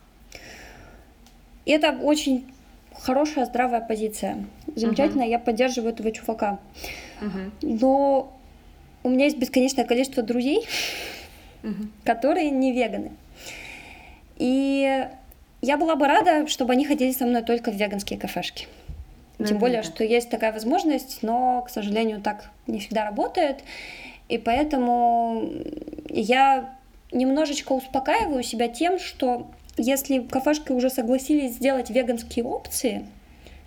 Это 1.66 1.92
очень 1.92 2.52
хорошая, 2.94 3.46
здравая 3.46 3.82
позиция. 3.82 4.46
Замечательно, 4.76 5.24
uh-huh. 5.24 5.30
я 5.30 5.40
поддерживаю 5.40 5.94
этого 5.94 6.12
чувака. 6.12 6.60
Uh-huh. 7.22 7.52
Но 7.62 8.38
у 9.04 9.10
меня 9.10 9.26
есть 9.26 9.38
бесконечное 9.38 9.86
количество 9.86 10.22
друзей, 10.22 10.68
uh-huh. 11.64 11.88
которые 12.04 12.50
не 12.50 12.74
веганы. 12.74 13.12
И 14.38 15.08
я 15.68 15.78
была 15.78 15.96
бы 15.96 16.08
рада, 16.08 16.48
чтобы 16.48 16.74
они 16.74 16.86
ходили 16.86 17.12
со 17.12 17.26
мной 17.26 17.44
только 17.44 17.72
в 17.72 17.76
веганские 17.76 18.18
кафешки. 18.18 18.68
Тем 19.38 19.60
более, 19.60 19.84
что 19.84 20.04
есть 20.04 20.32
такая 20.32 20.52
возможность, 20.52 21.20
но, 21.22 21.62
к 21.62 21.70
сожалению, 21.70 22.22
так 22.22 22.50
не 22.66 22.80
всегда 22.80 23.06
работает. 23.06 23.64
И 24.30 24.38
поэтому 24.38 25.52
я 26.10 26.74
немножечко 27.12 27.74
успокаиваю 27.74 28.44
себя 28.44 28.68
тем, 28.68 28.98
что 28.98 29.48
если 29.78 30.20
кафешки 30.20 30.72
уже 30.72 30.90
согласились 30.90 31.56
сделать 31.56 31.90
веганские 31.90 32.46
опции, 32.46 33.06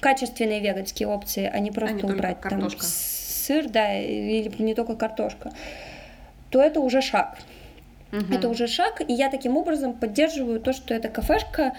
качественные 0.00 0.60
веганские 0.60 1.06
опции, 1.06 1.48
а 1.52 1.58
не 1.60 1.70
просто 1.70 2.06
а 2.06 2.10
убрать 2.10 2.40
там 2.40 2.68
сыр, 2.80 3.68
да, 3.68 3.96
или 3.96 4.50
не 4.60 4.74
только 4.74 4.96
картошка, 4.96 5.52
то 6.50 6.60
это 6.60 6.80
уже 6.80 7.00
шаг. 7.00 7.38
Угу. 8.12 8.34
Это 8.34 8.48
уже 8.48 8.66
шаг, 8.66 9.00
и 9.06 9.12
я 9.12 9.30
таким 9.30 9.56
образом 9.56 9.92
поддерживаю 9.94 10.60
то, 10.60 10.72
что 10.72 10.94
эта 10.94 11.08
кафешка 11.08 11.74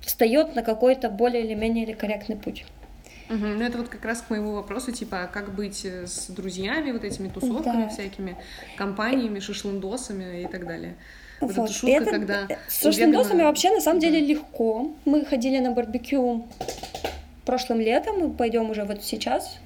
встает 0.00 0.54
на 0.54 0.62
какой-то 0.62 1.10
более 1.10 1.44
или 1.44 1.54
менее 1.54 1.94
корректный 1.94 2.36
путь. 2.36 2.64
Угу. 3.28 3.38
Ну, 3.38 3.62
это 3.62 3.78
вот 3.78 3.88
как 3.88 4.04
раз 4.04 4.22
к 4.22 4.30
моему 4.30 4.54
вопросу, 4.54 4.90
типа, 4.90 5.24
а 5.24 5.26
как 5.28 5.54
быть 5.54 5.84
э, 5.84 6.06
с 6.06 6.26
друзьями, 6.28 6.90
вот 6.90 7.04
этими 7.04 7.28
тусовками 7.28 7.84
да. 7.84 7.88
всякими, 7.88 8.36
компаниями, 8.76 9.38
шашлындосами 9.38 10.42
и 10.42 10.46
так 10.48 10.66
далее. 10.66 10.96
Вот, 11.40 11.52
вот. 11.52 11.70
эта 11.70 11.72
шутка, 11.72 11.96
это, 12.02 12.10
когда... 12.10 12.46
Э, 12.48 12.56
с 12.68 12.82
шашлындосами 12.82 13.34
вегана... 13.34 13.44
вообще, 13.44 13.70
на 13.70 13.80
самом 13.80 14.00
деле, 14.00 14.18
легко. 14.18 14.90
Мы 15.04 15.24
ходили 15.24 15.58
на 15.60 15.70
барбекю 15.70 16.48
прошлым 17.44 17.78
летом, 17.78 18.18
мы 18.18 18.30
пойдем 18.30 18.70
уже 18.70 18.84
вот 18.84 19.04
сейчас, 19.04 19.58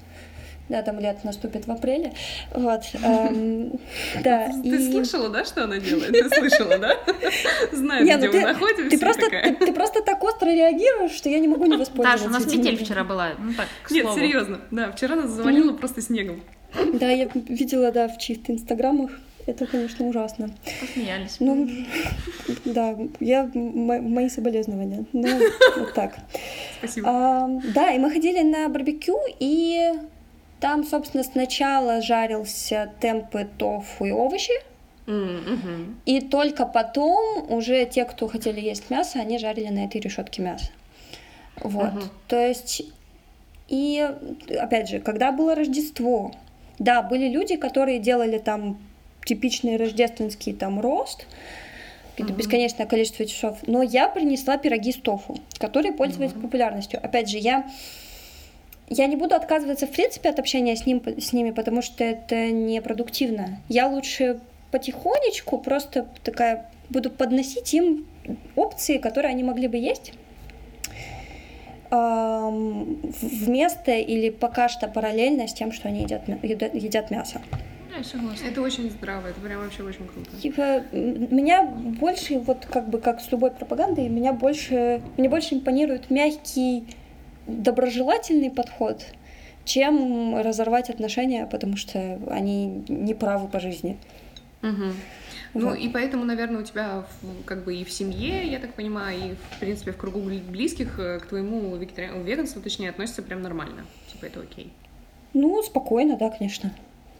да, 0.69 0.81
там 0.81 0.99
лет 0.99 1.23
наступит 1.23 1.67
в 1.67 1.71
апреле. 1.71 2.13
Вот. 2.53 2.81
Эм, 3.03 3.79
да. 4.23 4.51
Ты 4.63 4.69
и... 4.69 4.91
слышала, 4.91 5.29
да, 5.29 5.45
что 5.45 5.65
она 5.65 5.77
делает? 5.77 6.11
Ты 6.11 6.29
слышала, 6.29 6.77
да? 6.77 6.97
Знает, 7.71 8.05
не, 8.05 8.15
ну 8.15 8.19
где 8.19 8.31
ты, 8.31 8.39
мы 8.39 8.53
находимся. 8.53 8.89
Ты 8.89 8.99
просто, 8.99 9.29
ты, 9.29 9.55
ты 9.55 9.73
просто 9.73 10.01
так 10.01 10.23
остро 10.23 10.47
реагируешь, 10.47 11.11
что 11.11 11.29
я 11.29 11.39
не 11.39 11.47
могу 11.47 11.65
не 11.65 11.77
воспользоваться. 11.77 12.27
Даша, 12.27 12.37
у 12.37 12.39
нас 12.41 12.53
метель 12.53 12.77
вчера 12.83 13.03
была. 13.03 13.31
Ну, 13.37 13.53
так, 13.53 13.67
Нет, 13.91 14.07
серьезно. 14.15 14.61
Да, 14.71 14.91
вчера 14.91 15.15
нас 15.15 15.29
завалило 15.29 15.71
mm. 15.71 15.77
просто 15.77 16.01
снегом. 16.01 16.41
Да, 16.93 17.09
я 17.09 17.29
видела, 17.33 17.91
да, 17.91 18.07
в 18.07 18.17
чьих-то 18.17 18.51
инстаграмах. 18.51 19.11
Это, 19.45 19.67
конечно, 19.67 20.07
ужасно. 20.07 20.49
Посмеялись. 20.81 21.37
Ну, 21.39 21.69
да, 22.65 22.97
я, 23.19 23.49
мои 23.53 24.27
соболезнования. 24.27 25.05
Ну, 25.13 25.39
вот 25.77 25.93
так. 25.93 26.15
Спасибо. 26.79 27.07
А, 27.07 27.49
да, 27.75 27.91
и 27.91 27.99
мы 27.99 28.09
ходили 28.09 28.41
на 28.41 28.67
барбекю, 28.69 29.19
и 29.39 29.91
там, 30.65 30.83
собственно, 30.83 31.23
сначала 31.23 32.01
жарился 32.01 32.91
темпы 32.99 33.47
тофу 33.57 34.05
и 34.05 34.11
овощи, 34.11 34.53
Mm-hmm. 35.05 35.93
И 36.07 36.19
только 36.19 36.65
потом 36.65 37.51
уже 37.51 37.85
те, 37.85 38.05
кто 38.05 38.27
хотели 38.27 38.59
есть 38.59 38.89
мясо, 38.89 39.19
они 39.19 39.37
жарили 39.37 39.67
на 39.67 39.85
этой 39.85 40.01
решетке 40.01 40.41
мясо. 40.41 40.71
Вот. 41.61 41.93
Mm-hmm. 41.93 42.09
То 42.27 42.47
есть, 42.47 42.81
и 43.67 44.11
опять 44.59 44.89
же, 44.89 44.99
когда 44.99 45.31
было 45.31 45.53
Рождество, 45.53 46.31
да, 46.79 47.03
были 47.03 47.27
люди, 47.27 47.55
которые 47.55 47.99
делали 47.99 48.39
там 48.39 48.79
типичный 49.23 49.77
рождественский 49.77 50.53
там 50.53 50.79
рост, 50.81 51.27
это 52.17 52.33
бесконечное 52.33 52.87
количество 52.87 53.27
часов. 53.27 53.59
Но 53.67 53.83
я 53.83 54.09
принесла 54.09 54.57
пироги 54.57 54.91
с 54.91 54.95
тофу, 54.95 55.37
которые 55.59 55.93
пользовались 55.93 56.31
Мгм. 56.31 56.41
популярностью. 56.41 56.99
Опять 57.03 57.29
же, 57.29 57.37
я 57.37 57.69
я 58.89 59.07
не 59.07 59.15
буду 59.15 59.35
отказываться 59.35 59.87
в 59.87 59.91
принципе 59.91 60.29
от 60.29 60.39
общения 60.39 60.75
с, 60.75 60.85
ним, 60.85 61.01
с 61.05 61.33
ними, 61.33 61.51
потому 61.51 61.81
что 61.81 62.03
это 62.03 62.51
непродуктивно. 62.51 63.59
Я 63.69 63.87
лучше 63.87 64.39
потихонечку 64.71 65.57
просто 65.57 66.07
такая 66.23 66.69
буду 66.89 67.09
подносить 67.09 67.73
им 67.73 68.05
опции, 68.55 68.97
которые 68.97 69.31
они 69.31 69.43
могли 69.43 69.67
бы 69.67 69.77
есть 69.77 70.13
вместо 71.91 73.91
или 73.91 74.29
пока 74.29 74.69
что 74.69 74.87
параллельно 74.87 75.47
с 75.47 75.53
тем, 75.53 75.71
что 75.71 75.87
они 75.87 76.03
едят, 76.03 76.23
едят, 76.43 76.73
едят 76.73 77.11
мясо. 77.11 77.41
Да, 77.89 77.97
я 77.97 78.03
согласна. 78.03 78.45
Это 78.45 78.61
очень 78.61 78.89
здраво, 78.89 79.27
это 79.27 79.39
прям 79.39 79.61
вообще 79.61 79.83
очень 79.83 80.07
круто. 80.07 80.29
Типа, 80.41 80.83
меня 80.91 81.63
больше, 81.63 82.39
вот 82.39 82.65
как 82.65 82.89
бы 82.89 82.99
как 82.99 83.21
с 83.21 83.31
любой 83.31 83.51
пропагандой, 83.51 84.09
меня 84.09 84.33
больше, 84.33 85.01
мне 85.17 85.29
больше 85.29 85.55
импонирует 85.55 86.09
мягкий, 86.09 86.85
доброжелательный 87.47 88.49
подход, 88.51 89.03
чем 89.65 90.37
разорвать 90.37 90.89
отношения, 90.89 91.45
потому 91.45 91.77
что 91.77 92.19
они 92.29 92.83
не 92.87 93.13
правы 93.13 93.47
по 93.47 93.59
жизни. 93.59 93.97
Мгм. 94.61 94.93
Ну 95.53 95.69
Вот. 95.69 95.77
и 95.79 95.87
поэтому, 95.89 96.25
наверное, 96.25 96.61
у 96.61 96.63
тебя 96.63 97.05
как 97.45 97.63
бы 97.63 97.75
и 97.75 97.83
в 97.83 97.91
семье, 97.91 98.45
я 98.47 98.59
так 98.59 98.73
понимаю, 98.73 99.17
и 99.19 99.35
в 99.55 99.59
принципе 99.59 99.91
в 99.91 99.97
кругу 99.97 100.19
бли- 100.19 100.41
близких 100.45 100.99
э, 100.99 101.19
к 101.19 101.27
твоему 101.27 101.75
вегетари- 101.77 102.23
веганству, 102.23 102.61
точнее, 102.61 102.89
относятся 102.89 103.21
прям 103.21 103.41
нормально. 103.41 103.85
Типа 104.11 104.25
это 104.25 104.41
окей. 104.41 104.73
Ну, 105.33 105.61
спокойно, 105.63 106.17
да, 106.17 106.29
конечно. 106.29 106.71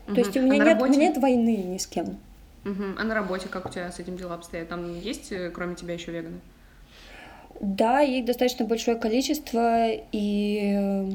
Мгм. 0.08 0.16
То 0.16 0.22
есть 0.22 0.36
у 0.36 0.40
А 0.40 0.44
меня 0.44 0.58
на 0.58 0.64
нет, 0.64 0.74
работе? 0.74 0.92
у 0.92 0.96
меня 0.96 1.08
нет 1.10 1.18
войны 1.18 1.58
ни 1.58 1.78
с 1.78 1.88
кем. 1.88 2.18
Мгм. 2.64 2.96
А 3.00 3.04
на 3.04 3.14
работе 3.14 3.48
как 3.48 3.68
у 3.68 3.70
тебя 3.70 3.92
с 3.92 4.00
этим 4.00 4.18
дела 4.18 4.36
обстоят? 4.36 4.68
Там 4.70 5.00
есть, 5.00 5.32
э, 5.32 5.50
кроме 5.52 5.76
тебя, 5.76 5.94
еще 5.94 6.12
веганы? 6.12 6.40
Да, 7.60 8.02
их 8.02 8.26
достаточно 8.26 8.66
большое 8.66 8.98
количество, 8.98 9.90
и 10.12 10.74
э, 10.76 11.06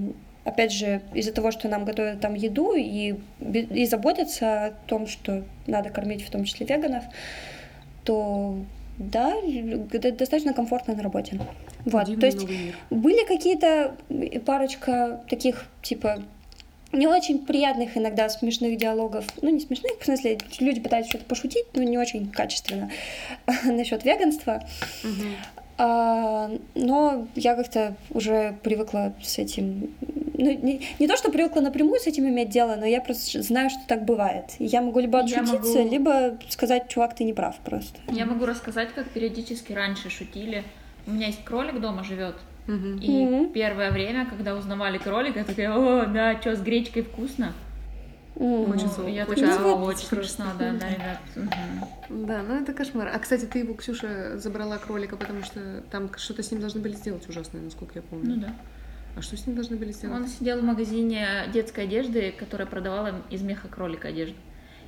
опять 0.45 0.73
же, 0.73 1.03
из-за 1.15 1.33
того, 1.33 1.51
что 1.51 1.69
нам 1.69 1.85
готовят 1.85 2.21
там 2.21 2.35
еду 2.35 2.75
и, 2.75 3.15
и 3.41 3.87
заботятся 3.87 4.67
о 4.67 4.71
том, 4.87 5.07
что 5.07 5.45
надо 5.67 5.91
кормить 5.91 6.27
в 6.27 6.31
том 6.31 6.45
числе 6.45 6.67
веганов, 6.67 7.05
то 8.05 8.57
да, 8.99 9.35
достаточно 9.93 10.53
комфортно 10.53 10.95
на 10.95 11.03
работе. 11.03 11.41
Вот, 11.85 12.05
Дивный 12.05 12.21
то 12.21 12.27
есть 12.27 12.47
были 12.91 13.25
какие-то 13.27 13.97
э, 14.09 14.41
парочка 14.41 15.25
таких, 15.29 15.67
типа, 15.83 16.23
не 16.93 17.07
очень 17.07 17.39
приятных 17.47 17.97
иногда 17.97 18.29
смешных 18.29 18.77
диалогов. 18.77 19.25
Ну, 19.43 19.51
не 19.51 19.61
смешных, 19.61 19.93
в 20.01 20.05
смысле, 20.05 20.39
люди 20.59 20.81
пытаются 20.81 21.11
что-то 21.11 21.25
пошутить, 21.25 21.67
но 21.73 21.83
не 21.83 21.99
очень 21.99 22.31
качественно 22.31 22.91
насчет 23.65 24.05
веганства. 24.05 24.63
Мгм. 25.05 25.37
А, 25.83 26.51
но 26.75 27.27
я 27.35 27.55
как-то 27.55 27.97
уже 28.11 28.55
привыкла 28.63 29.15
с 29.23 29.39
этим. 29.39 29.89
Ну, 30.35 30.51
не, 30.51 30.83
не 30.99 31.09
то, 31.09 31.17
что 31.17 31.31
привыкла 31.33 31.63
напрямую 31.63 31.99
с 32.01 32.07
этим 32.07 32.29
иметь 32.29 32.51
дело, 32.51 32.77
но 32.77 32.85
я 32.85 33.01
просто 33.01 33.41
знаю, 33.43 33.71
что 33.71 33.81
так 33.89 34.05
бывает. 34.05 34.45
И 34.59 34.67
я 34.67 34.83
могу 34.83 35.01
либо 35.01 35.21
отшутиться, 35.21 35.79
могу- 35.79 35.91
либо 35.91 36.37
сказать, 36.51 36.89
чувак, 36.91 37.15
ты 37.15 37.25
не 37.25 37.33
прав 37.33 37.57
просто. 37.65 37.99
Я 38.13 38.27
могу 38.27 38.45
рассказать, 38.45 38.91
как 38.95 39.09
периодически 39.09 39.73
раньше 39.73 40.11
шутили. 40.11 40.65
У 41.07 41.13
меня 41.13 41.29
есть 41.29 41.43
кролик 41.45 41.81
дома 41.81 42.05
живет. 42.05 42.37
Мгм. 42.67 42.99
И 42.99 43.25
Мгм. 43.25 43.49
первое 43.53 43.91
время, 43.91 44.27
когда 44.27 44.55
узнавали 44.57 44.99
кролика, 44.99 45.39
я 45.39 45.45
такая, 45.47 45.73
о, 45.75 46.05
да, 46.05 46.39
что, 46.43 46.57
с 46.57 46.61
гречкой 46.61 47.05
вкусно? 47.05 47.55
М. 48.41 48.71
Очень 48.71 48.87
Ну, 48.87 48.93
сл- 49.05 49.11
я 49.11 49.25
очень 49.27 49.43
такая, 49.43 49.59
«О, 49.59 49.61
сладко 49.61 49.83
очень 49.85 50.09
просто». 50.09 50.35
смешно, 50.35 50.53
да, 50.59 50.73
да, 50.73 50.89
ребят. 50.89 51.19
Да, 52.09 52.43
ну 52.43 52.55
это 52.63 52.73
кошмар. 52.73 53.11
А, 53.15 53.19
кстати, 53.19 53.45
ты 53.45 53.59
его, 53.61 53.75
Ксюша, 53.75 54.39
забрала 54.39 54.79
кролика, 54.79 55.17
потому 55.17 55.43
что 55.45 55.83
там 55.91 56.11
что-то 56.17 56.43
с 56.43 56.51
ним 56.51 56.61
должны 56.61 56.81
были 56.81 56.95
сделать 56.95 57.29
ужасное, 57.29 57.61
насколько 57.61 57.93
я 57.97 58.03
помню. 58.03 58.35
Ну 58.37 58.41
да. 58.41 58.55
А 59.17 59.23
что 59.23 59.37
с 59.37 59.47
ним 59.47 59.57
должны 59.57 59.77
были 59.77 59.93
сделать? 59.93 60.17
Он 60.17 60.27
сидел 60.27 60.61
в 60.61 60.65
магазине 60.65 61.27
детской 61.53 61.85
одежды, 61.85 62.33
которая 62.37 62.67
продавала 62.67 63.15
из 63.29 63.43
меха 63.43 63.69
кролика 63.69 64.09
одежду. 64.09 64.37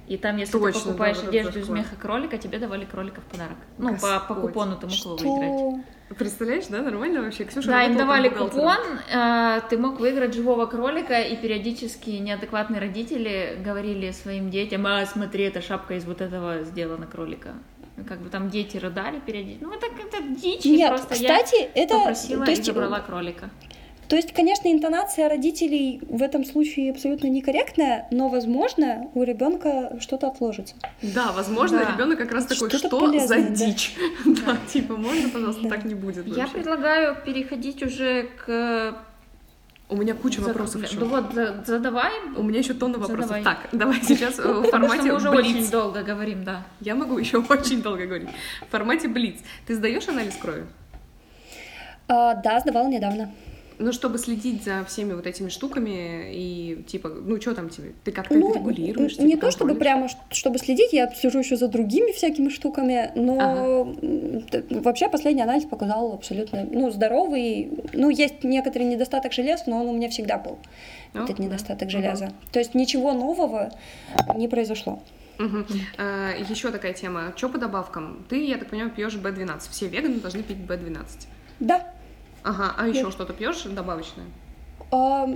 И 0.08 0.16
там, 0.16 0.36
если 0.36 0.58
Точно, 0.58 0.80
ты 0.80 0.86
покупаешь 0.86 1.16
да, 1.16 1.22
вот 1.22 1.28
одежду 1.30 1.58
из 1.60 1.68
меха 1.68 1.96
кролика, 1.96 2.36
тебе 2.36 2.58
давали 2.58 2.84
кролика 2.84 3.20
в 3.20 3.24
подарок. 3.24 3.56
Ну, 3.78 3.96
по, 3.96 4.20
по 4.20 4.34
купону 4.34 4.76
ты 4.76 4.86
мог 4.86 4.94
его 4.94 5.16
выиграть. 5.16 5.58
Что? 5.58 6.14
Представляешь, 6.14 6.66
да, 6.66 6.82
нормально 6.82 7.22
вообще? 7.22 7.44
Ксюша 7.44 7.68
Да, 7.68 7.84
им 7.84 7.96
давали 7.96 8.28
купон, 8.28 8.76
э, 9.10 9.60
ты 9.70 9.78
мог 9.78 10.00
выиграть 10.00 10.34
живого 10.34 10.66
кролика, 10.66 11.20
и 11.20 11.36
периодически 11.36 12.10
неадекватные 12.10 12.80
родители 12.80 13.58
говорили 13.64 14.10
своим 14.10 14.50
детям, 14.50 14.86
а, 14.86 15.06
смотри, 15.06 15.44
эта 15.44 15.62
шапка 15.62 15.94
из 15.94 16.04
вот 16.04 16.20
этого 16.20 16.64
сделана 16.64 17.06
кролика. 17.06 17.54
И 17.96 18.02
Как 18.02 18.20
бы 18.20 18.28
там 18.28 18.50
дети 18.50 18.76
рыдали 18.76 19.20
периодически. 19.20 19.64
Ну, 19.64 19.72
это, 19.72 19.86
это 19.86 20.22
дичь, 20.28 20.66
и 20.66 20.76
Нет, 20.76 20.90
просто 20.90 21.14
я 21.14 21.38
кстати, 21.38 21.70
это... 21.74 21.98
попросила 21.98 22.44
то 22.44 22.50
и 22.50 22.54
есть, 22.54 22.66
забрала 22.66 23.00
кролика. 23.00 23.50
То 24.12 24.16
есть, 24.16 24.34
конечно, 24.34 24.70
интонация 24.70 25.26
родителей 25.30 26.02
в 26.06 26.20
этом 26.22 26.44
случае 26.44 26.90
абсолютно 26.90 27.28
некорректная, 27.28 28.08
но, 28.10 28.28
возможно, 28.28 29.08
у 29.14 29.22
ребенка 29.22 29.96
что-то 30.00 30.26
отложится. 30.26 30.74
Да, 31.00 31.32
возможно, 31.32 31.78
Да. 31.78 31.92
ребенок 31.94 32.18
как 32.18 32.30
раз 32.30 32.44
такой, 32.44 32.68
что 32.68 32.90
полезное, 32.90 33.26
за 33.40 33.48
да. 33.48 33.54
дичь? 33.54 33.94
Да, 34.26 34.58
типа, 34.70 34.96
можно, 34.98 35.30
пожалуйста, 35.30 35.62
Да. 35.62 35.70
так 35.70 35.86
не 35.86 35.94
будет 35.94 36.26
Я 36.26 36.34
вообще. 36.42 36.52
предлагаю 36.56 37.16
переходить 37.24 37.82
уже 37.82 38.28
к... 38.44 38.98
У 39.88 39.96
меня 39.96 40.12
куча 40.12 40.42
за- 40.42 40.48
вопросов 40.48 40.82
Да 40.82 40.86
еще. 40.88 40.98
вот, 40.98 41.32
за- 41.32 41.64
задавай. 41.66 42.12
У 42.36 42.42
меня 42.42 42.58
еще 42.58 42.74
тонна 42.74 42.98
вопросов. 42.98 43.28
Задавай. 43.30 43.42
Так, 43.44 43.68
давай 43.72 43.98
сейчас 44.02 44.38
э, 44.38 44.42
в 44.42 44.62
Потому 44.64 44.88
что 44.88 44.96
формате 44.98 45.02
мы 45.10 45.16
уже 45.16 45.30
блиц. 45.30 45.46
очень 45.56 45.70
долго 45.70 46.02
говорим, 46.02 46.44
да. 46.44 46.64
Я 46.82 46.94
могу 46.96 47.16
еще 47.16 47.38
очень 47.48 47.80
долго 47.80 48.04
говорить. 48.04 48.28
В 48.68 48.70
формате 48.70 49.08
блиц. 49.08 49.36
Ты 49.66 49.74
сдаешь 49.74 50.06
анализ 50.06 50.36
крови? 50.36 50.66
А, 52.08 52.34
да, 52.34 52.60
сдавала 52.60 52.88
недавно. 52.88 53.30
Ну, 53.82 53.92
чтобы 53.92 54.18
следить 54.18 54.62
за 54.64 54.84
всеми 54.84 55.12
вот 55.12 55.26
этими 55.26 55.48
штуками 55.48 56.30
и 56.32 56.84
типа, 56.86 57.08
ну, 57.08 57.40
что 57.40 57.54
там 57.54 57.68
тебе? 57.68 57.92
Ты 58.04 58.12
как-то 58.12 58.34
Ну, 58.34 58.50
это 58.50 58.58
регулируешь? 58.60 59.18
не 59.18 59.32
типа, 59.32 59.46
то 59.46 59.50
чтобы 59.50 59.70
контролишь? 59.74 60.12
прямо, 60.12 60.26
чтобы 60.30 60.58
следить, 60.58 60.92
я 60.92 61.10
слежу 61.12 61.40
еще 61.40 61.56
за 61.56 61.66
другими 61.68 62.12
всякими 62.12 62.48
штуками, 62.48 63.10
но 63.16 63.92
т- 64.50 64.64
вообще 64.80 65.08
последний 65.08 65.42
анализ 65.42 65.64
показал 65.64 66.12
абсолютно, 66.14 66.64
ну, 66.70 66.90
здоровый. 66.92 67.70
Ну, 67.92 68.08
есть 68.10 68.44
некоторый 68.44 68.84
недостаток 68.84 69.32
желез, 69.32 69.66
но 69.66 69.80
он 69.82 69.88
у 69.88 69.92
меня 69.92 70.08
всегда 70.08 70.38
был, 70.38 70.58
Ну, 71.14 71.24
этот 71.24 71.36
да. 71.38 71.42
недостаток 71.44 71.90
железа. 71.90 72.32
То 72.52 72.60
есть 72.60 72.74
ничего 72.74 73.12
нового 73.12 73.70
не 74.36 74.46
произошло. 74.48 75.02
Мгм. 75.38 75.66
А, 75.98 76.30
еще 76.48 76.70
такая 76.70 76.92
тема. 76.92 77.32
Что 77.36 77.48
по 77.48 77.58
добавкам? 77.58 78.24
Ты, 78.28 78.44
я 78.44 78.58
так 78.58 78.68
понимаю, 78.68 78.92
пьешь 78.92 79.14
B12. 79.16 79.60
Все 79.70 79.88
веганы 79.88 80.16
должны 80.16 80.42
пить 80.44 80.58
B12. 80.58 81.04
Да, 81.58 81.92
Ага, 82.42 82.74
а 82.76 82.88
еще 82.88 83.04
Да. 83.04 83.10
что-то 83.10 83.32
пьешь 83.32 83.62
добавочное? 83.62 84.26
А, 84.90 85.26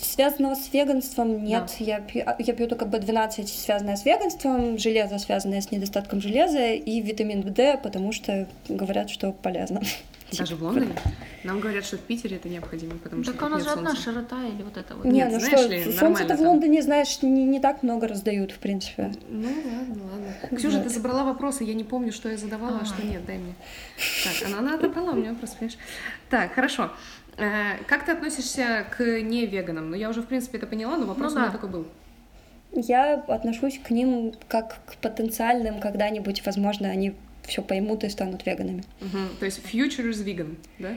связанного 0.00 0.54
с 0.54 0.72
веганством 0.72 1.44
нет. 1.44 1.74
Я, 1.78 2.00
пью, 2.00 2.22
а, 2.24 2.36
я 2.38 2.54
пью 2.54 2.66
только 2.68 2.86
B12, 2.86 3.46
связанное 3.46 3.96
с 3.96 4.04
веганством, 4.06 4.78
железо, 4.78 5.18
связанное 5.18 5.60
с 5.60 5.70
недостатком 5.70 6.22
железа, 6.22 6.72
и 6.72 7.00
витамин 7.02 7.42
D, 7.42 7.78
потому 7.82 8.12
что 8.12 8.46
говорят, 8.68 9.10
что 9.10 9.32
полезно. 9.32 9.82
Даже 10.38 10.56
в 10.56 10.62
Лондоне? 10.62 10.94
Нам 11.44 11.60
говорят, 11.60 11.84
что 11.84 11.96
в 11.96 12.00
Питере 12.00 12.36
это 12.36 12.48
необходимо, 12.48 12.96
потому 12.96 13.22
что 13.22 13.32
Так 13.32 13.42
у 13.42 13.48
нас 13.48 13.58
нет 13.60 13.68
же 13.68 13.72
одна 13.78 13.94
широта 13.94 14.44
или 14.46 14.62
вот 14.62 14.76
это 14.76 14.94
вот. 14.94 15.04
Не, 15.04 15.12
Нет, 15.12 15.32
ну 15.32 15.40
знаешь 15.40 15.58
что, 15.60 15.68
ли, 15.68 15.82
солнце-то 15.84 16.28
нормально 16.28 16.36
в. 16.36 16.40
Лондоне, 16.40 16.82
знаешь, 16.82 17.22
не, 17.22 17.44
не 17.44 17.60
так 17.60 17.82
много 17.82 18.08
раздают, 18.08 18.52
в 18.52 18.58
принципе. 18.58 19.12
Ну 19.28 19.48
ладно, 19.48 20.04
ладно. 20.12 20.56
Ксюша, 20.56 20.76
Вот. 20.78 20.84
ты 20.84 20.90
забрала 20.90 21.24
вопросы, 21.24 21.64
я 21.64 21.74
не 21.74 21.84
помню, 21.84 22.12
что 22.12 22.28
я 22.28 22.36
задавала, 22.36 22.78
а 22.82 22.84
что 22.84 22.96
Ага. 22.98 23.08
нет, 23.08 23.24
дай 23.26 23.38
мне. 23.38 23.54
Так, 24.24 24.48
она, 24.48 24.58
она 24.58 24.74
отобрала 24.74 25.12
у 25.12 25.16
меня 25.16 25.32
вопрос, 25.32 25.50
понимаешь? 25.50 25.78
Так, 26.30 26.52
хорошо. 26.54 26.90
Э, 27.36 27.78
Как 27.88 28.04
ты 28.04 28.12
относишься 28.12 28.86
к 28.96 29.02
невеганам? 29.20 29.90
Ну, 29.90 29.96
я 29.96 30.08
уже, 30.08 30.22
в 30.22 30.26
принципе, 30.26 30.58
это 30.58 30.66
поняла, 30.66 30.96
но 30.96 31.06
вопрос 31.06 31.32
Ну 31.32 31.38
у 31.38 31.42
меня 31.42 31.50
да. 31.50 31.58
такой 31.58 31.68
был. 31.70 31.86
Я 32.72 33.14
отношусь 33.28 33.78
к 33.78 33.90
ним 33.90 34.34
как 34.48 34.78
к 34.86 34.96
потенциальным, 34.96 35.80
когда-нибудь, 35.80 36.44
возможно, 36.46 36.88
они 36.88 37.14
все 37.46 37.62
поймут 37.62 38.04
и 38.04 38.08
станут 38.08 38.44
веганами. 38.46 38.84
Мгм. 39.00 39.28
То 39.38 39.44
есть 39.46 39.60
future 39.60 40.08
is 40.10 40.24
vegan, 40.24 40.56
да? 40.78 40.94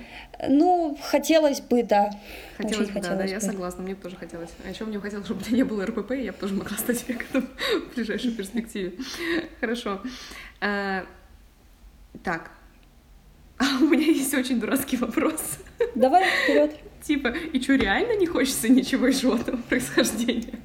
Ну, 0.48 0.98
хотелось 1.02 1.62
бы, 1.62 1.84
да. 1.84 2.12
Хотелось 2.58 2.88
Очень 2.90 2.94
бы, 2.94 3.02
да, 3.02 3.10
да, 3.10 3.16
хотелось 3.18 3.32
я 3.32 3.40
бы. 3.40 3.46
согласна, 3.54 3.84
мне 3.84 3.96
бы 3.96 4.02
тоже 4.02 4.16
хотелось. 4.16 4.50
А 4.66 4.70
еще 4.70 4.86
мне 4.86 4.98
бы 4.98 5.04
хотелось, 5.04 5.26
чтобы 5.26 5.42
у 5.42 5.46
меня 5.48 5.58
не 5.58 5.64
было 5.64 5.86
РПП, 5.86 6.12
и 6.12 6.24
я 6.24 6.32
бы 6.32 6.38
тоже 6.38 6.54
могла 6.54 6.78
стать 6.78 7.04
веганом 7.08 7.48
в 7.92 7.96
ближайшей 7.96 8.32
перспективе. 8.32 8.94
Хорошо. 9.60 10.02
А, 10.62 11.04
Так. 12.24 12.52
А 13.60 13.66
у 13.82 13.88
меня 13.88 14.06
есть 14.06 14.34
очень 14.36 14.60
дурацкий 14.60 14.98
вопрос. 14.98 15.58
Давай 15.96 16.26
вперед. 16.44 16.76
Типа, 17.02 17.30
и 17.30 17.60
что, 17.62 17.76
реально 17.76 18.16
не 18.20 18.28
хочется 18.28 18.70
ничего 18.70 19.08
из 19.08 19.20
животного 19.22 19.58
происхождения? 19.70 20.60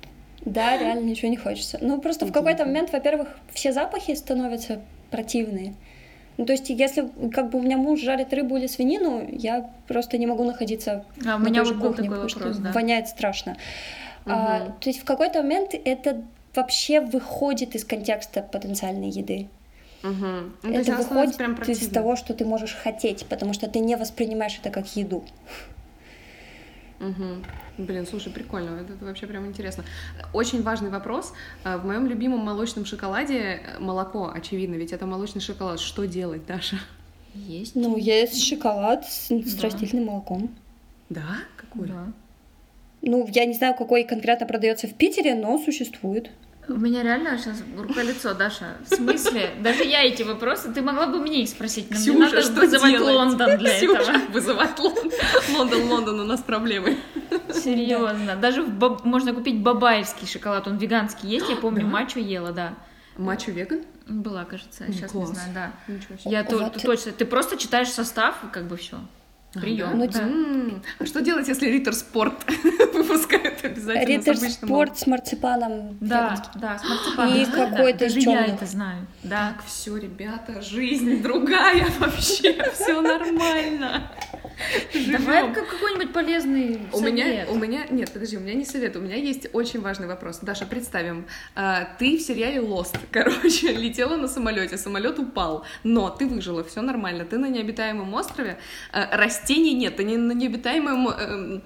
Да, 0.45 0.77
реально 0.77 1.05
ничего 1.05 1.29
не 1.31 1.37
хочется. 1.37 1.79
Ну, 1.81 2.01
просто 2.01 2.27
в 2.27 2.33
какой-то 2.33 2.65
момент, 2.67 2.93
во-первых, 2.93 3.29
все 3.53 3.73
запахи 3.73 4.15
становятся 4.15 4.83
противные. 5.13 5.75
Ну, 6.39 6.47
то 6.47 6.53
есть, 6.53 6.71
если 6.71 7.09
как 7.33 7.51
бы 7.51 7.59
у 7.59 7.63
меня 7.63 7.77
муж 7.77 8.01
жарит 8.01 8.33
рыбу 8.33 8.57
или 8.57 8.67
свинину, 8.67 9.29
я 9.31 9.71
просто 9.87 10.19
не 10.19 10.27
могу 10.27 10.45
находиться 10.45 11.05
А 11.25 11.37
у 11.37 11.39
меня 11.39 11.63
вот 11.63 11.75
кухне, 11.75 12.09
такой 12.09 12.09
потому 12.09 12.23
вопрос, 12.23 12.55
что 12.55 12.63
да. 12.63 12.73
воняет 12.73 13.07
страшно. 13.09 13.57
А, 14.25 14.65
Мгм. 14.65 14.73
то 14.81 14.89
есть 14.89 15.01
в 15.01 15.05
какой-то 15.05 15.43
момент 15.43 15.75
это 15.75 16.23
вообще 16.55 17.01
выходит 17.01 17.75
из 17.75 17.85
контекста 17.85 18.43
потенциальной 18.43 19.11
еды. 19.11 19.49
Угу. 20.03 20.27
Ну, 20.63 20.73
это 20.73 20.97
выходит 20.97 21.41
из 21.69 21.89
того, 21.89 22.17
что 22.17 22.35
ты 22.35 22.45
можешь 22.45 22.75
хотеть, 22.75 23.27
потому 23.27 23.53
что 23.53 23.69
ты 23.69 23.79
не 23.79 23.97
воспринимаешь 23.97 24.59
это 24.61 24.71
как 24.71 24.97
еду. 24.97 25.23
Угу. 27.03 27.85
Блин, 27.85 28.07
слушай, 28.07 28.33
прикольно, 28.33 28.81
это, 28.81 28.93
это 28.93 29.05
вообще 29.05 29.27
прям 29.27 29.47
интересно. 29.47 29.85
Очень 30.33 30.63
важный 30.63 30.89
вопрос. 30.89 31.33
А, 31.65 31.79
в 31.79 31.85
моем 31.85 32.07
любимом 32.07 32.41
молочном 32.41 32.85
шоколаде 32.85 33.39
э, 33.39 33.79
молоко, 33.81 34.31
очевидно, 34.33 34.77
ведь 34.77 34.93
это 34.93 35.05
молочный 35.05 35.41
шоколад. 35.41 35.81
Что 35.81 36.07
делать, 36.07 36.47
Даша? 36.47 36.77
Есть. 37.35 37.75
Ну, 37.75 37.97
есть 37.97 38.45
шоколад 38.45 39.05
с, 39.05 39.29
с 39.31 39.55
да. 39.55 39.63
растительным 39.63 40.07
молоком. 40.07 40.55
Да? 41.09 41.39
Какой? 41.57 41.89
Да. 41.89 42.13
Ну, 43.03 43.27
я 43.33 43.47
не 43.47 43.55
знаю, 43.55 43.75
какой 43.75 44.05
конкретно 44.05 44.47
продается 44.47 44.87
в 44.87 44.95
Питере, 44.95 45.35
но 45.35 45.59
существует. 45.59 46.31
У 46.69 46.75
меня 46.75 47.03
реально 47.03 47.37
сейчас 47.39 47.63
рука-лицо, 47.77 48.35
Даша. 48.35 48.77
В 48.89 48.95
смысле? 48.95 49.55
Даже 49.61 49.83
я 49.83 50.05
эти 50.05 50.23
вопросы, 50.23 50.73
ты 50.73 50.81
могла 50.81 51.09
бы 51.09 51.19
мне 51.19 51.43
их 51.43 51.49
спросить. 51.49 51.91
Нам 51.91 51.99
Ксюша, 51.99 52.19
не 52.19 52.25
надо 52.25 52.43
что 52.43 52.61
вызывать 52.61 52.93
делать? 52.93 53.15
Лондон 53.15 53.59
для 53.59 53.77
Ксюша, 53.77 54.13
этого. 54.13 54.33
вызывать 54.33 54.79
Лондон. 54.79 55.11
Лондон, 55.53 55.83
Лондон, 55.91 56.21
у 56.21 56.25
нас 56.25 56.41
проблемы. 56.41 56.99
Серьезно. 57.53 58.37
Даже 58.37 58.63
баб... 58.63 59.05
можно 59.05 59.35
купить 59.35 59.61
бабаевский 59.61 60.29
шоколад, 60.29 60.69
он 60.69 60.77
веганский 60.77 61.29
есть, 61.29 61.49
я 61.49 61.57
помню, 61.57 61.81
да? 61.83 61.87
мачо 61.89 62.21
ела, 62.21 62.53
да. 62.53 62.75
Мачо 63.17 63.51
веган? 63.51 63.83
Была, 64.07 64.45
кажется, 64.45 64.85
сейчас 64.87 65.11
Класс. 65.11 65.31
не 65.31 65.35
знаю, 65.35 65.51
да. 65.55 65.73
Ничего 65.89 66.17
себе. 66.17 66.31
Я 66.31 66.45
вот. 66.45 66.81
точно. 66.81 67.13
Ты 67.13 67.25
просто 67.25 67.57
читаешь 67.57 67.89
состав, 67.89 68.43
и 68.45 68.47
как 68.53 68.69
бы 68.69 68.77
все. 68.77 69.01
Прием. 69.53 69.99
Ну, 69.99 70.07
да. 70.09 70.81
А 70.99 71.07
что 71.07 71.21
делать, 71.21 71.47
если 71.47 71.69
Риттер 71.69 71.95
Спорт 71.95 72.35
выпускают 72.95 73.63
обязательно 73.65 74.07
Риттер 74.07 74.37
Спорт 74.37 74.99
с 74.99 75.07
марципаном. 75.07 75.99
Да, 76.01 76.43
да, 76.55 76.79
с 76.79 76.89
марципаном. 76.89 77.35
И 77.35 77.45
какой-то 77.45 77.99
Даже 77.99 78.21
я 78.21 78.47
это 78.47 78.67
знаю. 78.67 79.07
Да. 79.23 79.53
Так, 79.53 79.65
все, 79.67 79.97
ребята, 79.97 80.63
жизнь 80.63 81.23
другая 81.23 81.87
вообще, 81.99 82.65
все 82.73 83.01
нормально. 83.03 84.11
Давай 85.11 85.53
какой-нибудь 85.53 86.13
полезный 86.13 86.81
у 86.93 87.01
меня, 87.01 87.47
у 87.49 87.57
меня, 87.57 87.87
нет, 87.91 88.13
подожди, 88.13 88.37
у 88.37 88.41
меня 88.41 88.55
не 88.55 88.65
совет, 88.65 88.97
у 88.97 89.01
меня 89.01 89.17
есть 89.17 89.49
очень 89.53 89.81
важный 89.81 90.07
вопрос. 90.07 90.39
Даша, 90.43 90.67
представим, 90.67 91.27
а, 91.55 91.89
ты 91.99 92.17
в 92.19 92.21
сериале 92.21 92.59
Lost, 92.59 92.99
короче, 93.11 93.73
летела 93.73 94.17
на 94.17 94.29
самолете, 94.29 94.77
самолет 94.77 95.19
упал, 95.19 95.65
но 95.85 96.11
ты 96.11 96.27
выжила, 96.27 96.65
все 96.65 96.83
нормально, 96.83 97.25
ты 97.25 97.39
на 97.39 97.49
необитаемом 97.49 98.13
острове, 98.15 98.59
а, 98.93 99.09
растений 99.17 99.75
нет, 99.75 99.97
ты 99.97 100.05
не 100.05 100.17
на 100.17 100.33
необитаемом 100.33 101.09
э, 101.09 101.61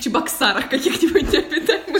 Чебоксарах 0.00 0.68
каких-нибудь 0.68 1.22
необитаемых. 1.32 1.99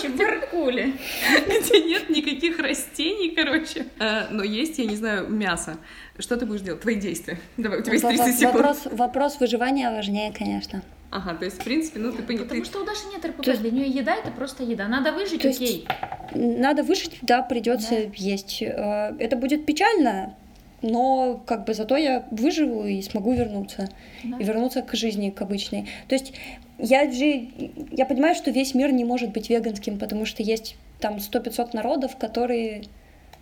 Чебаркуле. 0.61 0.92
Где 1.46 1.80
нет 1.82 2.11
никаких 2.11 2.58
растений, 2.58 3.30
короче, 3.30 3.86
а, 3.98 4.28
но 4.30 4.42
есть, 4.42 4.78
я 4.78 4.86
не 4.86 4.96
знаю, 4.96 5.28
мясо. 5.28 5.76
Что 6.18 6.36
ты 6.36 6.46
будешь 6.46 6.61
делать? 6.61 6.80
Твои 6.82 6.96
действия. 6.96 7.38
Давай, 7.56 7.80
у 7.80 7.82
тебя 7.82 7.94
есть 7.94 8.06
30 8.06 8.38
секунд. 8.38 8.54
Вопрос, 8.54 8.78
вопрос 8.90 9.40
выживания 9.40 9.90
важнее, 9.90 10.32
конечно. 10.32 10.82
Ага, 11.11 11.34
то 11.34 11.44
есть, 11.44 11.61
в 11.61 11.64
принципе, 11.64 11.98
ну 11.98 12.12
ты 12.12 12.22
поняла. 12.22 12.44
Потому 12.44 12.64
что 12.64 12.82
у 12.82 12.84
Даши 12.84 13.06
нет 13.12 13.24
РПП, 13.24 13.44
есть... 13.44 13.61
для 13.61 13.70
нее 13.72 13.88
еда 13.88 14.14
это 14.14 14.30
просто 14.30 14.62
еда. 14.62 14.86
Надо 14.86 15.12
выжить, 15.12 15.42
то 15.42 15.48
окей. 15.48 15.88
Надо 16.34 16.84
выжить, 16.84 17.18
да, 17.22 17.42
придется 17.42 17.90
да. 17.90 18.11
есть. 18.14 18.62
Э, 18.62 19.16
это 19.18 19.34
будет 19.34 19.66
печально, 19.66 20.36
но 20.83 21.43
как 21.47 21.64
бы 21.64 21.74
зато 21.74 21.97
я 21.97 22.26
выживу 22.31 22.87
и 22.87 23.03
смогу 23.03 23.33
вернуться. 23.33 23.89
Да. 24.24 24.39
И 24.39 24.45
вернуться 24.45 24.83
к 24.83 24.95
жизни, 24.95 25.31
к 25.31 25.43
обычной. 25.43 25.87
То 26.09 26.14
есть 26.14 26.33
я 26.78 27.11
же, 27.11 27.49
я 27.93 28.07
понимаю, 28.07 28.35
что 28.35 28.51
весь 28.51 28.74
мир 28.74 28.93
не 28.93 29.05
может 29.05 29.31
быть 29.31 29.51
веганским, 29.51 29.99
потому 29.99 30.24
что 30.24 30.43
есть 30.43 30.76
там 30.99 31.16
100-500 31.16 31.70
народов, 31.74 32.16
которые 32.16 32.83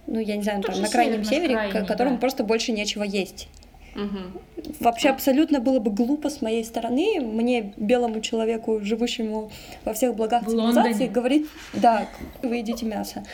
ну, 0.06 0.18
я 0.20 0.36
не 0.36 0.42
знаю, 0.42 0.62
там, 0.62 0.80
на 0.80 0.88
крайнем 0.88 1.22
севере, 1.22 1.54
крайний, 1.54 1.86
которому 1.86 2.16
да. 2.16 2.20
просто 2.20 2.42
больше 2.42 2.72
нечего 2.72 3.02
есть. 3.02 3.48
Угу. 3.94 4.72
Вообще 4.80 5.10
абсолютно 5.10 5.60
было 5.60 5.80
бы 5.80 5.90
глупо 5.90 6.30
с 6.30 6.40
моей 6.40 6.64
стороны 6.64 7.20
мне, 7.20 7.74
белому 7.76 8.20
человеку, 8.20 8.80
живущему 8.80 9.50
во 9.84 9.92
всех 9.92 10.14
благах 10.14 10.42
в 10.42 10.50
цивилизации, 10.50 10.90
Лондоне. 10.90 11.08
говорить, 11.08 11.46
да, 11.74 12.06
вы 12.42 12.56
едите 12.56 12.86
мясо. 12.86 13.24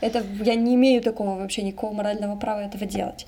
Это 0.00 0.24
я 0.42 0.54
не 0.54 0.74
имею 0.74 1.02
такого 1.02 1.38
вообще 1.38 1.62
никакого 1.62 1.92
морального 1.92 2.36
права 2.36 2.60
этого 2.60 2.86
делать. 2.86 3.26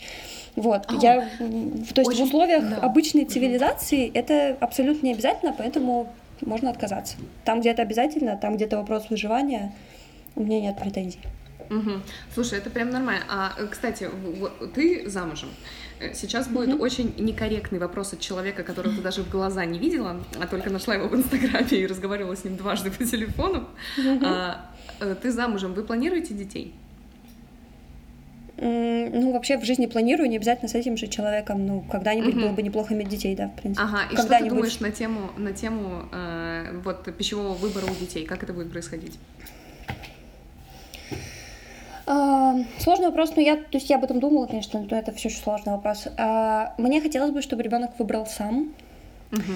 Вот, 0.56 0.82
а, 0.88 0.94
я, 1.00 1.28
то 1.38 2.00
есть 2.00 2.10
очень, 2.10 2.24
в 2.24 2.28
условиях 2.28 2.68
да. 2.68 2.76
обычной 2.78 3.24
цивилизации 3.24 4.10
это 4.12 4.56
абсолютно 4.60 5.06
не 5.06 5.12
обязательно, 5.12 5.54
поэтому 5.56 6.12
можно 6.40 6.70
отказаться. 6.70 7.16
Там, 7.44 7.60
где 7.60 7.70
это 7.70 7.82
обязательно, 7.82 8.36
там, 8.36 8.56
где 8.56 8.64
это 8.64 8.76
вопрос 8.76 9.08
выживания, 9.10 9.72
у 10.34 10.42
меня 10.42 10.60
нет 10.60 10.76
претензий. 10.78 11.20
Угу. 11.70 11.90
Слушай, 12.34 12.58
это 12.58 12.68
прям 12.68 12.90
нормально. 12.90 13.24
А, 13.28 13.52
кстати, 13.70 14.10
ты 14.74 15.08
замужем. 15.08 15.50
Э, 16.00 16.14
сейчас 16.14 16.48
будет 16.48 16.74
угу. 16.74 16.82
очень 16.82 17.14
некорректный 17.16 17.78
вопрос 17.78 18.12
от 18.12 18.20
человека, 18.20 18.64
которого 18.64 18.94
ты 18.94 19.00
даже 19.00 19.22
в 19.22 19.30
глаза 19.30 19.64
не 19.64 19.78
видела, 19.78 20.16
а 20.40 20.46
только 20.48 20.68
нашла 20.70 20.94
его 20.94 21.06
в 21.08 21.14
Инстаграме 21.14 21.68
и 21.70 21.86
разговаривала 21.86 22.34
с 22.34 22.42
ним 22.42 22.56
дважды 22.56 22.90
по 22.90 23.04
телефону. 23.04 23.68
Угу. 23.96 24.24
А, 24.24 24.66
э, 24.69 24.69
ты 25.22 25.30
замужем, 25.30 25.74
вы 25.74 25.82
планируете 25.82 26.34
детей? 26.34 26.74
Ну, 28.62 29.32
вообще 29.32 29.57
в 29.57 29.64
жизни 29.64 29.86
планирую, 29.86 30.28
не 30.28 30.36
обязательно 30.36 30.68
с 30.68 30.74
этим 30.74 30.98
же 30.98 31.07
человеком. 31.07 31.66
Ну, 31.66 31.80
когда-нибудь 31.90 32.34
угу. 32.34 32.42
было 32.42 32.53
бы 32.53 32.62
неплохо 32.62 32.92
иметь 32.92 33.09
детей, 33.09 33.34
да, 33.34 33.48
в 33.48 33.55
принципе. 33.55 33.86
Ага, 33.86 34.01
и 34.12 34.16
что 34.16 34.38
ты 34.38 34.48
думаешь 34.48 34.80
на 34.80 34.90
тему, 34.90 35.30
на 35.38 35.53
тему 35.53 36.05
э, 36.12 36.78
вот 36.84 37.05
пищевого 37.16 37.55
выбора 37.55 37.86
у 37.86 37.94
детей? 37.94 38.26
Как 38.26 38.42
это 38.42 38.53
будет 38.53 38.70
происходить? 38.70 39.18
А, 42.07 42.57
сложный 42.80 43.07
вопрос, 43.07 43.34
но 43.36 43.40
я, 43.40 43.57
то 43.57 43.78
есть 43.78 43.88
я 43.88 43.96
об 43.96 44.05
этом 44.05 44.20
думала, 44.20 44.46
конечно, 44.46 44.84
но 44.90 44.98
это 44.98 45.12
все 45.12 45.28
еще 45.28 45.38
сложный 45.38 45.72
вопрос. 45.72 46.09
А, 46.18 46.74
мне 46.76 47.01
хотелось 47.01 47.30
бы, 47.30 47.40
чтобы 47.40 47.62
ребенок 47.62 47.92
выбрал 47.98 48.26
сам. 48.26 48.74
Угу. 49.32 49.53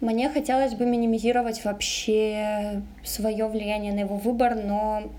Мне 0.00 0.28
хотелось 0.28 0.74
бы 0.74 0.86
минимизировать 0.86 1.64
вообще 1.64 2.82
свое 3.04 3.46
влияние 3.48 3.92
на 3.92 4.00
его 4.00 4.16
выбор, 4.16 4.54
но 4.54 5.10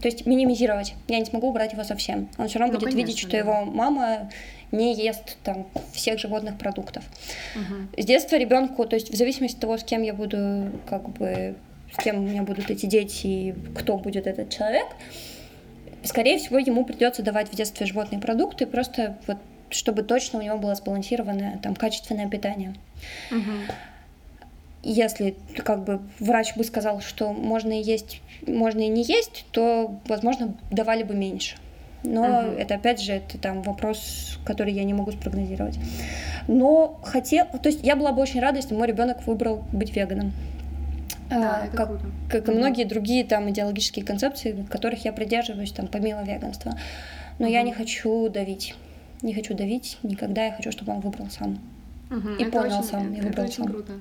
то 0.00 0.08
есть 0.08 0.26
минимизировать. 0.26 0.94
Я 1.08 1.18
не 1.18 1.24
смогу 1.24 1.48
убрать 1.48 1.72
его 1.72 1.84
совсем. 1.84 2.28
Он 2.36 2.48
все 2.48 2.58
равно 2.58 2.74
ну, 2.74 2.80
будет 2.80 2.90
конечно, 2.92 3.06
видеть, 3.06 3.18
что 3.18 3.30
да. 3.30 3.38
его 3.38 3.64
мама 3.64 4.30
не 4.72 4.94
ест 4.94 5.38
там 5.42 5.66
всех 5.92 6.18
животных 6.18 6.58
продуктов. 6.58 7.04
Угу. 7.54 8.02
С 8.02 8.04
детства 8.04 8.36
ребенку, 8.36 8.84
то 8.84 8.94
есть 8.94 9.10
в 9.10 9.16
зависимости 9.16 9.56
от 9.56 9.60
того, 9.60 9.78
с 9.78 9.84
кем 9.84 10.02
я 10.02 10.12
буду, 10.12 10.70
как 10.88 11.08
бы, 11.10 11.54
с 11.92 12.02
кем 12.02 12.18
у 12.18 12.26
меня 12.26 12.42
будут 12.42 12.70
эти 12.70 12.86
дети 12.86 13.26
и 13.26 13.54
кто 13.74 13.96
будет 13.96 14.26
этот 14.26 14.50
человек, 14.50 14.86
скорее 16.02 16.38
всего, 16.38 16.58
ему 16.58 16.84
придется 16.84 17.22
давать 17.22 17.48
в 17.48 17.54
детстве 17.54 17.86
животные 17.86 18.20
продукты, 18.20 18.66
просто 18.66 19.16
вот 19.26 19.38
чтобы 19.68 20.04
точно 20.04 20.38
у 20.38 20.42
него 20.42 20.58
было 20.58 20.76
сбалансированное 20.76 21.58
там 21.60 21.74
качественное 21.74 22.28
питание. 22.28 22.74
Угу. 23.32 23.50
Если 24.88 25.34
как 25.64 25.82
бы 25.84 26.00
врач 26.20 26.56
бы 26.56 26.62
сказал, 26.62 27.00
что 27.00 27.32
можно 27.32 27.78
и 27.78 27.82
есть, 27.82 28.20
можно 28.46 28.80
и 28.80 28.88
не 28.88 29.02
есть, 29.02 29.44
то, 29.50 29.98
возможно, 30.06 30.54
давали 30.70 31.02
бы 31.02 31.14
меньше. 31.14 31.56
Но 32.04 32.22
угу. 32.22 32.56
это 32.56 32.76
опять 32.76 33.00
же 33.00 33.14
это 33.14 33.36
там 33.38 33.62
вопрос, 33.62 34.38
который 34.44 34.72
я 34.72 34.84
не 34.84 34.94
могу 34.94 35.10
спрогнозировать. 35.10 35.76
Но 36.46 37.00
хотел, 37.02 37.46
то 37.46 37.68
есть 37.68 37.80
я 37.82 37.96
была 37.96 38.12
бы 38.12 38.22
очень 38.22 38.40
рада, 38.40 38.58
если 38.58 38.74
мой 38.74 38.86
ребенок 38.86 39.26
выбрал 39.26 39.64
быть 39.72 39.94
веганом. 39.94 40.32
Да, 41.28 41.64
а, 41.64 41.76
как, 41.76 41.90
как 42.30 42.48
и 42.48 42.52
многие 42.52 42.84
другие 42.84 43.24
там 43.24 43.50
идеологические 43.50 44.04
концепции, 44.04 44.64
которых 44.70 45.04
я 45.04 45.12
придерживаюсь 45.12 45.72
там 45.72 45.88
помимо 45.88 46.22
веганства. 46.22 46.78
Но 47.40 47.46
угу. 47.46 47.52
я 47.52 47.62
не 47.62 47.72
хочу 47.72 48.28
давить. 48.28 48.76
Не 49.22 49.34
хочу 49.34 49.54
давить 49.54 49.98
никогда, 50.04 50.44
я 50.44 50.52
хочу, 50.52 50.70
чтобы 50.70 50.92
он 50.92 51.00
выбрал 51.00 51.28
сам. 51.30 51.58
Угу. 52.10 52.28
И 52.38 52.42
это 52.42 52.52
понял 52.52 52.78
очень, 52.78 52.88
сам, 52.88 53.12
и 53.12 53.16
это 53.16 53.26
выбрал 53.26 53.44
очень 53.44 53.54
сам. 53.54 53.66
круто. 53.66 53.92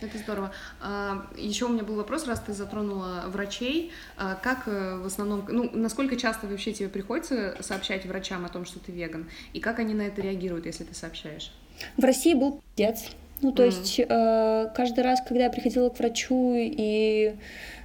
Это 0.00 0.18
здорово. 0.18 0.52
А, 0.80 1.26
еще 1.36 1.66
у 1.66 1.68
меня 1.68 1.82
был 1.82 1.96
вопрос, 1.96 2.26
раз 2.26 2.40
ты 2.40 2.52
затронула 2.52 3.24
врачей, 3.26 3.92
а, 4.16 4.34
как 4.34 4.66
э, 4.66 4.98
в 4.98 5.06
основном, 5.06 5.44
ну, 5.48 5.70
насколько 5.72 6.16
часто 6.16 6.46
вообще 6.46 6.72
тебе 6.72 6.88
приходится 6.88 7.56
сообщать 7.60 8.06
врачам 8.06 8.44
о 8.44 8.48
том, 8.48 8.64
что 8.64 8.78
ты 8.78 8.92
веган, 8.92 9.28
и 9.52 9.60
как 9.60 9.78
они 9.78 9.94
на 9.94 10.02
это 10.02 10.22
реагируют, 10.22 10.66
если 10.66 10.84
ты 10.84 10.94
сообщаешь? 10.94 11.52
В 11.96 12.04
России 12.04 12.34
был 12.34 12.60
пиздец. 12.76 13.10
Ну, 13.42 13.52
то 13.52 13.62
mm. 13.62 13.66
есть 13.66 14.00
э, 14.00 14.70
каждый 14.74 15.02
раз, 15.02 15.20
когда 15.26 15.44
я 15.44 15.50
приходила 15.50 15.88
к 15.88 15.98
врачу 15.98 16.54
и 16.56 17.34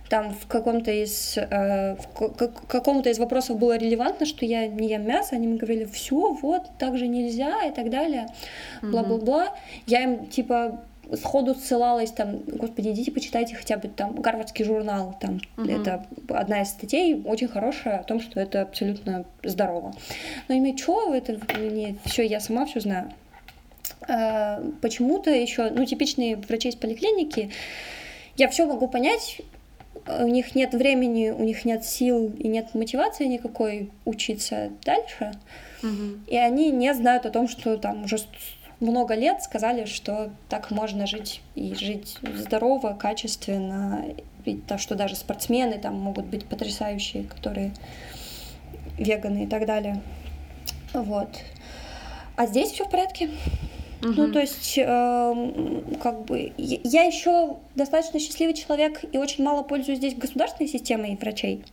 там 0.09 0.33
в 0.33 0.47
каком-то 0.47 0.91
из 0.91 1.37
э, 1.37 1.95
в 1.95 2.67
каком-то 2.67 3.09
из 3.09 3.17
вопросов 3.17 3.57
было 3.57 3.77
релевантно, 3.77 4.25
что 4.25 4.45
я 4.45 4.67
не 4.67 4.89
ем 4.89 5.07
мясо, 5.07 5.35
они 5.35 5.47
мне 5.47 5.57
говорили, 5.57 5.85
все, 5.85 6.33
вот, 6.33 6.63
так 6.77 6.97
же 6.97 7.07
нельзя 7.07 7.63
и 7.65 7.71
так 7.71 7.89
далее, 7.89 8.27
бла-бла-бла. 8.81 9.45
Mm-hmm. 9.45 9.83
Я 9.87 10.03
им 10.03 10.27
типа 10.27 10.81
сходу 11.13 11.55
ссылалась 11.55 12.11
там, 12.11 12.39
господи, 12.47 12.89
идите 12.89 13.11
почитайте 13.11 13.55
хотя 13.55 13.77
бы 13.77 13.87
там 13.87 14.15
Гарвардский 14.15 14.65
журнал, 14.65 15.17
там 15.19 15.39
uh-huh. 15.57 15.81
это 15.81 16.05
одна 16.29 16.61
из 16.61 16.69
статей 16.69 17.21
очень 17.23 17.47
хорошая 17.47 17.99
о 17.99 18.03
том, 18.03 18.19
что 18.19 18.39
это 18.39 18.61
абсолютно 18.63 19.25
здорово. 19.43 19.93
Но 20.47 20.55
имею 20.55 20.77
что, 20.77 21.13
это 21.13 21.39
не 21.59 21.97
все, 22.05 22.25
я 22.25 22.39
сама 22.39 22.65
все 22.65 22.79
знаю. 22.79 23.11
А, 24.07 24.63
почему-то 24.81 25.29
еще, 25.29 25.69
ну, 25.69 25.85
типичные 25.85 26.37
врачи 26.37 26.69
из 26.69 26.75
поликлиники, 26.75 27.51
я 28.37 28.49
все 28.49 28.65
могу 28.65 28.87
понять, 28.87 29.41
у 30.07 30.27
них 30.27 30.55
нет 30.55 30.73
времени, 30.73 31.29
у 31.29 31.43
них 31.43 31.65
нет 31.65 31.85
сил 31.85 32.31
и 32.37 32.47
нет 32.47 32.73
мотивации 32.75 33.25
никакой 33.25 33.91
учиться 34.05 34.69
дальше. 34.83 35.31
Мгм. 35.81 36.25
И 36.27 36.37
они 36.37 36.71
не 36.71 36.93
знают 36.93 37.25
о 37.25 37.31
том, 37.31 37.47
что 37.47 37.77
там 37.77 38.03
уже 38.03 38.17
много 38.79 39.15
лет 39.15 39.41
сказали, 39.41 39.85
что 39.85 40.31
так 40.49 40.71
можно 40.71 41.07
жить 41.07 41.41
и 41.55 41.73
жить 41.75 42.17
здорово, 42.35 42.93
качественно, 42.93 44.05
и 44.45 44.55
то, 44.55 44.77
что 44.77 44.95
даже 44.95 45.15
спортсмены 45.15 45.79
там 45.79 45.95
могут 45.95 46.25
быть 46.25 46.45
потрясающие, 46.45 47.23
которые 47.23 47.73
веганы 48.97 49.43
и 49.45 49.47
так 49.47 49.65
далее. 49.65 50.01
Вот. 50.93 51.29
А 52.35 52.47
здесь 52.47 52.71
все 52.71 52.85
в 52.85 52.89
порядке. 52.89 53.29
Ну, 54.01 54.25
Мгм. 54.25 54.33
то 54.33 54.39
есть, 54.39 54.77
эм, 54.77 55.97
как 56.01 56.25
бы, 56.25 56.53
я 56.57 56.79
я 56.83 57.03
еще 57.03 57.57
достаточно 57.75 58.19
счастливый 58.19 58.53
человек 58.53 59.03
и 59.11 59.17
очень 59.17 59.43
мало 59.43 59.63
пользуюсь 59.63 59.97
здесь 59.97 60.15
государственной 60.15 60.67
системой 60.69 61.17
врачей. 61.19 61.63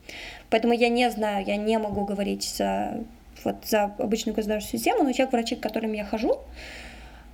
Поэтому 0.49 0.73
я 0.73 0.89
не 0.89 1.11
знаю, 1.11 1.45
я 1.47 1.57
не 1.57 1.79
могу 1.79 2.05
говорить 2.07 2.45
за, 2.45 3.01
вот, 3.45 3.57
за 3.67 3.93
обычную 3.99 4.35
государственную 4.35 4.79
систему, 4.79 5.03
но 5.03 5.13
тех 5.13 5.31
врачей, 5.31 5.59
к 5.59 5.61
которым 5.63 5.93
я 5.93 6.05
хожу, 6.05 6.39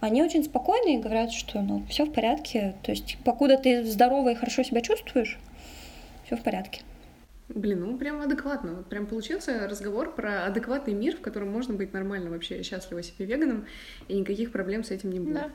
они 0.00 0.22
очень 0.22 0.44
спокойны 0.44 0.96
и 0.96 0.98
говорят, 0.98 1.32
что 1.32 1.60
ну, 1.60 1.84
все 1.88 2.04
в 2.04 2.12
порядке. 2.12 2.74
То 2.82 2.92
есть, 2.92 3.18
покуда 3.24 3.56
ты 3.56 3.84
здоровый 3.84 4.34
и 4.34 4.36
хорошо 4.36 4.62
себя 4.62 4.80
чувствуешь, 4.80 5.38
все 6.24 6.36
в 6.36 6.42
порядке. 6.42 6.82
Блин, 7.48 7.80
ну 7.80 7.96
прям 7.96 8.20
адекватно. 8.20 8.74
Вот 8.74 8.86
прям 8.88 9.06
получился 9.06 9.66
разговор 9.66 10.14
про 10.14 10.44
адекватный 10.44 10.92
мир, 10.92 11.16
в 11.16 11.20
котором 11.20 11.50
можно 11.50 11.74
быть 11.74 11.94
нормально 11.94 12.30
вообще 12.30 12.62
счастливо 12.62 13.02
себе 13.02 13.24
веганом, 13.24 13.66
и 14.06 14.18
никаких 14.18 14.52
проблем 14.52 14.84
с 14.84 14.90
этим 14.90 15.10
не 15.10 15.20
будет. 15.20 15.34
Да. 15.34 15.50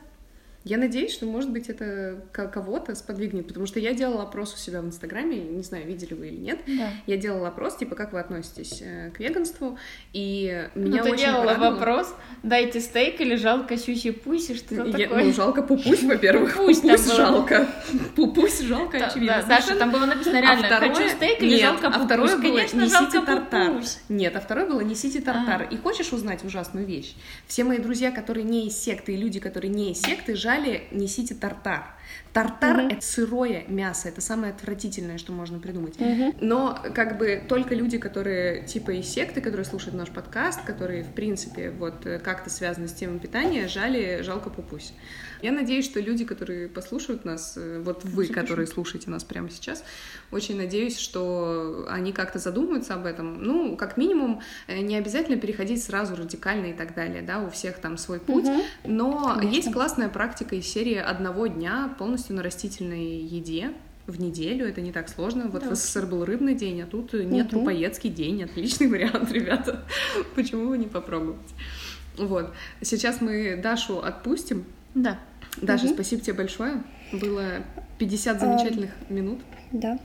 Я 0.64 0.78
надеюсь, 0.78 1.12
что, 1.12 1.26
может 1.26 1.50
быть, 1.50 1.68
это 1.68 2.24
ко- 2.32 2.48
кого-то 2.48 2.94
сподвигнет, 2.94 3.46
потому 3.46 3.66
что 3.66 3.78
я 3.80 3.92
делала 3.92 4.22
опрос 4.22 4.54
у 4.54 4.56
себя 4.56 4.80
в 4.80 4.86
Инстаграме, 4.86 5.36
не 5.38 5.62
знаю, 5.62 5.86
видели 5.86 6.14
вы 6.14 6.28
или 6.28 6.36
нет. 6.38 6.60
Да. 6.66 6.88
Я 7.06 7.16
делала 7.18 7.48
опрос, 7.48 7.76
типа, 7.76 7.94
как 7.94 8.14
вы 8.14 8.20
относитесь 8.20 8.80
э, 8.80 9.10
к 9.10 9.20
веганству, 9.20 9.78
и 10.14 10.66
меня 10.74 10.98
ну, 10.98 11.02
ты 11.04 11.10
очень 11.12 11.24
делала 11.26 11.44
порадовало- 11.52 11.70
вопрос, 11.74 12.14
дайте 12.42 12.80
стейк 12.80 13.20
или 13.20 13.36
жалко 13.36 13.76
сюси 13.76 14.10
пуси, 14.10 14.54
что 14.54 14.74
Я- 14.74 14.84
такое? 15.08 15.24
ну, 15.24 15.32
жалко 15.34 15.62
пупусь, 15.62 16.02
во-первых. 16.02 16.56
Пупусь 16.56 17.12
жалко. 17.14 17.68
Пупусь 18.16 18.60
жалко, 18.60 18.98
Да, 18.98 19.06
очевидно. 19.08 19.44
да, 19.46 19.56
Даша, 19.56 19.76
там 19.76 19.90
было 19.90 20.06
написано 20.06 20.40
реально, 20.40 20.66
А 20.66 20.70
второе- 20.70 20.94
хочу 20.94 21.08
стейк 21.10 21.42
или 21.42 21.50
Нет, 21.56 21.60
жалко 21.60 21.88
а 21.88 21.90
пупусь? 21.90 22.06
второе 22.06 22.36
было 22.36 22.42
Конечно, 22.56 22.80
«Несите 22.80 23.20
тартар». 23.20 23.72
пупусь. 23.72 23.98
Нет, 24.08 24.34
а 24.34 24.40
второе 24.40 24.66
было 24.66 24.80
«Несите 24.80 25.20
тартар». 25.20 25.62
А. 25.62 25.74
И 25.74 25.76
хочешь 25.76 26.12
узнать 26.12 26.42
ужасную 26.42 26.86
вещь? 26.86 27.14
Все 27.46 27.64
мои 27.64 27.76
друзья, 27.78 28.10
которые 28.10 28.44
не 28.44 28.66
из 28.68 28.78
секты, 28.78 29.12
и 29.12 29.16
люди, 29.18 29.40
которые 29.40 29.70
не 29.70 29.92
из 29.92 30.00
секты, 30.00 30.34
жали 30.54 30.84
«Несите 30.90 31.34
тартар». 31.34 31.94
Тартар 32.32 32.78
Мгм.— 32.78 32.88
это 32.90 33.02
сырое 33.06 33.64
мясо, 33.68 34.08
это 34.08 34.20
самое 34.20 34.52
отвратительное, 34.52 35.18
что 35.18 35.32
можно 35.32 35.58
придумать. 35.58 35.98
Мгм. 35.98 36.34
Но 36.40 36.78
как 36.94 37.16
бы 37.16 37.42
только 37.48 37.74
люди, 37.74 37.96
которые 37.98 38.64
типа 38.64 38.90
из 38.90 39.06
секты, 39.08 39.40
которые 39.40 39.64
слушают 39.64 39.94
наш 39.94 40.10
подкаст, 40.10 40.60
которые 40.64 41.04
в 41.04 41.12
принципе 41.14 41.70
вот 41.70 42.04
э, 42.06 42.18
как-то 42.18 42.50
связаны 42.50 42.88
с 42.88 42.92
темой 42.92 43.20
питания, 43.20 43.68
жали 43.68 44.20
жалко 44.22 44.50
пупусь. 44.50 44.92
Я 45.42 45.52
надеюсь, 45.52 45.84
что 45.84 46.00
люди, 46.00 46.24
которые 46.24 46.68
послушают 46.68 47.24
нас, 47.24 47.54
э, 47.56 47.80
вот 47.84 48.04
вы, 48.04 48.24
Запишем. 48.26 48.42
которые 48.42 48.66
слушаете 48.66 49.10
нас 49.10 49.22
прямо 49.24 49.48
сейчас, 49.50 49.84
очень 50.32 50.56
надеюсь, 50.56 50.98
что 50.98 51.86
они 51.88 52.12
как-то 52.12 52.38
задумаются 52.38 52.94
об 52.94 53.06
этом. 53.06 53.42
Ну, 53.42 53.76
как 53.76 53.96
минимум, 53.96 54.40
э, 54.66 54.80
не 54.80 54.96
обязательно 54.96 55.38
переходить 55.38 55.82
сразу 55.82 56.16
радикально 56.16 56.66
и 56.66 56.72
так 56.74 56.94
далее, 56.94 57.22
да, 57.22 57.40
у 57.40 57.48
всех 57.50 57.78
там 57.78 57.96
свой 57.96 58.18
путь. 58.20 58.44
Мгм. 58.44 58.62
Но 58.84 59.34
Конечно. 59.36 59.54
есть 59.54 59.72
классная 59.72 60.08
практика 60.08 60.43
из 60.52 60.66
серии 60.66 60.96
одного 60.96 61.46
дня 61.46 61.94
полностью 61.98 62.36
на 62.36 62.42
растительной 62.42 63.04
еде 63.18 63.72
в 64.06 64.20
неделю. 64.20 64.66
Это 64.68 64.80
не 64.80 64.92
так 64.92 65.08
сложно. 65.08 65.48
Вот 65.48 65.62
Да, 65.64 65.70
в 65.70 65.74
СССР 65.74 66.06
был 66.06 66.24
рыбный 66.24 66.54
день, 66.54 66.82
а 66.82 66.86
тут 66.86 67.12
нет 67.14 67.46
Мгм. 67.46 67.48
трупоедский 67.48 68.10
день. 68.10 68.42
Отличный 68.44 68.86
вариант, 68.88 69.32
ребята. 69.32 69.84
Почему 70.34 70.68
бы 70.68 70.76
не 70.78 70.86
попробовать? 70.86 71.40
Вот. 72.18 72.52
Сейчас 72.82 73.20
мы 73.20 73.56
Дашу 73.62 73.98
отпустим. 74.00 74.64
Да. 74.94 75.18
Даша, 75.60 75.86
Мгм. 75.86 75.94
спасибо 75.94 76.22
тебе 76.22 76.34
большое. 76.34 76.82
Было 77.12 77.44
50 77.98 78.36
А, 78.36 78.40
замечательных 78.40 78.90
минут. 79.08 79.40
Да. 79.72 79.98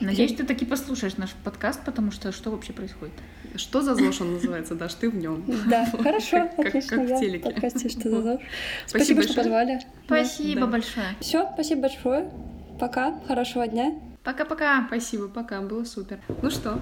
Надеюсь, 0.00 0.34
ты 0.34 0.44
таки 0.44 0.64
послушаешь 0.64 1.16
наш 1.16 1.30
подкаст, 1.44 1.84
потому 1.84 2.12
что 2.12 2.30
что 2.32 2.50
вообще 2.50 2.72
происходит? 2.72 3.14
Что 3.56 3.82
за 3.82 3.94
ЗОЖ 3.94 4.20
он 4.22 4.34
называется, 4.34 4.74
Даш? 4.74 4.94
Ты 4.94 5.10
в 5.10 5.16
нем. 5.16 5.44
Да, 5.68 5.86
хорошо, 6.02 6.30
Как- 6.38 6.56
как- 6.56 6.66
отлично. 6.66 6.96
как 6.96 7.06
в 7.16 7.20
телеке. 7.20 7.38
в 7.50 7.52
подкасте 7.52 7.88
что 7.88 8.10
за 8.10 8.22
ЗОЖ. 8.22 8.40
Спасибо 8.86 9.22
Спасибо, 9.22 9.22
что 9.22 9.34
большое. 9.34 9.44
позвали. 9.44 9.80
Спасибо 10.06 10.60
Да. 10.60 10.66
большое. 10.66 11.06
Все, 11.20 11.50
спасибо 11.54 11.80
большое. 11.82 12.30
Пока, 12.78 13.20
хорошего 13.26 13.66
дня. 13.66 13.94
Пока-пока. 14.24 14.84
Спасибо, 14.88 15.28
пока, 15.28 15.60
было 15.60 15.84
супер. 15.84 16.18
Ну 16.42 16.50
что, 16.50 16.80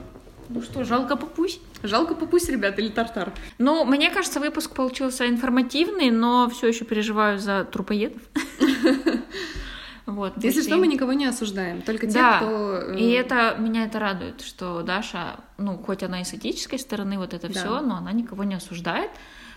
Ну 0.49 0.63
что, 0.63 0.85
жалко 0.85 1.17
пупусь? 1.17 1.59
жалко 1.83 2.15
пупусь, 2.15 2.49
ребят, 2.49 2.79
или 2.79 2.89
тартар? 2.89 3.33
Ну, 3.59 3.85
мне 3.85 4.11
кажется, 4.11 4.39
выпуск 4.41 4.75
получился 4.75 5.29
информативный, 5.29 6.11
но 6.11 6.49
все 6.51 6.69
еще 6.69 6.85
переживаю 6.85 7.39
за 7.39 7.65
трупоедов. 7.65 8.21
Вот, 10.07 10.35
Если 10.37 10.59
пусть 10.61 10.69
что, 10.69 10.77
мы 10.79 10.87
никого 10.87 11.13
не 11.15 11.27
осуждаем, 11.27 11.83
только 11.83 12.07
те, 12.07 12.13
Да, 12.15 12.37
кто... 12.37 12.79
э, 12.93 12.97
И 12.99 13.11
это 13.11 13.57
меня 13.59 13.85
это 13.85 13.99
радует, 13.99 14.41
что 14.41 14.83
Даша, 14.83 15.41
ну, 15.59 15.77
хоть 15.79 16.03
она 16.05 16.21
и 16.21 16.25
с 16.25 16.33
этической 16.33 16.79
стороны 16.79 17.19
вот 17.19 17.35
это 17.35 17.49
Да. 17.49 17.55
все, 17.55 17.81
но 17.81 17.97
она 17.97 18.13
никого 18.13 18.45
не 18.45 18.55
осуждает. 18.55 19.11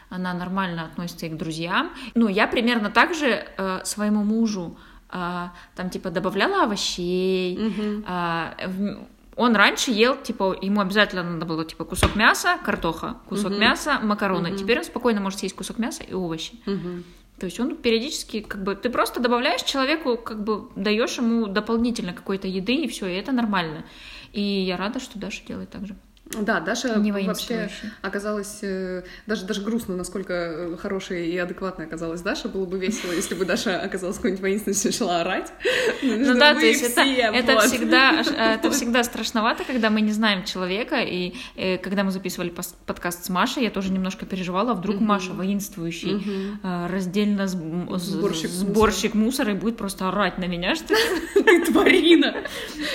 Она 0.10 0.34
нормально 0.34 0.86
относится 0.86 1.28
и 1.28 1.30
к 1.30 1.38
друзьям. 1.38 1.92
Ну, 2.16 2.28
я 2.28 2.48
примерно 2.48 2.90
так 2.90 3.14
же 3.14 3.46
э, 3.58 3.82
своему 3.84 4.24
мужу 4.24 4.76
э, 5.12 5.48
там 5.76 5.90
типа 5.92 6.10
добавляла 6.10 6.64
овощей. 6.64 8.04
А, 8.08 8.56
в- 8.68 9.06
он 9.36 9.56
раньше 9.56 9.92
ел, 9.92 10.18
типа, 10.18 10.58
ему 10.62 10.82
обязательно 10.82 11.24
надо 11.24 11.46
было, 11.46 11.64
типа, 11.64 11.86
кусок 11.86 12.16
мяса, 12.16 12.58
картоха, 12.66 13.18
кусок 13.30 13.52
Мгм. 13.52 13.60
мяса, 13.62 14.00
макароны. 14.04 14.50
Мгм. 14.50 14.58
Теперь 14.58 14.80
он 14.80 14.84
спокойно 14.84 15.22
может 15.22 15.40
съесть 15.40 15.56
кусок 15.56 15.78
мяса 15.78 16.04
и 16.04 16.14
овощи. 16.14 16.60
Мгм. 16.66 17.04
То 17.40 17.46
есть 17.46 17.60
он 17.60 17.78
периодически, 17.78 18.42
как 18.42 18.64
бы, 18.64 18.76
ты 18.76 18.90
просто 18.90 19.20
добавляешь 19.20 19.64
человеку, 19.64 20.18
как 20.18 20.44
бы, 20.44 20.70
даешь 20.76 21.18
ему 21.18 21.48
дополнительно 21.48 22.14
какой-то 22.14 22.48
еды, 22.48 22.76
и 22.76 22.88
все, 22.88 23.08
и 23.08 23.16
это 23.16 23.32
нормально. 23.32 23.86
И 24.34 24.42
я 24.42 24.78
рада, 24.78 25.00
что 25.00 25.18
Даша 25.18 25.46
делает 25.48 25.70
так 25.70 25.88
же. 25.88 25.96
Да, 26.42 26.60
Даша 26.60 26.96
Не 27.00 27.12
вообще 27.12 27.70
оказалась... 28.04 28.60
э, 28.62 29.04
даже, 29.26 29.46
даже 29.46 29.62
грустно, 29.62 29.96
насколько 29.96 30.34
э, 30.34 30.78
хорошая 30.78 31.24
и 31.24 31.36
адекватная 31.38 31.88
оказалась 31.88 32.22
Даша. 32.22 32.48
Было 32.50 32.66
бы 32.66 32.78
весело, 32.78 33.12
если 33.12 33.34
бы 33.34 33.46
Даша 33.46 33.82
оказалась 33.82 34.18
какой-нибудь 34.18 34.42
воинственной, 34.42 34.76
начала 34.84 35.22
орать. 35.22 35.52
Ну 36.04 36.36
да, 36.38 36.54
то 36.54 36.60
есть 36.62 36.84
это, 36.84 37.02
это, 37.02 37.60
всегда, 37.62 38.22
э, 38.22 38.56
это 38.56 38.70
всегда 38.76 39.04
страшновато, 39.04 39.64
когда 39.64 39.90
мы 39.90 40.02
не 40.02 40.12
знаем 40.12 40.44
человека, 40.44 40.98
и 41.02 41.34
когда 41.82 42.04
мы 42.04 42.12
записывали 42.12 42.54
подкаст 42.86 43.26
с 43.26 43.30
Машей, 43.30 43.64
я 43.64 43.72
тоже 43.72 43.92
немножко 43.92 44.26
переживала, 44.26 44.72
а 44.72 44.74
вдруг. 44.76 45.00
Маша 45.00 45.32
воинствующий, 45.34 46.58
раздельно 46.64 47.48
Сборщик 47.48 49.14
мусора. 49.14 49.52
и 49.54 49.56
будет 49.56 49.78
просто 49.78 50.08
орать 50.10 50.38
на 50.38 50.46
меня, 50.46 50.76
что, 50.76 50.94
Ты 51.34 51.66
тварина! 51.66 52.36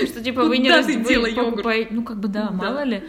что 0.06 0.22
типа 0.22 0.44
вы 0.44 0.58
не 0.58 0.64
Куда 0.68 0.76
раз- 0.78 0.86
ты 0.86 0.98
вы 0.98 1.08
дела 1.08 1.26
йогурт? 1.26 1.50
покупаете, 1.50 1.88
ну 1.92 2.04
как 2.04 2.20
бы 2.20 2.28
Да. 2.28 2.50
мало 2.50 2.84
ли. 2.84 3.02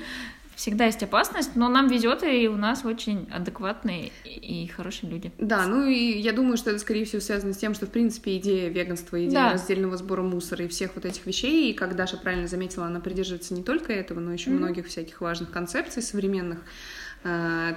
Всегда 0.55 0.85
есть 0.85 1.03
опасность, 1.03 1.55
но 1.55 1.67
нам 1.67 1.87
везет, 1.87 2.23
и 2.23 2.47
у 2.47 2.55
нас 2.55 2.85
очень 2.85 3.27
адекватные 3.31 4.11
и 4.23 4.67
хорошие 4.67 5.09
люди. 5.09 5.31
Да, 5.37 5.67
ну 5.67 5.85
и 5.85 6.17
я 6.17 6.31
думаю, 6.31 6.55
что 6.55 6.69
это, 6.69 6.79
скорее 6.79 7.03
всего, 7.05 7.21
связано 7.21 7.53
с 7.53 7.57
тем, 7.57 7.73
что, 7.73 7.85
в 7.85 7.89
принципе, 7.89 8.37
идея 8.37 8.69
веганства, 8.69 9.17
идея 9.25 9.31
Да. 9.31 9.51
раздельного 9.51 9.97
сбора 9.97 10.21
мусора 10.21 10.63
и 10.65 10.67
всех 10.69 10.91
вот 10.95 11.05
этих 11.05 11.25
вещей, 11.25 11.71
и, 11.71 11.73
как 11.73 11.95
Даша 11.97 12.17
правильно 12.17 12.47
заметила, 12.47 12.85
она 12.85 13.01
придерживается 13.01 13.53
не 13.53 13.63
только 13.63 13.91
этого, 13.91 14.19
но 14.21 14.31
еще 14.31 14.49
Мгм. 14.49 14.59
многих 14.59 14.87
всяких 14.87 15.19
важных 15.19 15.51
концепций 15.51 16.01
современных, 16.01 16.59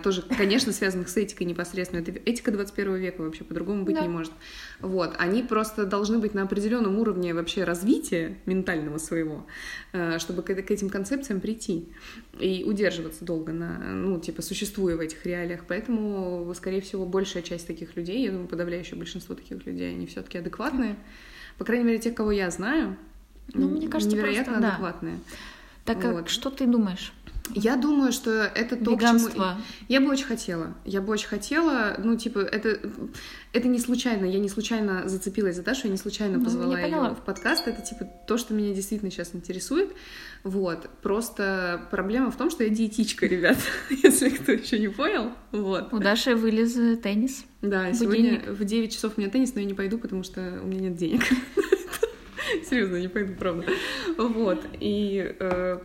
тоже, 0.02 0.22
конечно, 0.36 0.72
связанных 0.72 1.08
с 1.08 1.16
этикой 1.16 1.46
непосредственно. 1.46 2.00
Это 2.00 2.12
этика 2.26 2.50
21 2.50 2.96
века 2.96 3.22
вообще 3.22 3.44
по-другому 3.44 3.84
быть 3.84 3.94
Да. 3.94 4.02
не 4.02 4.08
может. 4.08 4.32
Вот, 4.80 5.14
они 5.18 5.42
просто 5.42 5.86
должны 5.86 6.18
быть 6.18 6.34
на 6.34 6.42
определенном 6.42 6.98
уровне 6.98 7.32
вообще 7.32 7.64
развития 7.64 8.36
ментального 8.44 8.98
своего, 8.98 9.46
э, 9.92 10.18
чтобы 10.18 10.42
к, 10.42 10.50
этим 10.50 10.90
концепциям 10.90 11.40
прийти 11.40 11.88
и 12.38 12.62
удерживаться 12.66 13.24
долго 13.24 13.52
на, 13.52 13.78
ну, 13.94 14.20
типа, 14.20 14.42
существуя 14.42 14.96
в 14.96 15.00
этих 15.00 15.24
реалиях. 15.24 15.64
Поэтому, 15.66 16.52
скорее 16.54 16.82
всего, 16.82 17.06
большая 17.06 17.42
часть 17.42 17.66
таких 17.66 17.96
людей, 17.96 18.24
я 18.24 18.30
думаю, 18.32 18.48
подавляющее 18.48 18.96
большинство 18.98 19.34
таких 19.34 19.64
людей, 19.64 19.90
они 19.94 20.06
все-таки 20.06 20.38
адекватные. 20.38 20.96
По 21.56 21.64
крайней 21.64 21.84
мере, 21.84 21.98
те, 21.98 22.10
кого 22.10 22.32
я 22.32 22.50
знаю, 22.50 22.96
Ну, 23.54 23.68
мне 23.68 23.88
кажется, 23.88 24.14
невероятно 24.14 24.44
просто, 24.52 24.60
да. 24.60 24.68
адекватные. 24.74 25.18
Так 25.86 26.02
как, 26.02 26.12
Вот. 26.12 26.28
что 26.28 26.50
ты 26.50 26.66
думаешь? 26.66 27.14
Я 27.54 27.76
думаю, 27.76 28.12
что 28.12 28.30
это 28.30 28.76
то, 28.76 28.96
к 28.96 29.00
чему... 29.00 29.18
Веганство. 29.18 29.56
Я 29.88 30.00
бы 30.00 30.10
очень 30.10 30.26
хотела. 30.26 30.74
Я 30.84 31.00
бы 31.00 31.12
очень 31.12 31.28
хотела. 31.28 31.94
Ну, 31.98 32.16
типа, 32.16 32.38
это, 32.40 32.78
это 33.52 33.68
не 33.68 33.78
случайно. 33.78 34.24
Я 34.24 34.38
не 34.38 34.48
случайно 34.48 35.08
зацепилась 35.08 35.56
за 35.56 35.62
Дашу, 35.62 35.86
я 35.86 35.90
не 35.92 35.96
случайно 35.98 36.38
Ну, 36.38 36.44
позвала 36.44 36.76
поняла. 36.76 37.08
ее 37.08 37.14
в 37.14 37.20
подкаст. 37.20 37.66
Это, 37.66 37.82
типа, 37.82 38.04
то, 38.26 38.38
что 38.38 38.54
меня 38.54 38.74
действительно 38.74 39.10
сейчас 39.10 39.34
интересует. 39.34 39.90
Вот. 40.44 40.88
Просто 41.02 41.82
проблема 41.90 42.30
в 42.30 42.36
том, 42.36 42.50
что 42.50 42.64
я 42.64 42.70
диетичка, 42.70 43.26
ребят. 43.26 43.58
Если 43.90 44.28
кто 44.30 44.52
еще 44.52 44.78
не 44.78 44.88
понял. 44.88 45.32
Вот. 45.52 45.92
У 45.92 45.98
Даши 45.98 46.34
вылез 46.34 46.76
э, 46.76 46.96
теннис. 46.96 47.44
Да, 47.60 47.88
Будильник. 47.90 47.96
сегодня 47.98 48.52
в 48.54 48.64
9 48.64 48.92
часов 48.92 49.14
у 49.16 49.20
меня 49.20 49.30
теннис, 49.30 49.54
но 49.54 49.60
я 49.60 49.66
не 49.66 49.74
пойду, 49.74 49.98
потому 49.98 50.22
что 50.22 50.60
у 50.62 50.66
меня 50.66 50.88
нет 50.90 50.96
денег. 50.96 51.22
Серьезно, 52.68 52.96
не 52.96 53.08
пойду, 53.08 53.34
правда. 53.38 53.64
Вот. 54.16 54.64
И 54.80 55.34
э, 55.38 55.78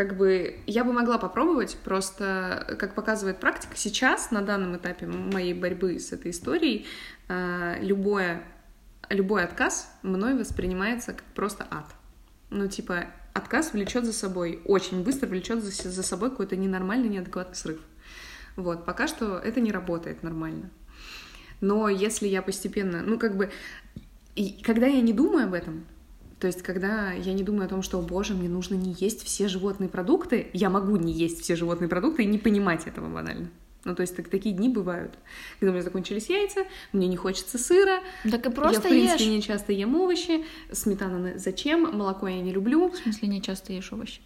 как 0.00 0.16
бы 0.16 0.56
я 0.66 0.82
бы 0.82 0.94
могла 0.94 1.18
попробовать, 1.18 1.76
просто, 1.84 2.74
как 2.78 2.94
показывает 2.94 3.38
практика, 3.38 3.76
сейчас, 3.76 4.30
на 4.30 4.40
данном 4.40 4.74
этапе 4.74 5.06
моей 5.06 5.52
борьбы 5.52 5.98
с 5.98 6.10
этой 6.10 6.30
историей, 6.30 6.86
э, 7.28 7.76
любое, 7.82 8.42
любой 9.10 9.44
отказ 9.44 9.94
мной 10.02 10.38
воспринимается 10.38 11.12
как 11.12 11.24
просто 11.34 11.66
ад. 11.70 11.84
Ну, 12.48 12.66
типа, 12.66 13.08
отказ 13.34 13.74
влечет 13.74 14.06
за 14.06 14.14
собой, 14.14 14.62
очень 14.64 15.04
быстро 15.04 15.26
влечет 15.26 15.62
за, 15.62 15.90
за 15.90 16.02
собой 16.02 16.30
какой-то 16.30 16.56
ненормальный, 16.56 17.10
неадекватный 17.10 17.56
срыв. 17.56 17.80
Вот, 18.56 18.86
пока 18.86 19.06
что 19.06 19.36
это 19.36 19.60
не 19.60 19.70
работает 19.70 20.22
нормально. 20.22 20.70
Но 21.60 21.90
если 21.90 22.26
я 22.26 22.40
постепенно, 22.40 23.02
ну, 23.02 23.18
как 23.18 23.36
бы, 23.36 23.50
и 24.34 24.62
когда 24.62 24.86
я 24.86 25.02
не 25.02 25.12
думаю 25.12 25.44
об 25.44 25.52
этом, 25.52 25.84
то 26.40 26.46
есть, 26.46 26.62
когда 26.62 27.12
я 27.12 27.32
не 27.34 27.42
думаю 27.42 27.66
о 27.66 27.68
том, 27.68 27.82
что, 27.82 27.98
о 27.98 28.02
боже, 28.02 28.34
мне 28.34 28.48
нужно 28.48 28.74
не 28.74 28.94
есть 28.98 29.24
все 29.24 29.46
животные 29.46 29.88
продукты, 29.88 30.48
я 30.54 30.70
могу 30.70 30.96
не 30.96 31.12
есть 31.12 31.42
все 31.42 31.54
животные 31.54 31.88
продукты 31.88 32.22
и 32.22 32.26
не 32.26 32.38
понимать 32.38 32.86
этого 32.86 33.08
банально. 33.12 33.50
Ну, 33.84 33.94
то 33.94 34.02
есть 34.02 34.14
так, 34.16 34.28
такие 34.28 34.54
дни 34.54 34.68
бывают, 34.68 35.14
когда 35.58 35.70
у 35.70 35.74
меня 35.74 35.82
закончились 35.82 36.28
яйца, 36.28 36.64
мне 36.92 37.08
не 37.08 37.16
хочется 37.16 37.56
сыра. 37.58 38.00
Так 38.30 38.44
и 38.46 38.50
просто 38.50 38.74
Я, 38.74 38.80
в 38.80 38.90
принципе, 38.90 39.24
ешь. 39.24 39.30
не 39.30 39.42
часто 39.42 39.72
ем 39.72 39.94
овощи. 39.96 40.44
Сметана 40.72 41.18
на- 41.18 41.38
зачем? 41.38 41.82
Молоко 41.96 42.26
я 42.28 42.40
не 42.40 42.52
люблю. 42.52 42.90
В 42.90 42.96
смысле, 42.96 43.28
не 43.28 43.40
часто 43.40 43.72
ешь 43.72 43.92
овощи? 43.92 44.20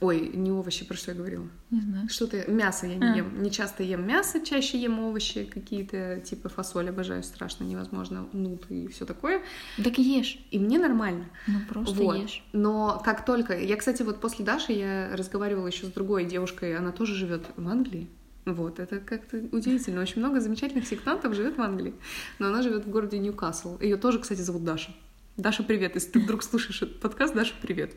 Ой, 0.00 0.30
не 0.34 0.50
овощи, 0.50 0.84
про 0.84 0.96
что 0.96 1.12
я 1.12 1.16
говорила? 1.16 1.46
Не 1.70 1.80
знаю. 1.80 2.08
Что-то... 2.08 2.50
Мясо 2.50 2.86
я 2.86 2.96
не 2.96 3.06
А. 3.06 3.16
ем. 3.16 3.42
Не 3.42 3.50
часто 3.50 3.82
ем 3.82 4.06
мясо, 4.06 4.44
чаще 4.44 4.78
ем 4.78 4.98
овощи 4.98 5.44
какие-то, 5.44 6.20
типа 6.20 6.48
фасоль 6.48 6.90
обожаю, 6.90 7.22
страшно, 7.22 7.64
невозможно, 7.64 8.26
нут 8.32 8.70
и 8.70 8.88
все 8.88 9.06
такое. 9.06 9.42
Так 9.82 9.98
ешь. 9.98 10.38
И 10.50 10.58
мне 10.58 10.78
нормально. 10.78 11.24
Ну, 11.46 11.60
просто 11.68 11.94
Вот. 11.94 12.16
ешь. 12.16 12.44
Но 12.52 13.00
как 13.04 13.24
только... 13.24 13.58
Я, 13.58 13.76
кстати, 13.76 14.02
вот 14.02 14.20
после 14.20 14.44
Даши 14.44 14.72
я 14.72 15.16
разговаривала 15.16 15.68
еще 15.68 15.86
с 15.86 15.90
другой 15.90 16.24
девушкой, 16.24 16.76
она 16.76 16.92
тоже 16.92 17.14
живет 17.14 17.46
в 17.56 17.66
Англии. 17.66 18.08
Вот, 18.44 18.80
это 18.80 18.98
как-то 18.98 19.36
удивительно. 19.52 20.00
Очень 20.02 20.18
много 20.18 20.40
замечательных 20.40 20.86
сектантов 20.86 21.34
живет 21.34 21.56
в 21.56 21.62
Англии. 21.62 21.94
Но 22.38 22.48
она 22.48 22.62
живет 22.62 22.84
в 22.84 22.90
городе 22.90 23.18
Ньюкасл. 23.18 23.78
Ее 23.80 23.96
тоже, 23.96 24.18
кстати, 24.18 24.40
зовут 24.40 24.64
Даша. 24.64 24.92
Даша, 25.36 25.62
привет. 25.62 25.94
Если 25.94 26.10
ты 26.10 26.20
вдруг 26.20 26.42
слушаешь 26.42 26.82
этот 26.82 27.00
подкаст, 27.00 27.34
Даша, 27.34 27.54
привет. 27.62 27.94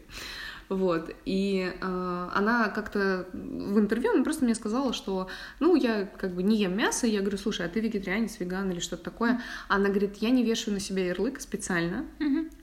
Вот. 0.70 1.12
И 1.26 1.72
э, 1.80 2.30
она 2.34 2.70
как-то 2.70 3.28
в 3.34 3.80
интервью, 3.80 4.12
она 4.14 4.24
просто 4.24 4.46
мне 4.46 4.56
сказала, 4.56 4.94
что, 4.94 5.28
ну, 5.60 5.76
я 5.76 6.06
как 6.06 6.34
бы 6.34 6.44
не 6.44 6.58
ем 6.58 6.76
мясо. 6.78 7.08
Я 7.08 7.22
говорю, 7.22 7.38
слушай, 7.38 7.66
а 7.66 7.70
ты 7.70 7.80
вегетарианец, 7.80 8.40
веган 8.40 8.72
или 8.72 8.80
что-то 8.80 9.04
такое? 9.04 9.42
Она 9.68 9.90
говорит, 9.90 10.18
я 10.18 10.30
не 10.30 10.44
вешаю 10.44 10.74
на 10.74 10.80
себя 10.80 11.06
ярлык 11.06 11.40
специально, 11.42 12.06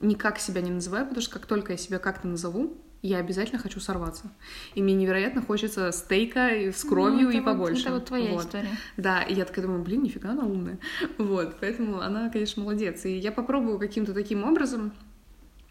никак 0.01 0.39
себя 0.39 0.61
не 0.61 0.71
называю, 0.71 1.05
потому 1.05 1.21
что 1.21 1.33
как 1.33 1.45
только 1.45 1.73
я 1.73 1.77
себя 1.77 1.99
как-то 1.99 2.27
назову, 2.27 2.77
я 3.01 3.17
обязательно 3.17 3.59
хочу 3.59 3.81
сорваться. 3.81 4.31
И 4.75 4.81
мне 4.81 4.93
невероятно 4.93 5.41
хочется 5.41 5.91
стейка 5.91 6.71
с 6.71 6.83
кровью 6.85 7.23
Ну, 7.23 7.29
и 7.31 7.39
вот- 7.41 7.45
побольше. 7.45 7.81
это 7.83 7.93
вот 7.95 8.05
твоя 8.05 8.31
Вот. 8.31 8.45
история. 8.45 8.69
Да, 8.95 9.21
и 9.21 9.33
я 9.33 9.43
такая 9.43 9.65
думаю, 9.65 9.83
блин, 9.83 10.03
нифига 10.03 10.29
она 10.31 10.43
умная. 10.45 10.79
Вот, 11.17 11.55
поэтому 11.59 11.99
она, 11.99 12.29
конечно, 12.29 12.63
молодец. 12.63 13.03
И 13.05 13.17
я 13.17 13.33
попробую 13.33 13.77
каким-то 13.77 14.13
таким 14.13 14.45
образом. 14.45 14.93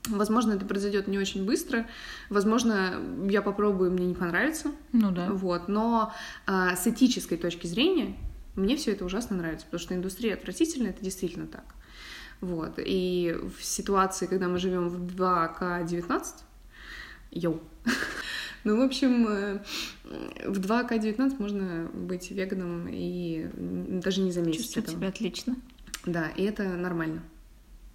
Возможно, 0.08 0.54
это 0.54 0.64
произойдет 0.66 1.06
не 1.06 1.18
очень 1.18 1.44
быстро. 1.44 1.86
Возможно, 2.28 3.00
я 3.28 3.40
попробую, 3.40 3.92
мне 3.92 4.06
не 4.06 4.14
понравится. 4.14 4.72
Ну 4.92 5.12
да. 5.12 5.30
Вот. 5.30 5.68
Но 5.68 6.12
а, 6.46 6.74
с 6.74 6.86
этической 6.88 7.38
точки 7.38 7.66
зрения 7.68 8.16
мне 8.56 8.76
все 8.76 8.92
это 8.92 9.04
ужасно 9.04 9.36
нравится, 9.36 9.64
потому 9.66 9.80
что 9.80 9.94
индустрия 9.94 10.34
отвратительная, 10.34 10.90
это 10.90 11.04
действительно 11.04 11.46
так. 11.46 11.64
Вот. 12.40 12.74
И 12.78 13.36
в 13.56 13.64
ситуации, 13.64 14.26
когда 14.26 14.48
мы 14.48 14.58
живем 14.58 14.88
в 14.88 15.14
2К19, 15.14 16.24
йоу. 17.30 17.60
Ну, 18.64 18.76
в 18.78 18.82
общем, 18.82 19.26
э, 19.26 19.58
в 20.46 20.60
2К19 20.60 21.42
можно 21.42 21.90
быть 21.92 22.30
веганом 22.30 22.86
и 22.88 23.50
даже 23.56 24.20
не 24.20 24.30
заметить 24.30 24.60
Чувствую 24.60 24.84
этого. 24.84 24.96
себя 24.98 25.08
отлично. 25.08 25.56
Да, 26.06 26.28
и 26.28 26.44
это 26.44 26.62
нормально. 26.68 27.24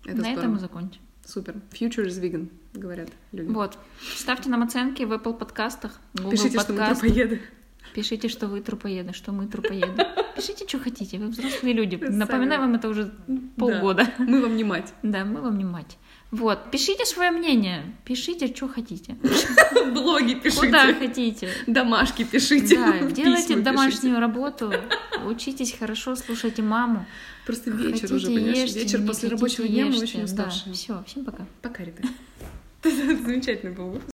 Это 0.04 0.18
На 0.18 0.24
здорово. 0.24 0.40
этом 0.40 0.52
мы 0.52 0.60
закончим. 0.60 1.02
Супер. 1.28 1.56
Future 1.72 2.06
is 2.06 2.22
vegan, 2.22 2.50
говорят 2.74 3.10
люди. 3.34 3.50
Вот. 3.52 3.78
Ставьте 4.16 4.50
нам 4.50 4.64
оценки 4.64 5.04
в 5.04 5.12
Apple 5.12 5.38
подкастах, 5.38 6.00
Google 6.14 6.32
Пишите, 6.32 6.60
что 6.60 6.72
мы 6.72 6.88
трупоеды. 6.88 7.42
Пишите, 7.94 8.30
что 8.30 8.48
вы 8.48 8.62
трупоеды, 8.62 9.12
что 9.12 9.34
мы 9.34 9.48
трупоеды. 9.48 10.06
Пишите, 10.36 10.66
что 10.68 10.80
хотите. 10.80 11.18
Вы 11.18 11.28
взрослые 11.28 11.74
люди. 11.74 11.96
Напоминаю 11.96 12.62
вам 12.62 12.76
это 12.76 12.88
уже 12.88 13.14
полгода. 13.58 14.08
Мы 14.18 14.42
вам 14.42 14.56
не 14.56 14.64
мать. 14.64 14.94
Да, 15.04 15.26
мы 15.26 15.42
вам 15.42 15.58
не 15.58 15.66
мать. 15.66 15.98
Вот. 16.32 16.72
Пишите 16.72 17.06
свое 17.06 17.32
мнение. 17.32 17.84
Пишите, 18.06 18.54
что 18.54 18.68
хотите. 18.68 19.18
Блоги 19.94 20.36
пишите. 20.36 20.66
Куда 20.66 20.94
хотите. 20.94 21.50
Домашки 21.68 22.24
пишите. 22.24 22.76
Да, 22.78 23.00
делайте 23.12 23.58
домашнюю 23.58 24.20
работу, 24.20 24.74
учитесь 25.26 25.76
хорошо, 25.78 26.16
слушайте 26.16 26.62
маму. 26.62 27.06
Просто 27.48 27.72
вечер 27.72 27.92
Хотите, 27.94 28.14
уже, 28.14 28.28
понимаешь? 28.28 28.58
ешьте, 28.58 28.80
вечер 28.82 28.98
после 29.00 29.30
хотите, 29.30 29.36
рабочего 29.36 29.68
дня 29.70 29.86
мы 29.86 30.00
очень 30.00 30.20
Да, 30.20 30.26
уставшие. 30.26 30.74
все, 30.74 31.04
всем 31.08 31.24
пока. 31.24 31.48
Пока, 31.62 31.84
ребят. 31.86 32.06
Замечательный 32.84 33.72
был 33.72 33.92
выпуск. 33.92 34.12